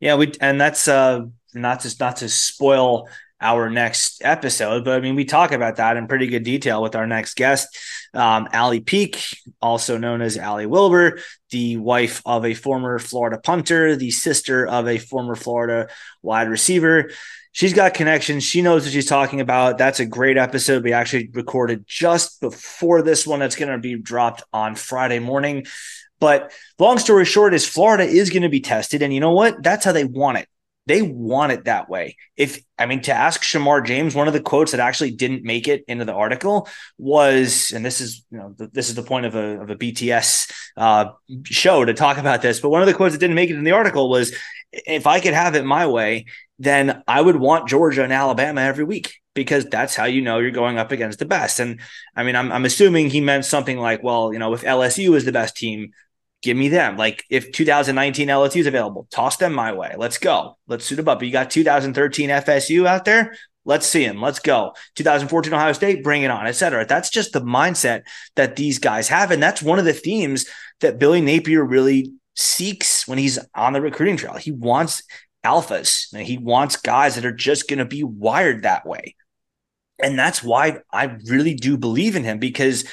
Yeah, 0.00 0.16
we 0.16 0.32
and 0.40 0.60
that's 0.60 0.88
uh 0.88 1.26
not 1.54 1.80
to 1.80 1.96
not 1.98 2.16
to 2.16 2.28
spoil 2.28 3.08
our 3.40 3.68
next 3.68 4.22
episode, 4.24 4.84
but 4.84 4.96
I 4.96 5.00
mean, 5.00 5.14
we 5.14 5.24
talk 5.24 5.52
about 5.52 5.76
that 5.76 5.96
in 5.96 6.06
pretty 6.06 6.26
good 6.26 6.42
detail 6.42 6.82
with 6.82 6.96
our 6.96 7.06
next 7.06 7.34
guest, 7.36 7.76
um, 8.14 8.48
Allie 8.50 8.80
Peak, 8.80 9.22
also 9.60 9.98
known 9.98 10.22
as 10.22 10.38
Allie 10.38 10.64
Wilbur, 10.64 11.18
the 11.50 11.76
wife 11.76 12.22
of 12.24 12.46
a 12.46 12.54
former 12.54 12.98
Florida 12.98 13.38
punter, 13.38 13.94
the 13.94 14.10
sister 14.10 14.66
of 14.66 14.88
a 14.88 14.96
former 14.98 15.34
Florida 15.34 15.88
wide 16.22 16.48
receiver. 16.48 17.10
She's 17.52 17.72
got 17.74 17.94
connections. 17.94 18.44
She 18.44 18.60
knows 18.60 18.84
what 18.84 18.92
she's 18.92 19.06
talking 19.06 19.40
about. 19.40 19.78
That's 19.78 20.00
a 20.00 20.06
great 20.06 20.36
episode. 20.36 20.84
We 20.84 20.92
actually 20.92 21.30
recorded 21.32 21.84
just 21.86 22.40
before 22.40 23.00
this 23.00 23.26
one. 23.26 23.40
That's 23.40 23.56
going 23.56 23.72
to 23.72 23.78
be 23.78 23.96
dropped 23.96 24.42
on 24.52 24.74
Friday 24.74 25.20
morning. 25.20 25.66
But 26.18 26.52
long 26.78 26.98
story 26.98 27.24
short 27.24 27.54
is 27.54 27.68
Florida 27.68 28.04
is 28.04 28.30
going 28.30 28.42
to 28.42 28.48
be 28.48 28.60
tested. 28.60 29.02
And 29.02 29.12
you 29.12 29.20
know 29.20 29.32
what? 29.32 29.62
That's 29.62 29.84
how 29.84 29.92
they 29.92 30.04
want 30.04 30.38
it. 30.38 30.48
They 30.86 31.02
want 31.02 31.50
it 31.50 31.64
that 31.64 31.88
way. 31.88 32.16
If 32.36 32.62
I 32.78 32.86
mean 32.86 33.02
to 33.02 33.12
ask 33.12 33.42
Shamar 33.42 33.84
James, 33.84 34.14
one 34.14 34.28
of 34.28 34.34
the 34.34 34.40
quotes 34.40 34.70
that 34.70 34.80
actually 34.80 35.10
didn't 35.10 35.42
make 35.42 35.66
it 35.66 35.84
into 35.88 36.04
the 36.04 36.12
article 36.12 36.68
was, 36.96 37.72
and 37.72 37.84
this 37.84 38.00
is 38.00 38.24
you 38.30 38.38
know 38.38 38.54
this 38.56 38.88
is 38.88 38.94
the 38.94 39.02
point 39.02 39.26
of 39.26 39.34
a 39.34 39.60
of 39.60 39.70
a 39.70 39.74
BTS 39.74 40.52
uh, 40.76 41.06
show 41.44 41.84
to 41.84 41.92
talk 41.92 42.18
about 42.18 42.40
this, 42.40 42.60
but 42.60 42.70
one 42.70 42.82
of 42.82 42.86
the 42.86 42.94
quotes 42.94 43.14
that 43.14 43.18
didn't 43.18 43.34
make 43.34 43.50
it 43.50 43.56
in 43.56 43.64
the 43.64 43.72
article 43.72 44.08
was, 44.08 44.32
"If 44.72 45.08
I 45.08 45.18
could 45.18 45.34
have 45.34 45.56
it 45.56 45.64
my 45.64 45.88
way, 45.88 46.26
then 46.60 47.02
I 47.08 47.20
would 47.20 47.36
want 47.36 47.68
Georgia 47.68 48.04
and 48.04 48.12
Alabama 48.12 48.60
every 48.60 48.84
week." 48.84 49.20
Because 49.34 49.66
that's 49.66 49.94
how 49.94 50.06
you 50.06 50.22
know 50.22 50.38
you're 50.38 50.50
going 50.50 50.78
up 50.78 50.92
against 50.92 51.18
the 51.18 51.26
best. 51.26 51.60
And 51.60 51.80
I 52.14 52.22
mean, 52.22 52.34
I'm, 52.36 52.50
I'm 52.50 52.64
assuming 52.64 53.10
he 53.10 53.20
meant 53.20 53.44
something 53.44 53.76
like, 53.76 54.02
well, 54.02 54.32
you 54.32 54.38
know, 54.38 54.54
if 54.54 54.62
LSU 54.62 55.14
is 55.14 55.26
the 55.26 55.32
best 55.32 55.58
team, 55.58 55.90
give 56.46 56.56
me 56.56 56.68
them. 56.68 56.96
Like 56.96 57.24
if 57.28 57.52
2019 57.52 58.28
LSU 58.28 58.60
is 58.60 58.66
available, 58.66 59.06
toss 59.10 59.36
them 59.36 59.52
my 59.52 59.72
way. 59.72 59.94
Let's 59.98 60.16
go. 60.16 60.56
Let's 60.66 60.84
suit 60.84 60.96
them 60.96 61.08
up. 61.08 61.22
You 61.22 61.30
got 61.30 61.50
2013 61.50 62.30
FSU 62.30 62.86
out 62.86 63.04
there. 63.04 63.36
Let's 63.64 63.86
see 63.86 64.06
them. 64.06 64.22
Let's 64.22 64.38
go. 64.38 64.74
2014 64.94 65.52
Ohio 65.52 65.72
State, 65.72 66.04
bring 66.04 66.22
it 66.22 66.30
on, 66.30 66.46
et 66.46 66.52
cetera. 66.52 66.86
That's 66.86 67.10
just 67.10 67.32
the 67.32 67.40
mindset 67.40 68.02
that 68.36 68.54
these 68.54 68.78
guys 68.78 69.08
have. 69.08 69.32
And 69.32 69.42
that's 69.42 69.60
one 69.60 69.80
of 69.80 69.84
the 69.84 69.92
themes 69.92 70.46
that 70.80 71.00
Billy 71.00 71.20
Napier 71.20 71.64
really 71.64 72.12
seeks 72.36 73.08
when 73.08 73.18
he's 73.18 73.40
on 73.56 73.72
the 73.72 73.80
recruiting 73.80 74.16
trail. 74.16 74.34
He 74.34 74.52
wants 74.52 75.02
alphas. 75.44 76.16
He 76.16 76.38
wants 76.38 76.76
guys 76.76 77.16
that 77.16 77.24
are 77.24 77.32
just 77.32 77.68
going 77.68 77.80
to 77.80 77.84
be 77.84 78.04
wired 78.04 78.62
that 78.62 78.86
way. 78.86 79.16
And 79.98 80.16
that's 80.16 80.44
why 80.44 80.78
I 80.92 81.16
really 81.24 81.54
do 81.54 81.76
believe 81.76 82.14
in 82.14 82.22
him 82.22 82.38
because 82.38 82.84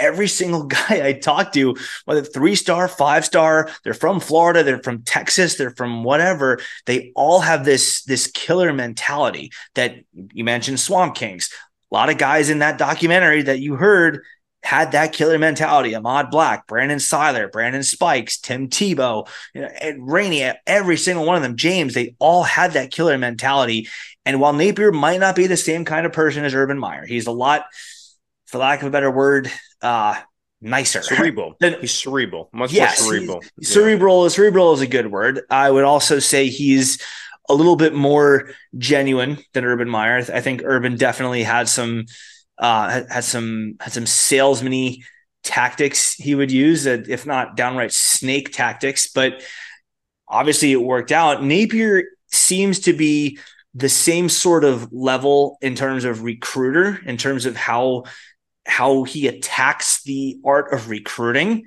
every 0.00 0.28
single 0.28 0.64
guy 0.78 1.06
I 1.06 1.12
talk 1.12 1.52
to, 1.52 1.76
whether 2.04 2.22
three 2.22 2.56
star, 2.56 2.88
five 2.88 3.24
star, 3.24 3.70
they're 3.84 3.94
from 3.94 4.20
Florida, 4.20 4.64
they're 4.64 4.82
from 4.82 5.02
Texas, 5.02 5.56
they're 5.56 5.70
from 5.70 6.02
whatever, 6.04 6.58
they 6.86 7.12
all 7.14 7.40
have 7.40 7.64
this 7.64 8.02
this 8.04 8.26
killer 8.26 8.72
mentality 8.72 9.52
that 9.74 9.96
you 10.32 10.44
mentioned 10.44 10.80
Swamp 10.80 11.14
Kings. 11.14 11.50
A 11.90 11.94
lot 11.94 12.10
of 12.10 12.18
guys 12.18 12.50
in 12.50 12.60
that 12.60 12.78
documentary 12.78 13.42
that 13.42 13.58
you 13.58 13.74
heard 13.74 14.22
had 14.62 14.92
that 14.92 15.12
killer 15.12 15.38
mentality. 15.38 15.94
Ahmad 15.94 16.30
Black, 16.30 16.66
Brandon 16.66 16.98
Siler, 16.98 17.50
Brandon 17.50 17.82
Spikes, 17.82 18.38
Tim 18.38 18.68
Tebow, 18.68 19.26
you 19.54 19.62
know, 19.62 19.68
and 19.68 20.10
Rainey, 20.10 20.50
every 20.66 20.96
single 20.96 21.24
one 21.24 21.36
of 21.36 21.42
them, 21.42 21.56
James, 21.56 21.94
they 21.94 22.14
all 22.18 22.42
had 22.42 22.72
that 22.72 22.90
killer 22.90 23.16
mentality. 23.16 23.88
And 24.26 24.40
while 24.40 24.52
Napier 24.52 24.92
might 24.92 25.20
not 25.20 25.34
be 25.34 25.46
the 25.46 25.56
same 25.56 25.84
kind 25.84 26.04
of 26.04 26.12
person 26.12 26.44
as 26.44 26.54
Urban 26.54 26.78
Meyer, 26.78 27.06
he's 27.06 27.26
a 27.26 27.32
lot, 27.32 27.64
for 28.50 28.58
lack 28.58 28.82
of 28.82 28.88
a 28.88 28.90
better 28.90 29.10
word, 29.10 29.50
uh, 29.80 30.20
nicer. 30.60 31.02
Cerebral. 31.02 31.54
he's 31.60 31.92
cerebral. 31.92 32.50
Much 32.52 32.72
yes, 32.72 33.00
more 33.02 33.12
cerebral. 33.12 33.40
Yeah. 33.58 33.68
Cerebral. 33.68 34.30
Cerebral 34.30 34.74
is 34.74 34.80
a 34.80 34.86
good 34.86 35.10
word. 35.10 35.42
I 35.50 35.70
would 35.70 35.84
also 35.84 36.18
say 36.18 36.48
he's 36.48 37.00
a 37.48 37.54
little 37.54 37.76
bit 37.76 37.94
more 37.94 38.50
genuine 38.76 39.38
than 39.52 39.64
Urban 39.64 39.88
Meyer. 39.88 40.18
I 40.32 40.40
think 40.40 40.62
Urban 40.64 40.96
definitely 40.96 41.42
had 41.42 41.68
some 41.68 42.06
uh, 42.58 43.02
had 43.08 43.24
some 43.24 43.76
had 43.80 43.92
some 43.92 44.04
salesmany 44.04 45.02
tactics 45.42 46.14
he 46.14 46.34
would 46.34 46.50
use, 46.50 46.86
if 46.86 47.26
not 47.26 47.56
downright 47.56 47.92
snake 47.92 48.52
tactics. 48.52 49.06
But 49.12 49.42
obviously, 50.28 50.72
it 50.72 50.82
worked 50.82 51.12
out. 51.12 51.42
Napier 51.42 52.04
seems 52.32 52.80
to 52.80 52.92
be 52.92 53.38
the 53.74 53.88
same 53.88 54.28
sort 54.28 54.64
of 54.64 54.92
level 54.92 55.56
in 55.60 55.74
terms 55.74 56.04
of 56.04 56.22
recruiter, 56.22 57.00
in 57.06 57.16
terms 57.16 57.46
of 57.46 57.56
how 57.56 58.04
how 58.70 59.02
he 59.02 59.26
attacks 59.26 60.02
the 60.04 60.38
art 60.44 60.72
of 60.72 60.88
recruiting, 60.88 61.66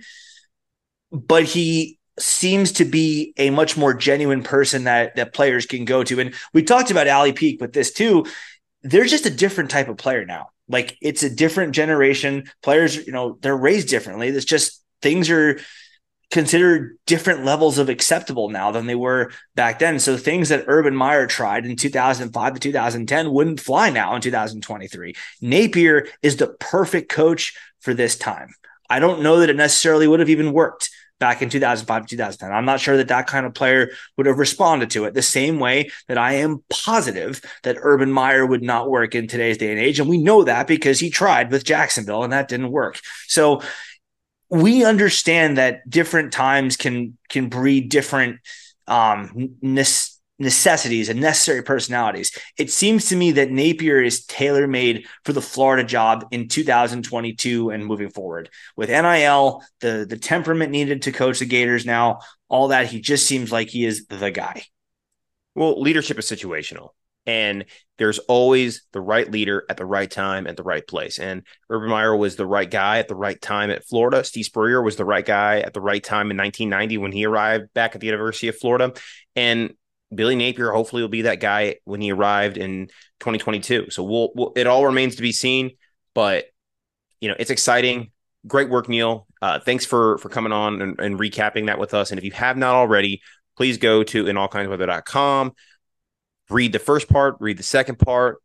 but 1.11 1.43
he 1.43 1.99
seems 2.17 2.71
to 2.73 2.85
be 2.85 3.33
a 3.37 3.49
much 3.49 3.75
more 3.75 3.93
genuine 3.93 4.41
person 4.41 4.85
that 4.85 5.15
that 5.15 5.33
players 5.33 5.65
can 5.65 5.83
go 5.83 6.03
to. 6.03 6.19
And 6.19 6.33
we 6.53 6.63
talked 6.63 6.91
about 6.91 7.07
Allie 7.07 7.33
Peak 7.33 7.59
with 7.59 7.73
this 7.73 7.91
too. 7.91 8.25
They're 8.83 9.05
just 9.05 9.25
a 9.25 9.29
different 9.29 9.69
type 9.69 9.89
of 9.89 9.97
player 9.97 10.25
now. 10.25 10.49
Like 10.69 10.97
it's 11.01 11.23
a 11.23 11.29
different 11.29 11.73
generation. 11.73 12.49
Players, 12.61 12.95
you 12.95 13.11
know, 13.11 13.37
they're 13.41 13.57
raised 13.57 13.89
differently. 13.89 14.29
It's 14.29 14.45
just 14.45 14.81
things 15.01 15.29
are 15.29 15.59
considered 16.34 16.98
different 17.06 17.46
levels 17.46 17.78
of 17.78 17.89
acceptable 17.89 18.50
now 18.50 18.72
than 18.72 18.88
they 18.88 18.96
were 18.96 19.32
back 19.54 19.78
then. 19.78 20.00
So 20.00 20.17
things 20.17 20.50
that 20.50 20.65
Urban 20.65 20.96
Meyer 20.96 21.28
tried 21.28 21.63
in 21.63 21.76
2005 21.76 22.54
to 22.56 22.60
2010 22.60 23.32
wouldn't 23.32 23.60
fly 23.60 23.91
now 23.91 24.15
in 24.15 24.22
2023. 24.22 25.13
Napier 25.41 26.08
is 26.24 26.38
the 26.38 26.48
perfect 26.48 27.10
coach 27.10 27.56
for 27.82 27.93
this 27.93 28.17
time. 28.17 28.50
I 28.89 28.98
don't 28.98 29.22
know 29.22 29.41
that 29.41 29.52
it 29.52 29.56
necessarily 29.56 30.08
would 30.08 30.22
have 30.22 30.30
even 30.32 30.54
worked 30.54 30.89
back 31.19 31.43
in 31.43 31.50
2005 31.50 32.02
to 32.02 32.15
2010. 32.15 32.52
I'm 32.52 32.65
not 32.65 32.80
sure 32.80 32.98
that 32.98 33.10
that 33.10 33.28
kind 33.28 33.46
of 33.46 33.54
player 33.54 33.91
would 34.17 34.26
have 34.26 34.39
responded 34.39 34.89
to 34.89 35.06
it 35.06 35.13
the 35.13 35.22
same 35.22 35.60
way 35.60 35.91
that 36.08 36.17
I 36.17 36.34
am 36.34 36.63
positive 36.72 37.41
that 37.62 37.78
Urban 37.80 38.12
Meyer 38.12 38.43
would 38.43 38.63
not 38.63 38.89
work 38.89 39.13
in 39.13 39.28
today's 39.28 39.60
day 39.60 39.69
and 39.69 39.80
age. 39.80 40.00
And 40.00 40.10
we 40.10 40.17
know 40.17 40.43
that 40.46 40.65
because 40.65 41.00
he 41.00 41.12
tried 41.12 41.52
with 41.52 41.63
Jacksonville 41.63 42.24
and 42.24 42.34
that 42.34 42.48
didn't 42.48 42.72
work. 42.72 43.00
So 43.28 43.62
we 44.49 44.86
understand 44.86 45.58
that 45.58 45.89
different 45.89 46.32
times 46.32 46.77
can 46.77 47.17
can 47.29 47.49
breed 47.49 47.89
different 47.89 48.39
um, 48.88 49.56
necessities 50.39 51.10
and 51.10 51.21
necessary 51.21 51.63
personalities. 51.63 52.38
It 52.58 52.71
seems 52.71 53.10
to 53.10 53.15
me 53.15 53.32
that 53.32 53.51
Napier 53.51 54.01
is 54.01 54.25
tailor 54.25 54.67
made 54.67 55.08
for 55.23 55.34
the 55.34 55.41
Florida 55.41 55.84
job 55.84 56.27
in 56.32 56.47
2022 56.47 57.69
and 57.69 57.86
moving 57.86 58.10
forward 58.10 58.49
with 58.75 58.89
NIL, 58.89 59.63
the 59.79 60.06
the 60.08 60.17
temperament 60.17 60.71
needed 60.71 61.03
to 61.03 61.12
coach 61.12 61.39
the 61.39 61.45
Gators 61.45 61.86
now, 61.86 62.19
all 62.49 62.69
that. 62.69 62.88
He 62.88 62.99
just 62.99 63.25
seems 63.25 63.51
like 63.51 63.69
he 63.69 63.86
is 63.86 64.06
the 64.08 64.32
guy. 64.32 64.63
Well, 65.56 65.79
leadership 65.79 66.17
is 66.17 66.25
situational. 66.25 66.89
And 67.25 67.65
there's 67.97 68.19
always 68.19 68.83
the 68.91 68.99
right 68.99 69.29
leader 69.31 69.63
at 69.69 69.77
the 69.77 69.86
right 69.86 70.09
time 70.09 70.47
at 70.47 70.57
the 70.57 70.63
right 70.63 70.86
place. 70.86 71.19
And 71.19 71.43
Urban 71.69 71.89
Meyer 71.89 72.15
was 72.15 72.36
the 72.36 72.45
right 72.45 72.69
guy 72.69 72.97
at 72.97 73.07
the 73.07 73.15
right 73.15 73.39
time 73.39 73.69
at 73.69 73.86
Florida. 73.86 74.23
Steve 74.23 74.45
Spurrier 74.45 74.81
was 74.81 74.95
the 74.95 75.05
right 75.05 75.25
guy 75.25 75.59
at 75.59 75.73
the 75.73 75.81
right 75.81 76.03
time 76.03 76.31
in 76.31 76.38
1990 76.38 76.97
when 76.97 77.12
he 77.12 77.25
arrived 77.25 77.73
back 77.73 77.95
at 77.95 78.01
the 78.01 78.07
University 78.07 78.47
of 78.47 78.57
Florida. 78.57 78.93
And 79.36 79.73
Billy 80.13 80.36
Napier 80.36 80.71
hopefully 80.71 81.01
will 81.01 81.09
be 81.09 81.23
that 81.23 81.39
guy 81.39 81.75
when 81.86 82.01
he 82.01 82.12
arrived 82.12 82.57
in 82.57 82.88
2022. 83.19 83.89
So 83.89 84.03
we'll, 84.03 84.31
we'll 84.36 84.53
it 84.55 84.67
all 84.67 84.86
remains 84.86 85.15
to 85.15 85.21
be 85.21 85.31
seen, 85.31 85.71
but 86.13 86.45
you 87.21 87.29
know, 87.29 87.36
it's 87.39 87.51
exciting. 87.51 88.12
Great 88.45 88.69
work, 88.69 88.89
Neil. 88.89 89.27
Uh, 89.41 89.59
thanks 89.59 89.86
for 89.86 90.17
for 90.17 90.29
coming 90.29 90.51
on 90.51 90.81
and, 90.81 90.99
and 90.99 91.17
recapping 91.17 91.67
that 91.67 91.79
with 91.79 91.93
us. 91.93 92.12
And 92.12 92.17
if 92.17 92.25
you 92.25 92.31
have 92.31 92.57
not 92.57 92.75
already, 92.75 93.21
please 93.55 93.77
go 93.77 94.03
to 94.03 94.25
inallkindsweather.com 94.25 95.53
read 96.49 96.71
the 96.71 96.79
first 96.79 97.10
part, 97.10 97.36
read 97.39 97.58
the 97.58 97.63
second 97.63 97.99
part, 97.99 98.38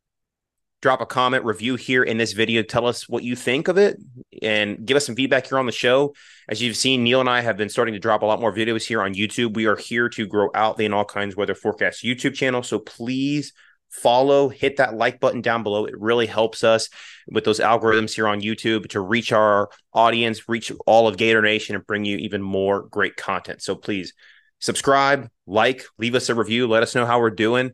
drop 0.81 1.01
a 1.01 1.07
comment, 1.07 1.45
review 1.45 1.75
here 1.75 2.03
in 2.03 2.19
this 2.19 2.33
video. 2.33 2.63
Tell 2.63 2.87
us 2.87 3.09
what 3.09 3.25
you 3.25 3.35
think 3.35 3.69
of 3.69 3.79
it 3.79 3.99
and 4.43 4.87
give 4.87 4.97
us 4.97 5.05
some 5.07 5.17
feedback 5.17 5.49
here 5.49 5.59
on 5.59 5.67
the 5.67 5.73
show. 5.73 6.15
As 6.49 6.63
you've 6.63 6.77
seen, 6.77 7.03
Neil 7.03 7.21
and 7.21 7.29
I 7.29 7.41
have 7.41 7.57
been 7.57 7.69
starting 7.69 7.95
to 7.95 8.01
drop 8.01 8.23
a 8.23 8.27
lot 8.27 8.41
more 8.41 8.55
videos 8.55 8.87
here 8.87 9.03
on 9.03 9.15
YouTube. 9.15 9.55
We 9.55 9.67
are 9.67 9.77
here 9.77 10.09
to 10.11 10.27
grow 10.27 10.51
out 10.55 10.77
the 10.77 10.85
In 10.85 10.93
All 10.93 11.05
Kinds 11.05 11.37
Weather 11.37 11.55
Forecast 11.55 12.05
YouTube 12.05 12.35
channel. 12.35 12.63
So 12.63 12.79
please 12.79 13.53
follow, 13.91 14.49
hit 14.49 14.77
that 14.77 14.95
like 14.95 15.19
button 15.19 15.41
down 15.41 15.63
below. 15.63 15.87
It 15.87 15.99
really 15.99 16.27
helps 16.27 16.63
us 16.63 16.91
with 17.27 17.45
those 17.45 17.59
algorithms 17.59 18.15
here 18.15 18.29
on 18.29 18.41
YouTube 18.41 18.91
to 18.91 19.01
reach 19.01 19.33
our 19.33 19.71
audience, 19.93 20.49
reach 20.49 20.71
all 20.87 21.09
of 21.09 21.17
Gator 21.17 21.43
Nation, 21.43 21.75
and 21.75 21.87
bring 21.87 22.05
you 22.05 22.19
even 22.19 22.43
more 22.43 22.83
great 22.83 23.17
content. 23.17 23.63
So 23.63 23.75
please 23.75 24.13
subscribe, 24.61 25.29
like, 25.47 25.85
leave 25.99 26.15
us 26.15 26.29
a 26.29 26.35
review, 26.35 26.69
let 26.69 26.83
us 26.83 26.95
know 26.95 27.07
how 27.07 27.19
we're 27.19 27.31
doing. 27.31 27.73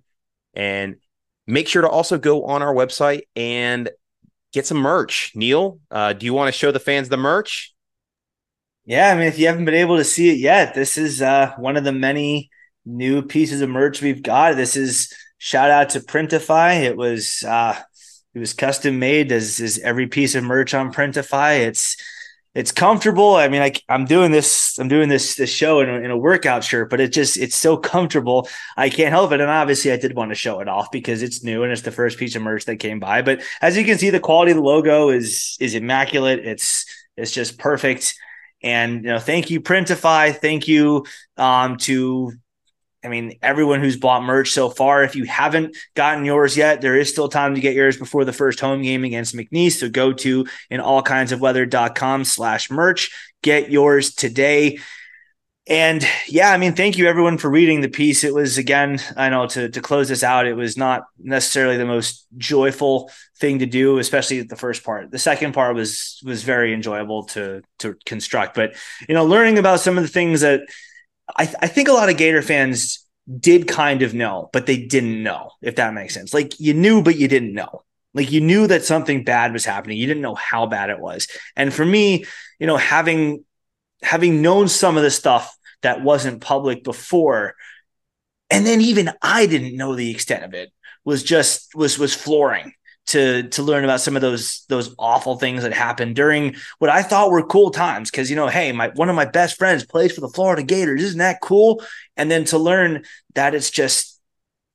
And 0.55 0.97
make 1.47 1.69
sure 1.69 1.83
to 1.83 1.89
also 1.89 2.19
go 2.19 2.45
on 2.45 2.63
our 2.63 2.75
website 2.75 3.23
and 3.37 3.91
get 4.53 4.67
some 4.67 4.79
merch. 4.79 5.33
Neil, 5.35 5.81
uh, 5.91 6.13
do 6.13 6.27
you 6.27 6.33
want 6.33 6.53
to 6.53 6.59
show 6.59 6.71
the 6.71 6.81
fans 6.81 7.09
the 7.09 7.17
merch? 7.17 7.75
Yeah, 8.87 9.11
I 9.11 9.15
mean, 9.15 9.27
if 9.27 9.39
you 9.39 9.47
haven't 9.47 9.65
been 9.65 9.75
able 9.75 9.97
to 9.97 10.05
see 10.05 10.31
it 10.31 10.39
yet, 10.39 10.75
this 10.75 10.99
is 10.99 11.23
uh, 11.23 11.55
one 11.57 11.77
of 11.77 11.85
the 11.85 11.93
many 11.93 12.51
new 12.85 13.23
pieces 13.23 13.63
of 13.63 13.71
merch 13.71 14.03
we've 14.03 14.23
got. 14.23 14.57
This 14.57 14.77
is 14.77 15.13
shout 15.39 15.71
out 15.71 15.91
to 15.91 16.01
Printify. 16.01 16.83
It 16.83 16.97
was 16.97 17.43
uh, 17.47 17.79
it 18.35 18.39
was 18.39 18.53
custom 18.53 18.99
made 18.99 19.33
as 19.33 19.61
is 19.61 19.79
every 19.79 20.07
piece 20.07 20.35
of 20.35 20.45
merch 20.45 20.75
on 20.75 20.93
Printify. 20.93 21.61
It's 21.61 21.97
it's 22.55 22.71
comfortable. 22.71 23.35
I 23.35 23.49
mean, 23.49 23.61
like 23.61 23.83
I'm 23.89 24.05
doing 24.05 24.31
this, 24.31 24.79
I'm 24.79 24.87
doing 24.87 25.09
this 25.09 25.35
this 25.35 25.51
show 25.51 25.81
in 25.81 25.89
a, 25.89 25.95
in 25.95 26.11
a 26.11 26.17
workout 26.17 26.63
shirt, 26.63 26.89
but 26.89 27.01
it 27.01 27.13
just 27.13 27.37
it's 27.37 27.57
so 27.57 27.77
comfortable. 27.77 28.49
I 28.77 28.91
can't 28.91 29.11
help 29.11 29.33
it. 29.33 29.41
And 29.41 29.51
obviously, 29.51 29.91
I 29.91 29.97
did 29.97 30.15
want 30.15 30.31
to 30.31 30.37
show 30.37 30.61
it 30.61 30.69
off 30.69 30.93
because 30.93 31.23
it's 31.23 31.43
new 31.43 31.65
and 31.65 31.73
it's 31.73 31.83
the 31.83 31.91
first 31.91 32.17
piece 32.17 32.37
of 32.37 32.43
merch 32.43 32.65
that 32.67 32.77
came 32.77 33.01
by. 33.01 33.23
But 33.23 33.43
as 33.61 33.77
you 33.77 33.85
can 33.85 33.99
see, 33.99 34.11
the 34.11 34.21
quality 34.21 34.53
of 34.53 34.57
the 34.57 34.63
logo 34.63 35.11
is 35.11 35.57
is 35.59 35.75
immaculate. 35.75 36.47
It's 36.47 36.87
it's 37.17 37.33
just 37.33 37.59
perfect. 37.59 38.15
And 38.63 39.05
you 39.05 39.11
know, 39.11 39.19
thank 39.19 39.51
you, 39.51 39.61
Printify. 39.61 40.37
Thank 40.37 40.69
you 40.69 41.07
um, 41.37 41.77
to 41.79 42.33
I 43.05 43.09
mean, 43.09 43.39
everyone 43.43 43.81
who's 43.81 43.97
bought 43.97 44.23
merch 44.23 44.51
so 44.53 44.71
far, 44.71 45.05
if 45.05 45.15
you 45.15 45.25
haven't 45.25 45.77
gotten 45.95 46.25
yours 46.25 46.57
yet, 46.57 46.81
there 46.81 46.97
is 46.97 47.11
still 47.11 47.29
time 47.29 47.55
to 47.55 47.61
get 47.61 47.75
yours 47.75 47.97
before 47.97 48.25
the 48.25 48.33
first 48.33 48.61
home 48.61 48.83
game 48.83 49.05
against 49.05 49.37
McNeese. 49.37 49.73
So 49.73 49.89
go 49.89 50.13
to 50.13 50.47
in 50.71 50.81
allkindsofweather.com 50.81 52.25
slash 52.25 52.71
merch. 52.71 53.11
Get 53.43 53.71
yours 53.71 54.15
today. 54.15 54.79
And 55.67 56.07
yeah, 56.29 56.51
I 56.51 56.59
mean, 56.59 56.75
thank 56.75 56.99
you 56.99 57.07
everyone 57.07 57.39
for 57.39 57.49
reading 57.49 57.81
the 57.81 57.89
piece. 57.89 58.23
It 58.23 58.35
was 58.35 58.59
again, 58.59 59.01
I 59.17 59.31
know 59.31 59.47
to 59.47 59.71
to 59.71 59.81
close 59.81 60.11
this 60.11 60.23
out, 60.23 60.47
it 60.47 60.55
was 60.55 60.77
not 60.77 61.05
necessarily 61.19 61.79
the 61.79 61.87
most 61.87 62.27
joyful 62.37 63.11
thing 63.39 63.61
to 63.61 63.67
do, 63.67 63.99
especially 63.99 64.43
the 64.43 64.57
first 64.57 64.85
part. 64.85 65.11
The 65.11 65.19
second 65.19 65.55
part 65.55 65.75
was 65.75 66.21
was 66.23 66.43
very 66.43 66.75
enjoyable 66.75 67.25
to 67.29 67.63
to 67.79 67.97
construct. 68.05 68.55
But 68.55 68.75
you 69.09 69.15
know, 69.15 69.25
learning 69.25 69.59
about 69.59 69.81
some 69.81 69.97
of 69.97 70.05
the 70.05 70.09
things 70.09 70.43
that 70.43 70.61
I, 71.35 71.45
th- 71.45 71.57
I 71.61 71.69
think 71.69 71.89
a 71.89 71.93
lot 71.93 72.09
of 72.09 72.17
Gator 72.17 72.43
fans 72.43 73.07
did 73.39 73.69
kind 73.69 74.03
of 74.03 74.15
know, 74.15 74.51
but 74.53 74.67
they 74.67 74.77
didn't 74.77 75.23
know, 75.23 75.51
if 75.63 75.77
that 75.77 75.95
makes 75.95 76.15
sense. 76.15 76.35
Like 76.35 76.61
you 76.61 76.75
knew, 76.75 77.03
but 77.03 77.17
you 77.17 77.29
didn't 77.29 77.55
know. 77.55 77.83
Like 78.13 78.31
you 78.31 78.41
knew 78.41 78.67
that 78.67 78.85
something 78.85 79.25
bad 79.25 79.53
was 79.53 79.65
happening. 79.65 79.99
You 79.99 80.07
didn't 80.07 80.23
know 80.23 80.37
how 80.37 80.67
bad 80.67 80.91
it 80.91 81.01
was. 81.01 81.27
And 81.57 81.73
for 81.73 81.85
me, 81.85 82.25
you 82.59 82.67
know, 82.67 82.77
having 82.77 83.45
having 84.03 84.43
known 84.43 84.69
some 84.69 84.97
of 84.97 85.03
the 85.03 85.11
stuff 85.11 85.57
that 85.83 86.03
wasn't 86.03 86.41
public 86.41 86.85
before, 86.85 87.55
and 88.51 88.65
then 88.65 88.81
even 88.81 89.11
I 89.21 89.47
didn't 89.47 89.77
know 89.77 89.97
the 89.97 90.11
extent 90.11 90.45
of 90.45 90.55
it 90.55 90.71
was 91.05 91.23
just 91.23 91.75
was 91.75 91.99
was 91.99 92.15
flooring 92.15 92.73
to 93.07 93.49
to 93.49 93.63
learn 93.63 93.85
about 93.85 94.01
some 94.01 94.17
of 94.17 94.23
those 94.23 94.65
those 94.69 94.95
awful 94.99 95.37
things 95.39 95.63
that 95.63 95.73
happened 95.73 96.17
during 96.17 96.57
what 96.79 96.91
I 96.91 97.03
thought 97.03 97.31
were 97.31 97.47
cool 97.47 97.71
times. 97.71 98.11
Because 98.11 98.31
you 98.31 98.37
know 98.37 98.49
hey 98.49 98.73
my 98.73 98.89
one 98.95 99.09
of 99.09 99.17
my 99.17 99.27
best 99.27 99.59
friends 99.59 99.85
plays 99.85 100.13
for 100.13 100.21
the 100.21 100.29
Florida 100.29 100.63
Gators. 100.63 101.03
Isn't 101.03 101.19
that 101.19 101.41
cool? 101.43 101.83
And 102.17 102.31
then 102.31 102.45
to 102.47 102.59
learn 102.59 103.05
that 103.35 103.55
it's 103.55 103.71
just 103.71 104.21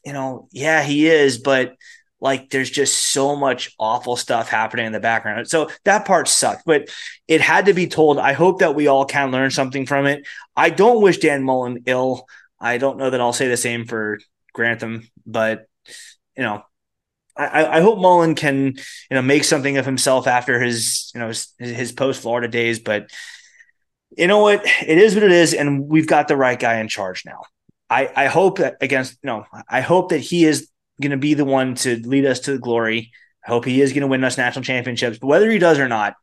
you 0.05 0.13
know 0.13 0.47
yeah 0.51 0.83
he 0.83 1.07
is 1.07 1.39
but 1.39 1.75
like 2.21 2.49
there's 2.49 2.69
just 2.69 3.11
so 3.11 3.35
much 3.35 3.73
awful 3.79 4.15
stuff 4.15 4.49
happening 4.49 4.85
in 4.85 4.91
the 4.91 4.99
background. 4.99 5.47
So 5.47 5.69
that 5.85 6.05
part 6.05 6.27
sucked 6.27 6.63
but 6.65 6.89
it 7.27 7.41
had 7.41 7.65
to 7.65 7.73
be 7.73 7.87
told. 7.87 8.19
I 8.19 8.33
hope 8.33 8.59
that 8.59 8.75
we 8.75 8.87
all 8.87 9.05
can 9.05 9.31
learn 9.31 9.49
something 9.51 9.85
from 9.85 10.05
it. 10.05 10.27
I 10.55 10.69
don't 10.69 11.01
wish 11.01 11.17
Dan 11.17 11.43
Mullen 11.43 11.83
ill. 11.87 12.27
I 12.59 12.77
don't 12.77 12.97
know 12.97 13.09
that 13.09 13.21
I'll 13.21 13.33
say 13.33 13.47
the 13.47 13.57
same 13.57 13.85
for 13.85 14.19
Grantham 14.53 15.09
but 15.25 15.65
you 16.37 16.43
know 16.43 16.63
I, 17.39 17.77
I, 17.77 17.81
hope 17.81 17.99
Mullen 17.99 18.35
can, 18.35 18.75
you 18.75 18.75
know, 19.11 19.21
make 19.21 19.45
something 19.45 19.77
of 19.77 19.85
himself 19.85 20.27
after 20.27 20.59
his, 20.59 21.09
you 21.13 21.21
know, 21.21 21.27
his, 21.27 21.53
his 21.57 21.91
post 21.93 22.21
Florida 22.21 22.49
days. 22.49 22.79
But 22.79 23.11
you 24.17 24.27
know 24.27 24.39
what? 24.39 24.65
It 24.65 24.97
is 24.97 25.13
what 25.13 25.23
it 25.23 25.31
is, 25.31 25.53
and 25.53 25.87
we've 25.87 26.07
got 26.07 26.27
the 26.27 26.35
right 26.35 26.59
guy 26.59 26.79
in 26.79 26.89
charge 26.89 27.23
now. 27.25 27.41
I, 27.89 28.11
I 28.13 28.25
hope 28.27 28.57
that 28.57 28.77
against, 28.81 29.23
know, 29.23 29.45
I 29.69 29.81
hope 29.81 30.09
that 30.09 30.19
he 30.19 30.43
is 30.43 30.69
going 31.01 31.11
to 31.11 31.17
be 31.17 31.33
the 31.33 31.45
one 31.45 31.75
to 31.75 31.95
lead 32.05 32.25
us 32.25 32.41
to 32.41 32.51
the 32.51 32.59
glory. 32.59 33.11
I 33.45 33.49
hope 33.49 33.65
he 33.65 33.81
is 33.81 33.93
going 33.93 34.01
to 34.01 34.07
win 34.07 34.23
us 34.23 34.37
national 34.37 34.65
championships. 34.65 35.17
But 35.17 35.27
whether 35.27 35.49
he 35.49 35.59
does 35.59 35.79
or 35.79 35.87
not, 35.87 36.15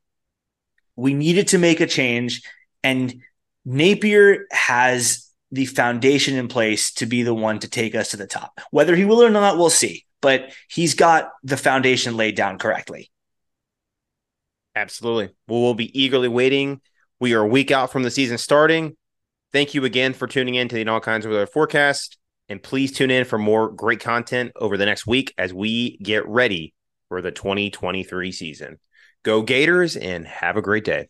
we 0.96 1.14
needed 1.14 1.48
to 1.48 1.58
make 1.58 1.80
a 1.80 1.86
change, 1.86 2.42
and 2.82 3.22
Napier 3.64 4.46
has 4.50 5.30
the 5.50 5.66
foundation 5.66 6.36
in 6.36 6.48
place 6.48 6.92
to 6.94 7.06
be 7.06 7.22
the 7.22 7.34
one 7.34 7.58
to 7.60 7.68
take 7.68 7.94
us 7.94 8.10
to 8.10 8.16
the 8.16 8.26
top. 8.26 8.60
Whether 8.70 8.96
he 8.96 9.04
will 9.04 9.22
or 9.22 9.30
not, 9.30 9.56
we'll 9.56 9.70
see 9.70 10.05
but 10.20 10.52
he's 10.68 10.94
got 10.94 11.30
the 11.42 11.56
foundation 11.56 12.16
laid 12.16 12.34
down 12.34 12.58
correctly. 12.58 13.10
Absolutely. 14.74 15.34
Well, 15.48 15.62
we'll 15.62 15.74
be 15.74 15.98
eagerly 15.98 16.28
waiting. 16.28 16.80
We 17.18 17.34
are 17.34 17.40
a 17.40 17.48
week 17.48 17.70
out 17.70 17.90
from 17.90 18.02
the 18.02 18.10
season 18.10 18.38
starting. 18.38 18.96
Thank 19.52 19.74
you 19.74 19.84
again 19.84 20.12
for 20.12 20.26
tuning 20.26 20.54
in 20.54 20.68
to 20.68 20.74
the 20.74 20.86
All 20.88 21.00
Kinds 21.00 21.24
of 21.24 21.32
Weather 21.32 21.46
forecast. 21.46 22.18
And 22.48 22.62
please 22.62 22.92
tune 22.92 23.10
in 23.10 23.24
for 23.24 23.38
more 23.38 23.70
great 23.70 24.00
content 24.00 24.52
over 24.54 24.76
the 24.76 24.86
next 24.86 25.06
week 25.06 25.32
as 25.38 25.52
we 25.52 25.96
get 25.98 26.28
ready 26.28 26.74
for 27.08 27.22
the 27.22 27.32
2023 27.32 28.32
season. 28.32 28.78
Go 29.22 29.42
Gators 29.42 29.96
and 29.96 30.26
have 30.26 30.56
a 30.56 30.62
great 30.62 30.84
day. 30.84 31.08